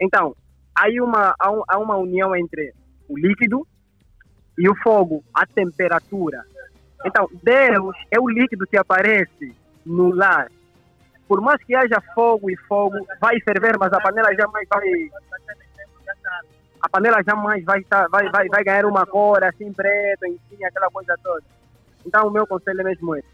Então, 0.00 0.34
aí 0.78 1.00
uma, 1.00 1.34
há, 1.38 1.50
um- 1.50 1.82
uma 1.82 1.96
união 1.96 2.34
entre 2.36 2.72
o 3.08 3.18
líquido 3.18 3.66
e 4.56 4.68
o 4.68 4.74
fogo, 4.82 5.24
a 5.34 5.44
temperatura. 5.46 6.44
Então, 7.04 7.28
Deus 7.42 7.96
é 8.10 8.18
o 8.20 8.28
líquido 8.28 8.66
que 8.66 8.76
aparece 8.76 9.54
no 9.84 10.14
lar. 10.14 10.48
por 11.26 11.40
mais 11.42 11.62
que 11.62 11.74
haja 11.74 12.00
fogo 12.14 12.50
e 12.50 12.56
fogo, 12.56 12.96
vai 13.20 13.38
ferver, 13.40 13.76
mas 13.78 13.92
a 13.92 14.00
panela 14.00 14.34
jamais 14.34 14.66
vai. 14.70 15.10
A 16.80 16.88
panela 16.88 17.22
jamais 17.22 17.62
vai, 17.64 17.80
estar, 17.80 18.08
vai, 18.08 18.28
vai, 18.30 18.48
vai 18.48 18.64
ganhar 18.64 18.86
uma 18.86 19.04
cor 19.04 19.42
assim 19.44 19.72
preta, 19.72 20.26
enfim, 20.26 20.64
aquela 20.64 20.88
coisa 20.88 21.14
toda. 21.22 21.42
Então, 22.06 22.28
o 22.28 22.30
meu 22.30 22.46
conselho 22.46 22.80
é 22.80 22.84
mesmo 22.84 23.14
esse: 23.16 23.28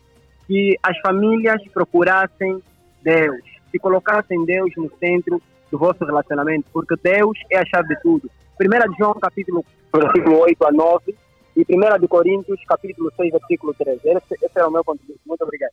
que 0.46 0.76
as 0.82 0.98
famílias 1.00 1.62
procurassem 1.72 2.60
Deus, 3.02 3.42
se 3.74 3.78
colocassem 3.80 4.44
Deus 4.44 4.70
no 4.76 4.88
centro 5.00 5.42
do 5.68 5.76
vosso 5.76 6.04
relacionamento, 6.04 6.66
porque 6.72 6.94
Deus 7.02 7.36
é 7.50 7.58
a 7.58 7.66
chave 7.66 7.88
de 7.88 8.00
tudo. 8.00 8.30
1 8.60 8.92
de 8.92 8.96
João, 8.96 9.14
capítulo, 9.14 9.64
versículo 9.92 10.38
8 10.42 10.64
a 10.64 10.70
9, 10.70 11.16
e 11.56 11.64
1 11.68 11.98
de 11.98 12.06
Coríntios, 12.06 12.60
capítulo 12.68 13.10
6, 13.16 13.32
versículo 13.32 13.74
13. 13.74 14.00
Esse, 14.04 14.34
esse 14.40 14.60
é 14.60 14.64
o 14.64 14.70
meu 14.70 14.84
contributo. 14.84 15.18
Muito 15.26 15.42
obrigado. 15.42 15.72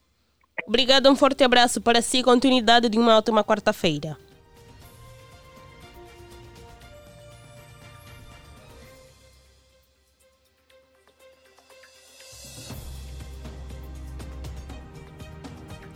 Obrigado, 0.66 1.08
um 1.08 1.14
forte 1.14 1.44
abraço 1.44 1.80
para 1.80 2.02
si. 2.02 2.24
Continuidade 2.24 2.88
de 2.88 2.98
uma 2.98 3.16
ótima 3.16 3.44
quarta-feira. 3.44 4.16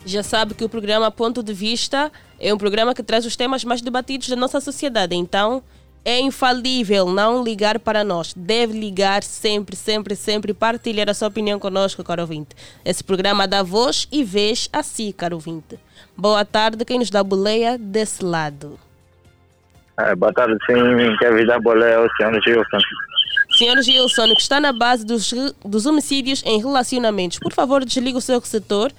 Já 0.07 0.23
sabe 0.23 0.53
que 0.53 0.63
o 0.63 0.69
programa 0.69 1.11
Ponto 1.11 1.43
de 1.43 1.51
Vista 1.51 2.09
é 2.39 2.53
um 2.53 2.57
programa 2.57 2.95
que 2.95 3.03
traz 3.03 3.25
os 3.25 3.35
temas 3.35 3.65
mais 3.65 3.81
debatidos 3.81 4.29
da 4.29 4.37
nossa 4.37 4.61
sociedade. 4.61 5.13
Então, 5.13 5.61
é 6.05 6.17
infalível 6.17 7.07
não 7.07 7.43
ligar 7.43 7.77
para 7.77 8.05
nós. 8.05 8.33
Deve 8.33 8.79
ligar 8.79 9.21
sempre, 9.21 9.75
sempre, 9.75 10.15
sempre, 10.15 10.53
partilhar 10.53 11.09
a 11.09 11.13
sua 11.13 11.27
opinião 11.27 11.59
conosco, 11.59 12.05
caro 12.05 12.21
ouvinte. 12.21 12.55
Esse 12.85 13.03
programa 13.03 13.45
dá 13.45 13.61
voz 13.61 14.07
e 14.09 14.23
vez 14.23 14.69
a 14.71 14.81
si, 14.81 15.11
caro 15.11 15.35
ouvinte. 15.35 15.77
Boa 16.15 16.45
tarde, 16.45 16.85
quem 16.85 16.99
nos 16.99 17.09
dá 17.09 17.21
boleia 17.21 17.77
desse 17.77 18.23
lado. 18.23 18.79
É, 19.99 20.15
boa 20.15 20.31
tarde, 20.31 20.55
sim. 20.65 21.17
Quer 21.19 21.45
dar 21.45 21.59
boleia 21.59 21.97
ao 21.97 22.07
senhor 22.15 22.41
Gilson. 22.45 22.79
Senhor 23.57 23.81
Gilson, 23.81 24.33
que 24.35 24.41
está 24.41 24.61
na 24.61 24.71
base 24.71 25.05
dos, 25.05 25.33
dos 25.65 25.85
homicídios 25.85 26.41
em 26.45 26.59
relacionamentos, 26.59 27.39
por 27.39 27.51
favor, 27.51 27.83
desligue 27.83 28.17
o 28.17 28.21
seu 28.21 28.39
receptor 28.39 28.89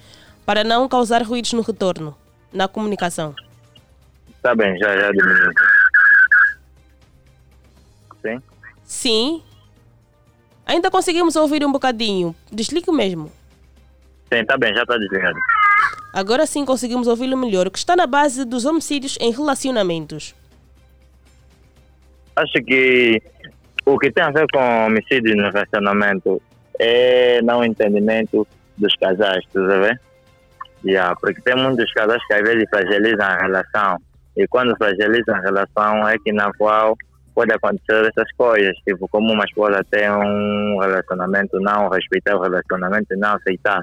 para 0.49 0.63
não 0.63 0.89
causar 0.89 1.21
ruídos 1.21 1.53
no 1.53 1.61
retorno, 1.61 2.17
na 2.51 2.67
comunicação. 2.67 3.35
Está 4.35 4.55
bem, 4.55 4.75
já, 4.79 4.99
já 4.99 5.11
diminuiu. 5.11 5.51
Sim? 8.19 8.41
Sim. 8.83 9.43
Ainda 10.65 10.89
conseguimos 10.89 11.35
ouvir 11.35 11.63
um 11.63 11.71
bocadinho. 11.71 12.35
Desligue 12.51 12.91
mesmo. 12.91 13.31
Sim, 14.33 14.39
está 14.39 14.57
bem, 14.57 14.73
já 14.73 14.81
está 14.81 14.97
desligado. 14.97 15.37
Agora 16.11 16.47
sim 16.47 16.65
conseguimos 16.65 17.05
ouvi-lo 17.05 17.37
melhor. 17.37 17.67
O 17.67 17.71
que 17.71 17.77
está 17.77 17.95
na 17.95 18.07
base 18.07 18.43
dos 18.43 18.65
homicídios 18.65 19.19
em 19.21 19.31
relacionamentos? 19.31 20.33
Acho 22.35 22.53
que 22.65 23.21
o 23.85 23.99
que 23.99 24.11
tem 24.11 24.23
a 24.23 24.31
ver 24.31 24.47
com 24.51 24.87
homicídio 24.87 25.35
no 25.35 25.51
relacionamento 25.51 26.41
é 26.79 27.39
não 27.43 27.63
entendimento 27.63 28.47
dos 28.79 28.95
casais, 28.95 29.45
tu 29.53 29.63
ver? 29.67 30.08
Yeah, 30.83 31.15
porque 31.19 31.41
tem 31.41 31.55
muitos 31.55 31.91
casais 31.93 32.25
que 32.25 32.33
às 32.33 32.41
vezes 32.41 32.63
fragilizam 32.69 33.25
a 33.25 33.37
relação. 33.37 33.97
E 34.37 34.47
quando 34.47 34.75
fragilizam 34.77 35.35
a 35.35 35.41
relação 35.41 36.07
é 36.07 36.17
que 36.17 36.31
na 36.31 36.51
qual 36.57 36.95
pode 37.35 37.53
acontecer 37.53 38.05
essas 38.05 38.31
coisas, 38.37 38.75
tipo, 38.87 39.07
como 39.09 39.33
uma 39.33 39.43
esposa 39.45 39.83
tem 39.91 40.09
um 40.09 40.77
relacionamento, 40.79 41.59
não 41.59 41.89
respeitar 41.89 42.35
o 42.35 42.41
relacionamento 42.41 43.15
não 43.17 43.35
aceitar. 43.35 43.81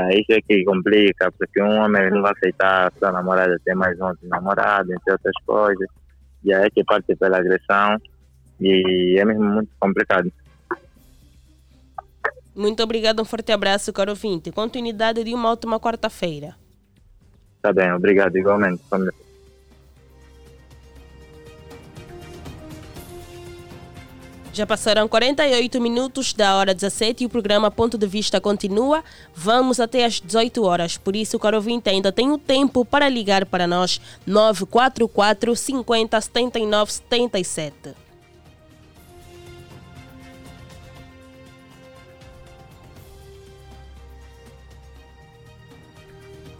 Aí 0.00 0.20
isso 0.20 0.32
é 0.32 0.40
que 0.42 0.64
complica, 0.64 1.32
porque 1.32 1.62
um 1.62 1.78
homem 1.80 2.10
não 2.10 2.20
vai 2.20 2.32
aceitar 2.32 2.92
sua 2.98 3.10
namorada 3.10 3.58
ter 3.64 3.74
mais 3.74 3.98
um 4.00 4.12
namorado, 4.24 4.92
entre 4.92 5.12
outras 5.12 5.34
coisas. 5.46 5.88
E 6.44 6.52
aí 6.52 6.66
é 6.66 6.70
que 6.70 6.84
parte 6.84 7.16
pela 7.16 7.38
agressão 7.38 7.96
e 8.60 9.18
é 9.18 9.24
mesmo 9.24 9.44
muito 9.44 9.70
complicado. 9.80 10.30
Muito 12.58 12.82
obrigado, 12.82 13.22
um 13.22 13.24
forte 13.24 13.52
abraço, 13.52 13.92
caro 13.92 14.10
ouvinte. 14.10 14.50
Continuidade 14.50 15.22
de 15.22 15.32
uma 15.32 15.52
ótima 15.52 15.78
quarta-feira. 15.78 16.56
Tá 17.62 17.72
bem, 17.72 17.92
obrigado, 17.92 18.36
igualmente. 18.36 18.82
Já 24.52 24.66
passaram 24.66 25.06
48 25.06 25.80
minutos 25.80 26.32
da 26.32 26.56
hora 26.56 26.74
17 26.74 27.22
e 27.22 27.26
o 27.28 27.30
programa 27.30 27.70
Ponto 27.70 27.96
de 27.96 28.08
Vista 28.08 28.40
continua. 28.40 29.04
Vamos 29.32 29.78
até 29.78 30.04
às 30.04 30.20
18 30.20 30.64
horas. 30.64 30.96
Por 30.96 31.14
isso, 31.14 31.38
caro 31.38 31.58
ouvinte, 31.58 31.88
ainda 31.88 32.10
tem 32.10 32.32
o 32.32 32.38
tempo 32.38 32.84
para 32.84 33.08
ligar 33.08 33.46
para 33.46 33.68
nós 33.68 34.00
944 34.26 35.54
50 35.54 36.20
79 36.20 36.90
77. 36.90 38.07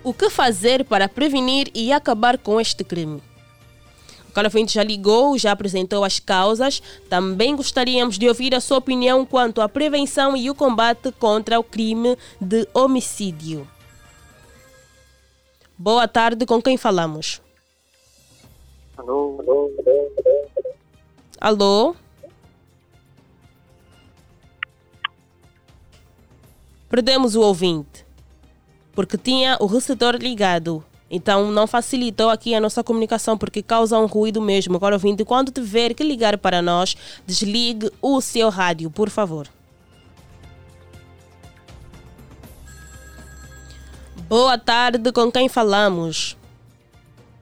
O 0.09 0.15
que 0.15 0.31
fazer 0.31 0.87
para 0.87 1.07
prevenir 1.07 1.71
e 1.75 1.93
acabar 1.93 2.39
com 2.39 2.59
este 2.59 2.83
crime? 2.83 3.23
O 4.27 4.33
Calafente 4.33 4.73
já 4.73 4.83
ligou, 4.83 5.37
já 5.37 5.53
apresentou 5.53 6.03
as 6.03 6.19
causas. 6.19 6.83
Também 7.11 7.55
gostaríamos 7.55 8.19
de 8.19 8.27
ouvir 8.27 8.55
a 8.55 8.61
sua 8.61 8.79
opinião 8.79 9.27
quanto 9.27 9.61
à 9.61 9.69
prevenção 9.69 10.35
e 10.35 10.49
o 10.49 10.55
combate 10.55 11.13
contra 11.13 11.61
o 11.61 11.63
crime 11.63 12.17
de 12.41 12.67
homicídio. 12.73 13.69
Boa 15.77 16.09
tarde, 16.09 16.47
com 16.47 16.63
quem 16.63 16.79
falamos? 16.79 17.43
Alô, 18.97 19.39
alô. 19.41 19.71
Alô? 21.39 21.97
Perdemos 26.89 27.37
o 27.37 27.43
ouvinte, 27.43 28.08
porque 28.99 29.17
tinha 29.17 29.57
o 29.61 29.67
receptor 29.67 30.17
ligado. 30.17 30.85
Então 31.09 31.53
não 31.53 31.69
facilitou 31.69 32.31
aqui 32.31 32.53
a 32.53 32.61
nossa 32.61 32.83
comunicação 32.83 33.39
porque 33.39 33.63
causa 33.63 33.97
um 33.97 34.07
ruído 34.07 34.43
mesmo. 34.43 34.75
Agora 34.75 34.97
ouvinte, 34.97 35.25
quando 35.25 35.53
tiver 35.53 35.95
que 35.95 36.03
ligar 36.03 36.37
para 36.37 36.61
nós, 36.61 36.97
desligue 37.25 37.93
o 38.03 38.21
seu 38.21 38.49
rádio, 38.49 38.91
por 38.91 39.09
favor. 39.09 39.47
Boa 44.29 44.59
tarde, 44.59 45.13
com 45.13 45.31
quem 45.31 45.49
falamos? 45.49 46.37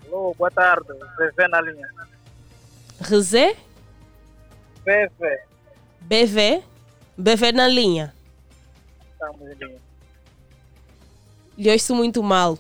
Alô, 0.09 0.34
boa 0.36 0.50
tarde, 0.50 0.92
BV 1.16 1.48
na 1.48 1.61
linha. 1.62 1.88
Rezé? 3.00 3.57
BV. 4.84 5.38
BV? 6.02 6.62
BV 7.16 7.52
na 7.52 7.66
linha. 7.66 8.14
Estamos 9.14 9.40
em 9.40 9.54
linha. 9.54 9.86
Lhe 11.57 11.70
ouço 11.70 11.94
muito 11.94 12.22
mal. 12.22 12.59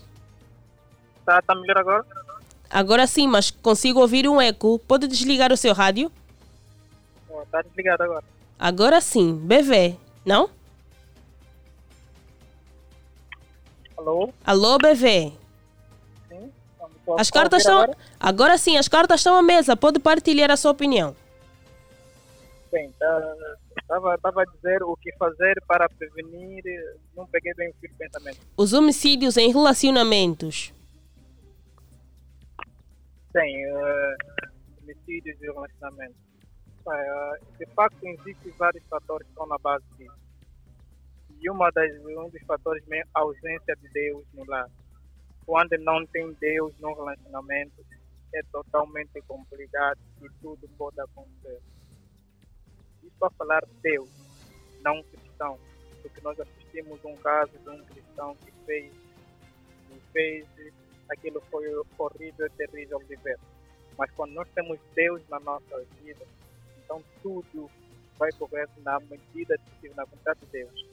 Está 1.20 1.42
tá 1.42 1.54
melhor 1.54 1.78
agora? 1.78 2.06
Agora 2.70 3.06
sim, 3.06 3.26
mas 3.26 3.50
consigo 3.50 4.00
ouvir 4.00 4.28
um 4.28 4.40
eco. 4.40 4.78
Pode 4.78 5.06
desligar 5.06 5.52
o 5.52 5.56
seu 5.56 5.72
rádio? 5.72 6.10
Está 7.44 7.62
desligado 7.62 8.02
agora. 8.02 8.24
Agora 8.58 9.00
sim, 9.00 9.34
BV, 9.34 9.96
não? 10.24 10.50
Alô? 13.96 14.32
Alô, 14.44 14.78
BV. 14.78 15.32
Sim? 16.28 16.52
As 17.18 17.30
cartas 17.30 17.62
estão. 17.62 17.82
Agora? 17.82 17.98
agora 18.18 18.58
sim, 18.58 18.76
as 18.76 18.88
cartas 18.88 19.20
estão 19.20 19.36
à 19.36 19.42
mesa. 19.42 19.76
Pode 19.76 19.98
partilhar 19.98 20.50
a 20.50 20.56
sua 20.56 20.70
opinião. 20.70 21.14
Bem, 22.72 22.92
estava 23.86 24.18
tá, 24.18 24.42
a 24.42 24.44
dizer 24.44 24.82
o 24.82 24.96
que 24.96 25.12
fazer 25.16 25.62
para 25.66 25.88
prevenir. 25.88 26.62
Não 27.14 27.26
peguei 27.26 27.54
bem 27.54 27.70
o 27.70 27.74
fio 27.74 27.88
de 27.88 27.96
pensamento. 27.96 28.38
Os 28.56 28.72
homicídios 28.72 29.36
em 29.36 29.52
relacionamentos. 29.52 30.72
Sim, 33.32 33.66
uh, 33.66 34.16
homicídios 34.82 35.40
e 35.40 35.46
relacionamentos. 35.46 36.16
Uh, 36.86 37.58
de 37.58 37.66
facto, 37.74 38.04
existem 38.04 38.52
vários 38.58 38.84
fatores 38.88 39.26
que 39.26 39.32
estão 39.32 39.46
na 39.46 39.58
base 39.58 39.84
disso. 39.98 40.26
E 41.40 41.50
uma 41.50 41.70
das, 41.70 41.90
um 42.04 42.28
dos 42.28 42.42
fatores 42.46 42.82
é 42.90 43.02
a 43.14 43.20
ausência 43.20 43.76
de 43.76 43.88
Deus 43.92 44.24
no 44.32 44.44
lar. 44.46 44.68
Quando 45.44 45.76
não 45.78 46.04
tem 46.06 46.32
Deus 46.40 46.74
no 46.80 46.92
relacionamento, 46.94 47.84
é 48.34 48.40
totalmente 48.50 49.20
complicado 49.28 50.00
e 50.22 50.28
tudo 50.40 50.68
pode 50.76 51.00
acontecer. 51.00 51.60
Para 53.18 53.30
falar 53.30 53.64
de 53.64 53.74
Deus, 53.82 54.08
não 54.82 55.02
cristão. 55.02 55.58
Porque 56.02 56.20
nós 56.22 56.38
assistimos 56.38 57.04
um 57.04 57.16
caso 57.16 57.52
de 57.58 57.68
um 57.68 57.84
cristão 57.84 58.36
que 58.36 58.52
fez, 58.64 58.92
que 59.88 60.00
fez 60.12 60.46
aquilo 61.10 61.40
foi 61.50 61.66
horrível 61.98 62.50
terrível 62.50 62.98
de 63.08 63.16
ver. 63.16 63.38
Mas 63.98 64.10
quando 64.12 64.32
nós 64.32 64.48
temos 64.54 64.78
Deus 64.94 65.22
na 65.28 65.40
nossa 65.40 65.84
vida, 66.02 66.26
então 66.84 67.02
tudo 67.22 67.70
vai 68.18 68.30
correr 68.32 68.68
na 68.78 69.00
medida 69.00 69.58
de 69.80 69.88
na 69.90 70.04
vontade 70.04 70.40
de 70.40 70.46
Deus. 70.46 70.86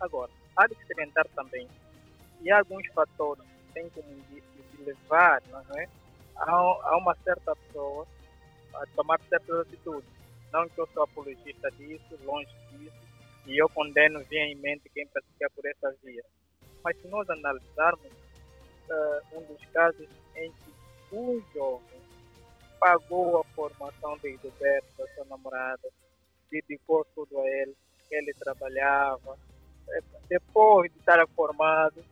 Agora, 0.00 0.30
há 0.56 0.66
de 0.66 0.76
salientar 0.86 1.26
também 1.34 1.68
que 2.38 2.50
há 2.50 2.58
alguns 2.58 2.86
fatores 2.88 3.44
tem 3.72 3.88
como 3.90 4.08
indício 4.10 4.62
de 4.72 4.84
levar 4.84 5.42
não 5.50 5.60
é, 5.78 5.88
a, 6.36 6.50
a 6.50 6.96
uma 6.96 7.14
certa 7.24 7.54
pessoa 7.56 8.06
a 8.74 8.86
tomar 8.94 9.20
certas 9.28 9.60
atitudes. 9.60 10.08
Não 10.54 10.68
que 10.68 10.80
eu 10.80 10.86
sou 10.94 11.02
apologista 11.02 11.68
disso, 11.72 12.16
longe 12.22 12.48
disso, 12.70 12.94
e 13.44 13.60
eu 13.60 13.68
condeno 13.70 14.22
veemente 14.30 14.88
quem 14.90 15.04
pratica 15.08 15.50
por 15.50 15.66
essa 15.66 15.92
via. 16.04 16.24
Mas 16.84 16.96
se 16.98 17.08
nós 17.08 17.28
analisarmos 17.28 18.06
uh, 18.88 19.36
um 19.36 19.42
dos 19.46 19.66
casos 19.72 20.08
em 20.36 20.52
que 20.52 20.72
um 21.12 21.42
jovem 21.52 22.00
pagou 22.78 23.40
a 23.40 23.44
formação 23.56 24.16
de 24.18 24.28
Hilberto, 24.28 24.86
da 24.96 25.08
sua 25.08 25.24
namorada, 25.24 25.88
dedicou 26.48 27.04
tudo 27.16 27.40
a 27.40 27.48
ele, 27.48 27.74
ele 28.08 28.32
trabalhava, 28.34 29.36
eh, 29.88 30.02
depois 30.28 30.92
de 30.92 31.00
estar 31.00 31.26
formado, 31.34 32.04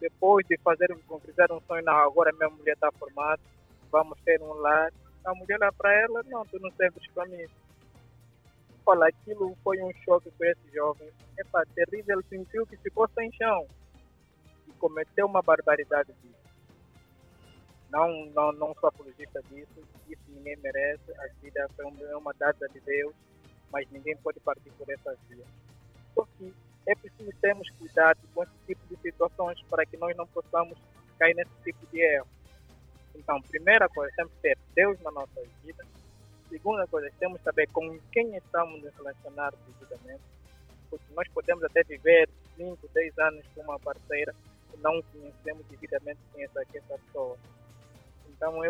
depois 0.00 0.46
de 0.46 0.56
fazer 0.58 0.88
concretizar 1.06 1.52
um 1.52 1.60
sonho, 1.60 1.84
não, 1.84 1.98
agora 1.98 2.32
minha 2.32 2.48
mulher 2.48 2.72
está 2.72 2.90
formada, 2.92 3.42
vamos 3.92 4.18
ter 4.24 4.40
um 4.40 4.54
lar. 4.54 4.90
A 5.22 5.34
mulher 5.34 5.58
lá 5.58 5.70
para 5.70 5.92
ela, 5.92 6.22
não, 6.22 6.46
tu 6.46 6.58
não 6.60 6.70
serves 6.70 7.06
para 7.08 7.26
mim. 7.26 7.46
Olha, 8.90 9.06
aquilo 9.06 9.56
foi 9.62 9.80
um 9.80 9.92
choque 10.04 10.32
para 10.32 10.50
esse 10.50 10.74
jovem. 10.74 11.08
É 11.38 11.44
terrível, 11.76 12.18
ele 12.18 12.28
sentiu 12.28 12.66
que 12.66 12.76
ficou 12.78 13.08
sem 13.10 13.30
chão 13.34 13.64
e 14.66 14.72
cometeu 14.72 15.26
uma 15.26 15.40
barbaridade 15.40 16.12
disso. 16.14 16.34
Não, 17.88 18.26
não, 18.34 18.50
não 18.50 18.74
sou 18.80 18.88
apologista 18.88 19.40
disso, 19.48 19.80
isso 20.08 20.22
ninguém 20.26 20.56
merece. 20.56 21.12
A 21.20 21.28
vida 21.40 21.68
foi 21.76 21.84
uma 21.84 22.32
data 22.34 22.68
de 22.68 22.80
Deus, 22.80 23.14
mas 23.70 23.88
ninguém 23.92 24.16
pode 24.16 24.40
partir 24.40 24.72
por 24.72 24.90
essa 24.90 25.16
via. 25.28 25.44
Só 26.12 26.26
que 26.36 26.52
é 26.88 26.94
preciso 26.96 27.30
termos 27.40 27.70
cuidado 27.78 28.18
com 28.34 28.42
esse 28.42 28.52
tipo 28.66 28.84
de 28.88 29.00
situações 29.02 29.62
para 29.70 29.86
que 29.86 29.96
nós 29.98 30.16
não 30.16 30.26
possamos 30.26 30.76
cair 31.16 31.36
nesse 31.36 31.54
tipo 31.62 31.86
de 31.92 32.00
erro. 32.00 32.26
Então, 33.14 33.40
primeira 33.42 33.88
coisa, 33.88 34.12
que 34.16 34.42
ter 34.42 34.58
Deus 34.74 35.00
na 35.02 35.12
nossa 35.12 35.40
vida. 35.64 35.86
Segunda 36.50 36.84
coisa, 36.88 37.08
temos 37.20 37.38
que 37.38 37.44
saber 37.44 37.68
com 37.70 37.98
quem 38.12 38.36
estamos 38.36 38.82
nos 38.82 38.92
relacionar 38.96 39.52
devidamente. 39.66 40.22
Porque 40.90 41.14
nós 41.14 41.28
podemos 41.28 41.62
até 41.62 41.84
viver 41.84 42.28
5, 42.56 42.88
10 42.92 43.18
anos 43.20 43.46
com 43.54 43.62
uma 43.62 43.78
parceira 43.78 44.34
e 44.74 44.76
não 44.78 45.00
conhecemos 45.02 45.64
devidamente 45.66 46.18
quem 46.34 46.42
é 46.42 46.46
essa, 46.46 46.62
essa 46.74 46.98
pessoa. 46.98 47.36
Então, 48.28 48.64
é, 48.64 48.68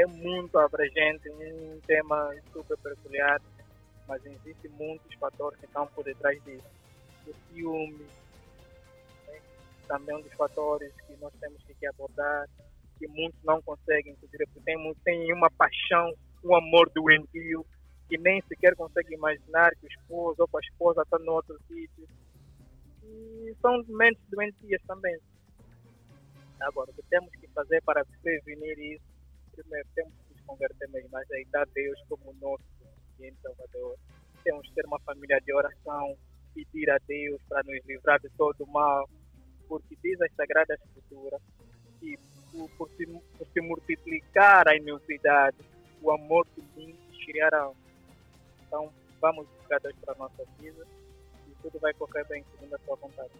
é 0.00 0.06
muito 0.06 0.58
abrangente, 0.58 1.30
um 1.30 1.80
tema 1.86 2.34
super 2.52 2.76
peculiar, 2.78 3.40
mas 4.08 4.20
existem 4.26 4.70
muitos 4.72 5.14
fatores 5.14 5.58
que 5.60 5.66
estão 5.66 5.86
por 5.86 6.04
detrás 6.04 6.42
disso. 6.42 6.66
O 7.28 7.34
ciúme, 7.48 8.06
né? 9.28 9.40
também 9.86 10.16
um 10.16 10.20
dos 10.20 10.32
fatores 10.32 10.92
que 11.06 11.16
nós 11.20 11.32
temos 11.40 11.62
que 11.62 11.86
abordar 11.86 12.48
que 12.98 13.06
muitos 13.08 13.42
não 13.44 13.60
conseguem, 13.62 14.14
porque 14.16 14.38
tem, 14.64 14.94
tem 15.04 15.32
uma 15.32 15.50
paixão, 15.50 16.12
um 16.44 16.56
amor 16.56 16.90
doentio, 16.90 17.64
que 18.08 18.18
nem 18.18 18.42
sequer 18.42 18.76
consegue 18.76 19.14
imaginar 19.14 19.74
que 19.76 19.86
o 19.86 19.88
esposo 19.88 20.36
ou 20.40 20.58
a 20.58 20.60
esposa 20.60 21.02
está 21.02 21.18
no 21.18 21.32
outro 21.32 21.58
sítio. 21.66 22.06
E 23.02 23.54
são 23.60 23.82
mentes 23.88 24.22
doentias 24.30 24.82
também. 24.86 25.18
Agora, 26.60 26.90
o 26.90 26.94
que 26.94 27.02
temos 27.10 27.30
que 27.36 27.48
fazer 27.48 27.82
para 27.82 28.04
prevenir 28.22 28.78
isso? 28.78 29.04
Primeiro, 29.52 29.88
temos 29.94 30.12
que 30.12 30.34
nos 30.34 30.46
converter 30.46 30.88
mesmo, 30.90 31.16
aceitar 31.16 31.66
Deus 31.74 31.98
como 32.08 32.32
nosso 32.40 32.64
suficiente 32.78 33.36
Salvador. 33.42 33.96
Temos 34.42 34.68
que 34.68 34.74
ter 34.74 34.86
uma 34.86 35.00
família 35.00 35.40
de 35.40 35.54
oração, 35.54 36.16
pedir 36.54 36.90
a 36.90 36.98
Deus 37.06 37.40
para 37.48 37.62
nos 37.62 37.84
livrar 37.86 38.20
de 38.20 38.28
todo 38.30 38.64
o 38.64 38.72
mal, 38.72 39.08
porque 39.68 39.96
diz 40.02 40.20
a 40.20 40.28
Sagrada 40.36 40.74
Escritura 40.74 41.38
que 42.00 42.18
por, 42.76 42.88
se, 42.90 43.06
por 43.06 43.46
se 43.52 43.60
multiplicar 43.60 44.68
a 44.68 44.76
iniquidade, 44.76 45.56
o 46.04 46.12
amor 46.12 46.46
de 46.56 46.62
mim 46.76 46.94
criará. 47.24 47.70
Então, 48.66 48.90
vamos 49.20 49.46
buscar 49.58 49.80
Deus 49.80 49.94
para 50.04 50.14
a 50.14 50.18
nossa 50.18 50.44
vida 50.60 50.86
e 51.48 51.62
tudo 51.62 51.80
vai 51.80 51.94
correr 51.94 52.24
bem 52.24 52.44
segundo 52.52 52.74
a 52.74 52.78
sua 52.84 52.96
vontade. 52.96 53.30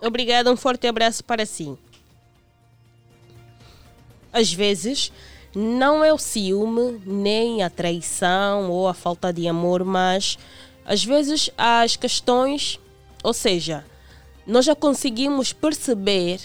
Obrigada, 0.00 0.52
um 0.52 0.56
forte 0.56 0.86
abraço 0.86 1.24
para 1.24 1.46
si. 1.46 1.76
Às 4.32 4.52
vezes, 4.52 5.10
não 5.54 6.04
é 6.04 6.12
o 6.12 6.18
ciúme, 6.18 7.02
nem 7.04 7.62
a 7.62 7.70
traição 7.70 8.70
ou 8.70 8.86
a 8.86 8.94
falta 8.94 9.32
de 9.32 9.48
amor, 9.48 9.82
mas 9.84 10.38
às 10.84 11.02
vezes 11.02 11.50
as 11.56 11.96
questões, 11.96 12.78
ou 13.24 13.32
seja, 13.32 13.84
nós 14.46 14.64
já 14.64 14.76
conseguimos 14.76 15.52
perceber 15.52 16.40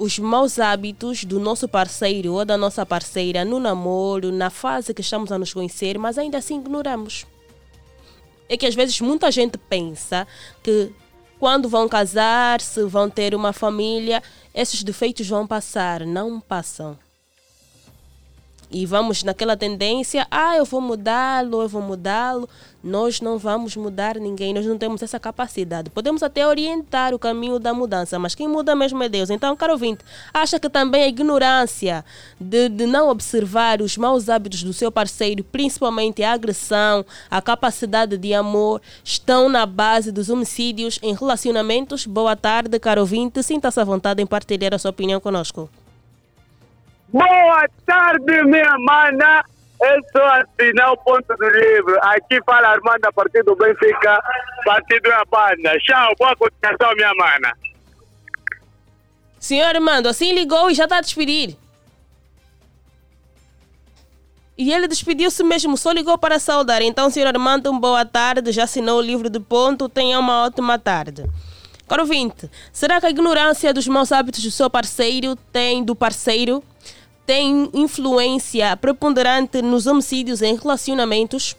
os 0.00 0.18
maus 0.18 0.58
hábitos 0.58 1.24
do 1.24 1.38
nosso 1.38 1.68
parceiro 1.68 2.32
ou 2.32 2.42
da 2.42 2.56
nossa 2.56 2.86
parceira 2.86 3.44
no 3.44 3.60
namoro, 3.60 4.32
na 4.32 4.48
fase 4.48 4.94
que 4.94 5.02
estamos 5.02 5.30
a 5.30 5.38
nos 5.38 5.52
conhecer, 5.52 5.98
mas 5.98 6.16
ainda 6.16 6.38
assim 6.38 6.58
ignoramos. 6.58 7.26
É 8.48 8.56
que 8.56 8.64
às 8.64 8.74
vezes 8.74 8.98
muita 9.02 9.30
gente 9.30 9.58
pensa 9.58 10.26
que 10.62 10.90
quando 11.38 11.68
vão 11.68 11.86
casar, 11.86 12.62
se 12.62 12.82
vão 12.84 13.10
ter 13.10 13.34
uma 13.34 13.52
família, 13.52 14.22
esses 14.54 14.82
defeitos 14.82 15.28
vão 15.28 15.46
passar. 15.46 16.06
Não 16.06 16.40
passam 16.40 16.98
e 18.70 18.86
vamos 18.86 19.24
naquela 19.24 19.56
tendência, 19.56 20.26
ah, 20.30 20.56
eu 20.56 20.64
vou 20.64 20.80
mudá-lo, 20.80 21.62
eu 21.62 21.68
vou 21.68 21.82
mudá-lo. 21.82 22.48
Nós 22.82 23.20
não 23.20 23.36
vamos 23.36 23.76
mudar 23.76 24.16
ninguém, 24.16 24.54
nós 24.54 24.64
não 24.64 24.78
temos 24.78 25.02
essa 25.02 25.20
capacidade. 25.20 25.90
Podemos 25.90 26.22
até 26.22 26.46
orientar 26.46 27.12
o 27.12 27.18
caminho 27.18 27.58
da 27.58 27.74
mudança, 27.74 28.18
mas 28.18 28.34
quem 28.34 28.48
muda 28.48 28.74
mesmo 28.74 29.02
é 29.02 29.08
Deus. 29.08 29.28
Então, 29.28 29.54
caro 29.54 29.72
ouvinte, 29.72 30.02
acha 30.32 30.58
que 30.58 30.68
também 30.70 31.02
a 31.02 31.08
ignorância 31.08 32.02
de, 32.40 32.70
de 32.70 32.86
não 32.86 33.10
observar 33.10 33.82
os 33.82 33.98
maus 33.98 34.30
hábitos 34.30 34.62
do 34.62 34.72
seu 34.72 34.90
parceiro, 34.90 35.44
principalmente 35.44 36.22
a 36.22 36.32
agressão, 36.32 37.04
a 37.30 37.42
capacidade 37.42 38.16
de 38.16 38.32
amor, 38.32 38.80
estão 39.04 39.48
na 39.48 39.66
base 39.66 40.10
dos 40.10 40.30
homicídios 40.30 40.98
em 41.02 41.14
relacionamentos? 41.14 42.06
Boa 42.06 42.34
tarde, 42.34 42.78
caro 42.78 43.02
ouvinte, 43.02 43.42
sinta-se 43.42 43.78
à 43.78 43.84
vontade 43.84 44.22
em 44.22 44.26
partilhar 44.26 44.72
a 44.72 44.78
sua 44.78 44.90
opinião 44.90 45.20
conosco. 45.20 45.68
Boa 47.12 47.68
tarde, 47.86 48.44
minha 48.44 48.76
mana. 48.86 49.44
Eu 49.82 50.00
sou 50.12 50.22
assinar 50.22 50.92
o 50.92 50.96
ponto 50.98 51.34
do 51.36 51.48
livro. 51.48 51.98
Aqui 52.02 52.38
fala 52.44 52.68
Armando 52.68 53.04
a 53.04 53.12
partir 53.12 53.42
do 53.42 53.56
Benfica, 53.56 54.22
partido 54.64 55.08
da 55.08 55.24
banda. 55.24 55.76
Tchau, 55.80 56.12
boa 56.18 56.36
continuação, 56.36 56.94
minha 56.94 57.12
mana. 57.14 57.52
Senhor 59.40 59.74
Armando, 59.74 60.08
assim 60.08 60.32
ligou 60.32 60.70
e 60.70 60.74
já 60.74 60.84
está 60.84 60.98
a 60.98 61.00
despedir. 61.00 61.56
E 64.56 64.72
ele 64.72 64.86
despediu-se 64.86 65.42
mesmo, 65.42 65.78
só 65.78 65.90
ligou 65.90 66.18
para 66.18 66.38
saudar. 66.38 66.82
Então, 66.82 67.08
senhor 67.08 67.26
Armando, 67.26 67.70
uma 67.70 67.80
boa 67.80 68.04
tarde. 68.04 68.52
Já 68.52 68.64
assinou 68.64 68.98
o 68.98 69.02
livro 69.02 69.30
de 69.30 69.40
ponto. 69.40 69.88
Tenha 69.88 70.18
uma 70.18 70.44
ótima 70.44 70.78
tarde. 70.78 71.24
Caro 71.88 72.02
ouvinte, 72.02 72.48
será 72.72 73.00
que 73.00 73.06
a 73.06 73.10
ignorância 73.10 73.74
dos 73.74 73.88
maus 73.88 74.12
hábitos 74.12 74.44
do 74.44 74.50
seu 74.50 74.70
parceiro 74.70 75.34
tem 75.50 75.82
do 75.82 75.96
parceiro 75.96 76.62
tem 77.26 77.70
influência 77.74 78.76
preponderante 78.76 79.62
nos 79.62 79.86
homicídios 79.86 80.42
em 80.42 80.56
relacionamentos? 80.56 81.56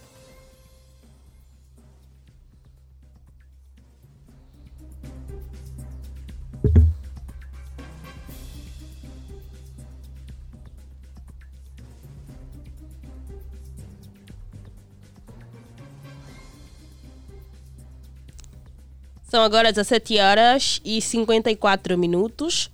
São 19.32 19.44
agora 19.44 19.72
17 19.72 20.20
horas 20.20 20.82
e 20.84 21.02
54 21.02 21.98
minutos. 21.98 22.70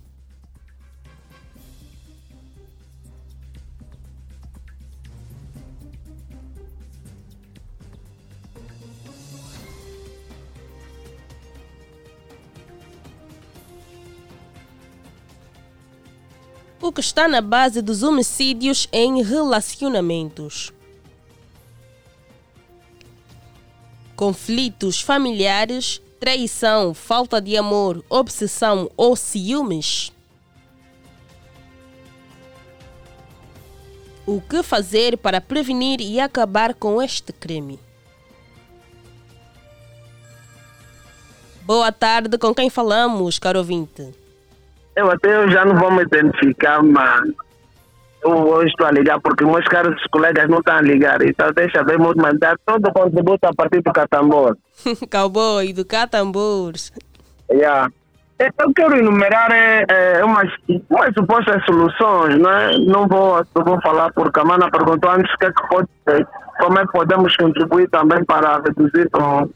O 16.80 16.92
que 16.92 17.00
está 17.00 17.26
na 17.26 17.40
base 17.40 17.82
dos 17.82 18.02
homicídios 18.02 18.88
em 18.92 19.22
relacionamentos. 19.22 20.72
Conflitos 24.14 25.00
familiares, 25.00 26.00
traição, 26.20 26.94
falta 26.94 27.40
de 27.40 27.56
amor, 27.56 28.04
obsessão 28.08 28.90
ou 28.96 29.16
ciúmes. 29.16 30.12
O 34.26 34.40
que 34.40 34.62
fazer 34.62 35.16
para 35.16 35.40
prevenir 35.40 36.00
e 36.00 36.20
acabar 36.20 36.74
com 36.74 37.00
este 37.00 37.32
crime? 37.32 37.78
Boa 41.62 41.90
tarde, 41.92 42.38
com 42.38 42.54
quem 42.54 42.70
falamos, 42.70 43.38
caro 43.38 43.58
ouvinte? 43.58 44.14
Eu 44.98 45.08
até 45.12 45.32
eu 45.32 45.48
já 45.48 45.64
não 45.64 45.76
vou 45.76 45.92
me 45.92 46.02
identificar, 46.02 46.82
mas 46.82 47.30
eu 48.24 48.32
hoje 48.32 48.70
estou 48.70 48.84
a 48.84 48.90
ligar 48.90 49.20
porque 49.20 49.44
meus 49.44 49.64
caros 49.66 49.94
colegas 50.10 50.48
não 50.48 50.58
estão 50.58 50.76
a 50.76 50.80
ligar. 50.82 51.22
Então 51.22 51.52
deixa 51.52 51.84
ver 51.84 51.96
muito 52.00 52.20
mandar 52.20 52.56
todo 52.66 52.84
o 52.84 52.92
contributo 52.92 53.46
a 53.46 53.54
partir 53.54 53.80
do 53.80 53.92
Catambor. 53.92 54.56
Cowboy, 55.08 55.72
do 55.72 55.84
Catambores. 55.84 56.92
Yeah. 57.48 57.88
Eu 58.40 58.74
quero 58.74 58.96
enumerar 58.96 59.52
é, 59.52 59.84
é, 59.88 60.24
umas, 60.24 60.52
umas 60.90 61.14
supostas 61.14 61.64
soluções, 61.64 62.36
não 62.36 62.50
é? 62.50 62.78
Não 62.78 63.06
vou, 63.06 63.40
não 63.54 63.64
vou 63.64 63.80
falar 63.80 64.12
porque 64.12 64.40
a 64.40 64.44
Mana 64.44 64.68
perguntou 64.68 65.12
antes 65.12 65.32
que 65.36 65.46
é 65.46 65.52
que 65.52 65.68
pode, 65.68 65.88
como 66.58 66.78
é 66.78 66.86
que 66.86 66.92
podemos 66.92 67.36
contribuir 67.36 67.88
também 67.90 68.24
para 68.24 68.60
reduzir 68.62 69.08
com, 69.10 69.48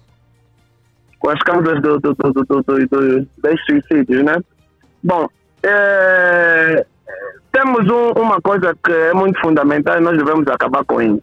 com 1.19 1.31
as 1.31 1.41
causas 1.41 1.83
do, 1.83 1.99
do, 1.99 2.15
do, 2.15 2.33
do, 2.33 2.45
do, 2.45 2.63
do, 2.63 3.21
dos 3.21 3.65
suicídios, 3.67 4.25
né? 4.25 4.37
Bom, 5.03 5.29
é, 5.63 6.87
temos 7.53 7.89
um, 7.89 8.21
uma 8.21 8.41
coisa 8.41 8.75
que 8.85 8.93
é 8.93 9.13
muito 9.13 9.41
fundamental 9.41 9.99
e 9.99 10.01
nós 10.01 10.17
devemos 10.17 10.47
acabar 10.49 10.85
com 10.85 11.01
isso. 11.01 11.23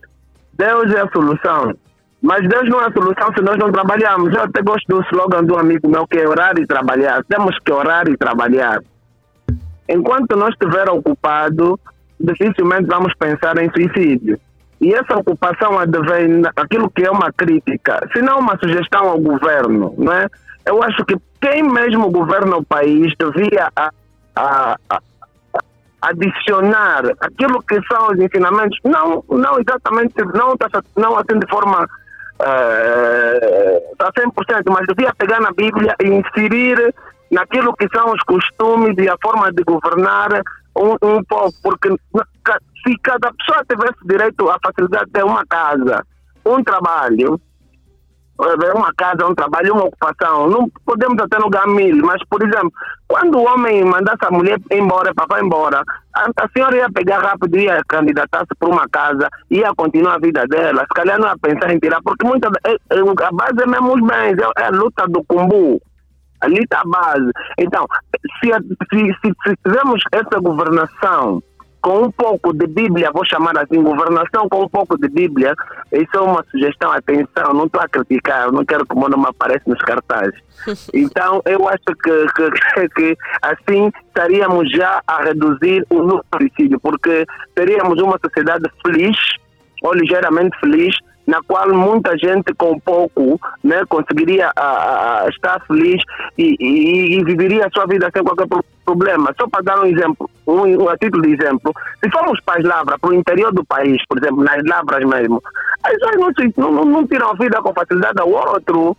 Deus 0.53 0.93
é 0.93 1.01
a 1.01 1.09
solução. 1.09 1.73
Mas 2.21 2.47
Deus 2.49 2.69
não 2.69 2.81
é 2.81 2.87
a 2.87 2.91
solução 2.91 3.33
se 3.33 3.41
nós 3.41 3.57
não 3.57 3.71
trabalharmos. 3.71 4.33
Eu 4.33 4.43
até 4.43 4.61
gosto 4.61 4.85
do 4.87 5.01
slogan 5.03 5.43
do 5.43 5.57
amigo 5.57 5.87
meu 5.87 6.05
que 6.05 6.19
é 6.19 6.27
orar 6.27 6.57
e 6.59 6.67
trabalhar. 6.67 7.23
Temos 7.29 7.57
que 7.59 7.71
orar 7.71 8.07
e 8.09 8.17
trabalhar. 8.17 8.79
Enquanto 9.87 10.35
nós 10.35 10.49
estiver 10.49 10.89
ocupado, 10.89 11.79
dificilmente 12.19 12.87
vamos 12.87 13.13
pensar 13.15 13.57
em 13.57 13.71
suicídio. 13.71 14.37
E 14.81 14.93
essa 14.93 15.17
ocupação 15.17 15.79
advém 15.79 16.41
aquilo 16.55 16.89
que 16.89 17.03
é 17.03 17.11
uma 17.11 17.31
crítica, 17.33 17.99
se 18.13 18.21
não 18.21 18.39
uma 18.39 18.57
sugestão 18.57 19.09
ao 19.09 19.19
governo, 19.19 19.93
não 19.97 20.13
é? 20.13 20.27
Eu 20.65 20.81
acho 20.83 21.03
que 21.05 21.15
quem 21.41 21.63
mesmo 21.63 22.11
governa 22.11 22.57
o 22.57 22.65
país 22.65 23.13
devia 23.17 23.69
a, 23.75 23.89
a, 24.35 24.75
a, 24.89 24.99
adicionar 26.01 27.03
aquilo 27.19 27.61
que 27.63 27.79
são 27.87 28.11
os 28.11 28.19
ensinamentos, 28.19 28.77
não, 28.83 29.23
não 29.29 29.59
exatamente, 29.59 30.15
não, 30.33 30.55
não 30.97 31.17
assim 31.17 31.39
de 31.39 31.47
forma 31.49 31.87
uh, 32.39 33.93
a 33.99 34.11
100%, 34.11 34.63
mas 34.69 34.87
devia 34.87 35.13
pegar 35.15 35.41
na 35.41 35.51
Bíblia 35.51 35.95
e 36.01 36.07
inserir 36.07 36.93
naquilo 37.31 37.75
que 37.75 37.87
são 37.93 38.11
os 38.11 38.21
costumes 38.23 38.95
e 38.97 39.09
a 39.09 39.15
forma 39.21 39.51
de 39.51 39.63
governar 39.63 40.29
um, 40.75 40.95
um 41.01 41.23
povo, 41.23 41.53
porque 41.61 41.89
se 41.89 42.97
cada 43.03 43.31
pessoa 43.33 43.65
tivesse 43.69 43.99
direito 44.05 44.49
à 44.49 44.57
facilidade 44.63 45.05
de 45.05 45.11
ter 45.11 45.23
uma 45.23 45.45
casa, 45.45 46.05
um 46.45 46.63
trabalho, 46.63 47.39
uma 48.75 48.93
casa, 48.95 49.25
um 49.25 49.35
trabalho, 49.35 49.73
uma 49.73 49.85
ocupação. 49.85 50.49
Não 50.49 50.69
podemos 50.85 51.17
até 51.21 51.37
no 51.37 51.73
mil, 51.73 51.97
mas, 52.05 52.21
por 52.29 52.41
exemplo, 52.41 52.71
quando 53.07 53.37
o 53.37 53.45
homem 53.45 53.83
mandasse 53.83 54.23
a 54.23 54.31
mulher 54.31 54.57
embora, 54.71 55.13
papai 55.13 55.41
embora, 55.41 55.83
a, 56.15 56.47
senhora 56.55 56.77
ia 56.77 56.89
pegar 56.89 57.19
rápido, 57.19 57.57
ia 57.57 57.81
candidatar-se 57.87 58.55
por 58.57 58.69
uma 58.69 58.87
casa, 58.87 59.29
ia 59.51 59.73
continuar 59.75 60.15
a 60.15 60.19
vida 60.19 60.45
dela, 60.47 60.81
se 60.81 60.93
calhar 60.95 61.19
não 61.19 61.27
ia 61.27 61.37
pensar 61.37 61.73
em 61.73 61.79
tirar, 61.79 62.01
porque 62.01 62.25
muita, 62.25 62.49
é, 62.65 62.71
é, 62.71 62.99
a 62.99 63.31
base 63.31 63.61
é 63.61 63.67
mesmo 63.67 63.93
os 63.93 64.01
bens, 64.01 64.37
é, 64.37 64.61
é 64.61 64.65
a 64.65 64.69
luta 64.69 65.05
do 65.07 65.23
cumbu. 65.25 65.81
Ali 66.41 66.61
está 66.63 66.79
a 66.79 66.87
base. 66.87 67.29
Então, 67.57 67.85
se, 68.39 68.49
se, 68.49 69.13
se, 69.21 69.33
se 69.43 69.55
tivermos 69.65 70.01
essa 70.13 70.39
governação 70.39 71.43
com 71.89 72.03
um 72.03 72.11
pouco 72.11 72.53
de 72.53 72.67
Bíblia, 72.67 73.09
vou 73.11 73.25
chamar 73.25 73.57
assim, 73.57 73.81
governação 73.81 74.47
com 74.47 74.61
um 74.63 74.69
pouco 74.69 74.95
de 74.95 75.09
Bíblia, 75.09 75.55
isso 75.91 76.11
é 76.13 76.21
uma 76.21 76.45
sugestão, 76.51 76.91
atenção, 76.91 77.51
não 77.51 77.65
estou 77.65 77.81
a 77.81 77.89
criticar, 77.89 78.51
não 78.51 78.63
quero 78.63 78.85
que 78.85 78.93
o 78.93 78.99
meu 78.99 79.09
nome 79.09 79.25
apareça 79.27 79.63
nos 79.65 79.79
cartazes. 79.79 80.39
Então, 80.93 81.41
eu 81.45 81.67
acho 81.67 81.85
que, 82.03 82.25
que, 82.35 82.89
que, 82.89 83.17
assim 83.41 83.91
estaríamos 84.07 84.69
já 84.71 85.01
a 85.07 85.23
reduzir 85.23 85.83
o 85.89 85.95
número 85.95 86.23
de 86.33 86.37
suicídio, 86.37 86.79
porque 86.79 87.25
teríamos 87.55 87.99
uma 88.01 88.19
sociedade 88.23 88.69
feliz, 88.85 89.17
ou 89.81 89.93
ligeiramente 89.93 90.59
feliz, 90.59 90.95
na 91.29 91.39
qual 91.47 91.69
muita 91.69 92.17
gente 92.17 92.53
com 92.55 92.79
pouco 92.79 93.39
né, 93.63 93.83
conseguiria 93.87 94.51
a, 94.55 95.21
a 95.21 95.29
estar 95.29 95.61
feliz 95.67 96.01
e, 96.35 96.55
e, 96.59 97.19
e, 97.19 97.23
viveria 97.23 97.67
a 97.67 97.69
sua 97.69 97.85
vida 97.85 98.09
sem 98.11 98.23
qualquer 98.23 98.47
problema. 98.83 99.31
Só 99.39 99.47
para 99.47 99.61
dar 99.61 99.79
um 99.79 99.85
exemplo, 99.85 100.27
um, 100.47 100.83
um 100.83 100.89
a 100.89 100.97
título 100.97 101.21
de 101.21 101.33
exemplo, 101.33 101.71
se 102.03 102.09
formos 102.09 102.39
para 102.41 102.59
as 102.59 102.65
lavras, 102.65 102.99
para 102.99 103.11
o 103.11 103.13
interior 103.13 103.53
do 103.53 103.63
país, 103.63 104.01
por 104.09 104.17
exemplo, 104.17 104.43
nas 104.43 104.63
lavras 104.65 105.05
mesmo, 105.05 105.41
as 105.83 105.93
pessoas 105.93 106.33
não, 106.57 106.71
não, 106.71 106.85
não 106.85 107.07
tiram 107.07 107.29
a 107.29 107.33
vida 107.35 107.61
com 107.61 107.73
facilidade 107.73 108.19
ao 108.19 108.29
outro, 108.31 108.97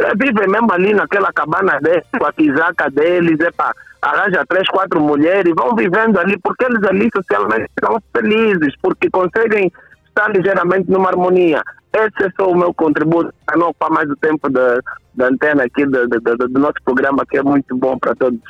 é, 0.00 0.14
vivem 0.16 0.48
mesmo 0.48 0.72
ali 0.72 0.92
naquela 0.92 1.32
cabana 1.32 1.78
deles, 1.80 2.04
com 2.18 2.26
a 2.26 2.32
quisaca 2.32 2.90
deles, 2.90 3.38
para 3.56 3.72
arranja 4.02 4.44
três, 4.48 4.66
quatro 4.68 5.00
mulheres, 5.00 5.52
vão 5.56 5.76
vivendo 5.76 6.18
ali, 6.18 6.36
porque 6.42 6.64
eles 6.64 6.82
ali 6.84 7.08
socialmente 7.14 7.70
estão 7.70 8.02
felizes, 8.12 8.74
porque 8.82 9.08
conseguem 9.10 9.72
está 10.18 10.28
ligeiramente 10.28 10.90
numa 10.90 11.08
harmonia. 11.08 11.62
Esse 11.94 12.26
é 12.26 12.30
só 12.36 12.50
o 12.50 12.56
meu 12.56 12.74
contributo 12.74 13.32
para 13.46 13.56
não 13.56 13.68
ocupar 13.68 13.90
mais 13.90 14.10
o 14.10 14.16
tempo 14.16 14.50
da, 14.50 14.80
antena 15.20 15.64
aqui 15.64 15.86
do, 15.86 16.08
do, 16.08 16.20
do, 16.20 16.48
do 16.48 16.60
nosso 16.60 16.76
programa, 16.84 17.24
que 17.24 17.38
é 17.38 17.42
muito 17.42 17.76
bom 17.76 17.96
para 17.98 18.14
todos. 18.14 18.40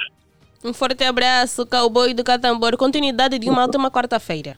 Um 0.65 0.73
forte 0.73 1.05
abraço, 1.05 1.67
cowboy 1.67 2.15
do 2.15 2.25
Catambor. 2.25 2.77
Continuidade 2.77 3.39
de 3.39 3.49
uma 3.49 3.63
última 3.67 3.91
quarta-feira. 3.91 4.57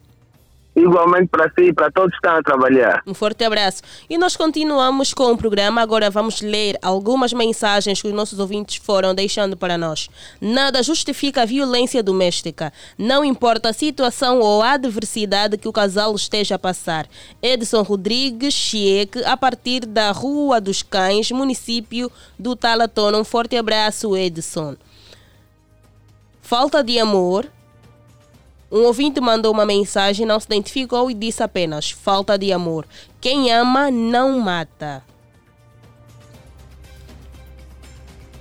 Igualmente 0.75 1.29
para 1.29 1.51
si 1.51 1.67
e 1.67 1.73
para 1.73 1.91
todos 1.91 2.11
que 2.11 2.17
estão 2.17 2.37
a 2.37 2.43
trabalhar. 2.43 3.03
Um 3.07 3.13
forte 3.13 3.45
abraço. 3.45 3.83
E 4.09 4.17
nós 4.17 4.37
continuamos 4.37 5.13
com 5.13 5.33
o 5.33 5.37
programa. 5.37 5.81
Agora 5.81 6.09
vamos 6.11 6.41
ler 6.41 6.79
algumas 6.81 7.33
mensagens 7.33 8.01
que 8.01 8.07
os 8.07 8.15
nossos 8.15 8.39
ouvintes 8.39 8.77
foram 8.77 9.15
deixando 9.15 9.57
para 9.57 9.77
nós. 9.77 10.09
Nada 10.41 10.83
justifica 10.83 11.43
a 11.43 11.45
violência 11.45 12.03
doméstica. 12.03 12.73
Não 12.97 13.25
importa 13.25 13.71
a 13.71 13.73
situação 13.73 14.39
ou 14.39 14.63
a 14.63 14.73
adversidade 14.73 15.59
que 15.59 15.69
o 15.69 15.73
casal 15.73 16.15
esteja 16.15 16.55
a 16.55 16.59
passar. 16.59 17.09
Edson 17.43 17.83
Rodrigues 17.83 18.55
Chieque, 18.55 19.25
a 19.25 19.37
partir 19.37 19.81
da 19.81 20.13
Rua 20.13 20.61
dos 20.61 20.83
Cães, 20.83 21.33
município 21.33 22.11
do 22.39 22.55
Talatona. 22.55 23.19
Um 23.19 23.25
forte 23.25 23.57
abraço, 23.57 24.17
Edson. 24.17 24.77
Falta 26.41 26.83
de 26.83 26.99
amor 26.99 27.47
um 28.71 28.85
ouvinte 28.85 29.21
mandou 29.21 29.53
uma 29.53 29.67
mensagem, 29.67 30.25
não 30.25 30.39
se 30.39 30.47
identificou 30.47 31.11
e 31.11 31.15
disse 31.15 31.43
apenas: 31.43 31.91
falta 31.91 32.39
de 32.39 32.53
amor. 32.53 32.87
Quem 33.21 33.53
ama 33.53 33.91
não 33.91 34.39
mata. 34.39 35.03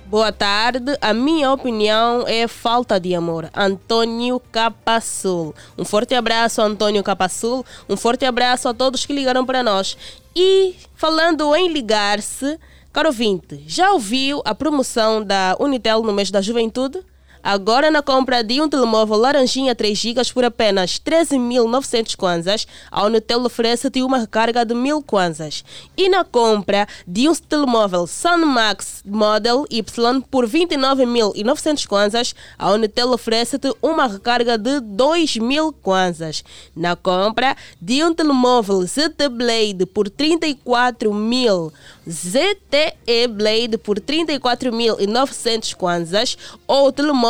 Boa 0.06 0.32
tarde. 0.32 0.96
A 1.00 1.14
minha 1.14 1.52
opinião 1.52 2.24
é 2.26 2.48
falta 2.48 2.98
de 2.98 3.14
amor. 3.14 3.48
Antônio 3.54 4.40
Capassul. 4.50 5.54
Um 5.78 5.84
forte 5.84 6.14
abraço, 6.14 6.60
Antônio 6.60 7.02
Capassul. 7.04 7.64
Um 7.88 7.96
forte 7.96 8.24
abraço 8.24 8.68
a 8.68 8.74
todos 8.74 9.06
que 9.06 9.12
ligaram 9.12 9.46
para 9.46 9.62
nós. 9.62 9.96
E 10.34 10.74
falando 10.96 11.54
em 11.54 11.72
ligar-se, 11.72 12.58
caro 12.92 13.08
ouvinte, 13.08 13.62
já 13.68 13.92
ouviu 13.92 14.42
a 14.44 14.52
promoção 14.52 15.22
da 15.24 15.56
Unitel 15.60 16.02
no 16.02 16.12
mês 16.12 16.28
da 16.28 16.40
juventude? 16.40 17.00
Agora 17.42 17.90
na 17.90 18.02
compra 18.02 18.44
de 18.44 18.60
um 18.60 18.68
telemóvel 18.68 19.16
laranjinha 19.16 19.74
3 19.74 19.98
GB 19.98 20.32
por 20.34 20.44
apenas 20.44 21.00
13.900 21.00 22.14
kwanzas, 22.14 22.66
a 22.90 23.04
Unitel 23.04 23.42
oferece-te 23.44 24.02
uma 24.02 24.18
recarga 24.18 24.64
de 24.64 24.74
1.000 24.74 25.02
kwanzas. 25.04 25.64
E 25.96 26.08
na 26.08 26.22
compra 26.22 26.86
de 27.06 27.28
um 27.28 27.34
telemóvel 27.34 28.06
Sunmax 28.06 29.02
Model 29.06 29.64
Y 29.70 30.20
por 30.30 30.46
29.900 30.46 31.86
kwanzas, 31.86 32.34
a 32.58 32.70
Unitel 32.72 33.10
oferece-te 33.10 33.72
uma 33.80 34.06
recarga 34.06 34.58
de 34.58 34.80
2.000 34.80 35.74
kwanzas. 35.82 36.44
Na 36.76 36.94
compra 36.94 37.56
de 37.80 38.04
um 38.04 38.12
telemóvel 38.12 38.82
ZT 38.82 39.28
Blade 39.30 39.86
por 39.86 40.10
34.000 40.10 41.72
ZTE 42.08 43.28
Blade 43.28 43.78
por 43.78 44.00
34.900 44.00 45.74
kwanzas 45.74 46.36
ou 46.66 46.90
telemóvel 46.92 47.29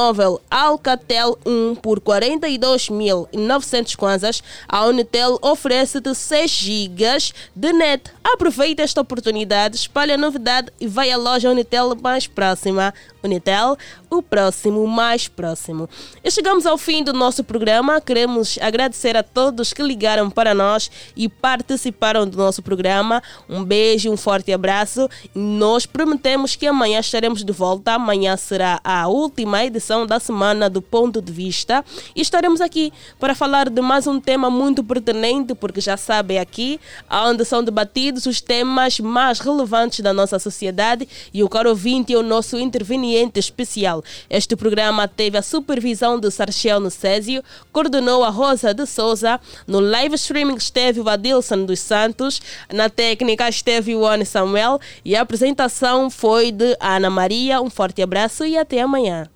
Alcatel 0.50 1.38
1 1.44 1.74
por 1.76 2.00
42.900 2.00 3.96
kwanzas, 3.96 4.42
a 4.68 4.84
Unitel 4.86 5.38
oferece-te 5.42 6.14
6 6.14 6.50
GB 6.50 7.32
de 7.54 7.72
net. 7.72 8.10
Aproveita 8.22 8.82
esta 8.82 9.00
oportunidade, 9.00 9.76
espalha 9.76 10.14
a 10.14 10.18
novidade 10.18 10.72
e 10.80 10.86
vai 10.86 11.10
à 11.10 11.16
loja 11.16 11.50
Unitel 11.50 11.94
mais 12.00 12.26
próxima. 12.26 12.94
Unitel, 13.22 13.76
o 14.08 14.22
próximo 14.22 14.86
mais 14.86 15.28
próximo. 15.28 15.88
E 16.24 16.30
chegamos 16.30 16.64
ao 16.64 16.78
fim 16.78 17.04
do 17.04 17.12
nosso 17.12 17.44
programa. 17.44 18.00
Queremos 18.00 18.58
agradecer 18.60 19.16
a 19.16 19.22
todos 19.22 19.72
que 19.72 19.82
ligaram 19.82 20.30
para 20.30 20.54
nós 20.54 20.90
e 21.14 21.28
participaram 21.28 22.26
do 22.26 22.38
nosso 22.38 22.62
programa. 22.62 23.22
Um 23.48 23.62
beijo, 23.62 24.10
um 24.10 24.16
forte 24.16 24.52
abraço. 24.52 25.08
Nós 25.34 25.84
prometemos 25.84 26.56
que 26.56 26.66
amanhã 26.66 27.00
estaremos 27.00 27.44
de 27.44 27.52
volta. 27.52 27.92
Amanhã 27.92 28.36
será 28.36 28.80
a 28.82 29.06
última 29.08 29.64
edição 29.64 29.89
edição 29.90 30.06
da 30.06 30.20
semana 30.20 30.70
do 30.70 30.80
Ponto 30.80 31.20
de 31.20 31.32
Vista 31.32 31.84
e 32.14 32.20
estaremos 32.20 32.60
aqui 32.60 32.92
para 33.18 33.34
falar 33.34 33.68
de 33.68 33.80
mais 33.80 34.06
um 34.06 34.20
tema 34.20 34.48
muito 34.48 34.84
pertinente, 34.84 35.52
porque 35.52 35.80
já 35.80 35.96
sabem 35.96 36.38
aqui 36.38 36.78
onde 37.10 37.44
são 37.44 37.64
debatidos 37.64 38.24
os 38.24 38.40
temas 38.40 39.00
mais 39.00 39.40
relevantes 39.40 39.98
da 40.00 40.12
nossa 40.12 40.38
sociedade 40.38 41.08
e 41.34 41.42
o 41.42 41.48
caro 41.48 41.70
ouvinte 41.70 42.12
é 42.12 42.16
o 42.16 42.22
nosso 42.22 42.56
interveniente 42.56 43.40
especial. 43.40 44.04
Este 44.28 44.54
programa 44.54 45.08
teve 45.08 45.36
a 45.36 45.42
supervisão 45.42 46.20
de 46.20 46.30
Sarchel 46.30 46.88
Césio, 46.88 47.42
coordenou 47.72 48.22
a 48.22 48.30
Rosa 48.30 48.72
de 48.72 48.86
Souza, 48.86 49.40
no 49.66 49.80
live 49.80 50.14
streaming 50.14 50.54
esteve 50.54 51.00
o 51.00 51.08
Adilson 51.08 51.64
dos 51.64 51.80
Santos, 51.80 52.40
na 52.72 52.88
técnica 52.88 53.48
esteve 53.48 53.96
o 53.96 54.02
One 54.02 54.24
Samuel 54.24 54.78
e 55.04 55.16
a 55.16 55.22
apresentação 55.22 56.08
foi 56.08 56.52
de 56.52 56.76
Ana 56.78 57.10
Maria. 57.10 57.60
Um 57.60 57.68
forte 57.68 58.00
abraço 58.00 58.44
e 58.44 58.56
até 58.56 58.80
amanhã. 58.80 59.28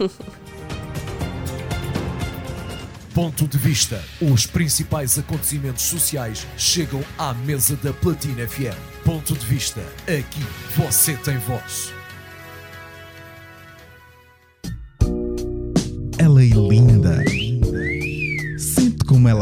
Ponto 3.14 3.46
de 3.46 3.58
vista. 3.58 4.02
Os 4.20 4.46
principais 4.46 5.18
acontecimentos 5.18 5.82
sociais 5.82 6.46
chegam 6.56 7.02
à 7.18 7.34
mesa 7.34 7.76
da 7.76 7.92
Platina 7.92 8.46
FM. 8.46 8.78
Ponto 9.04 9.34
de 9.34 9.44
vista. 9.44 9.80
Aqui 10.04 10.42
você 10.76 11.14
tem 11.16 11.36
voz. 11.38 11.92
Ela 16.18 16.42
é 16.42 16.48
linda. 16.48 17.24
Sente 18.58 19.04
como 19.04 19.28
ela 19.28 19.38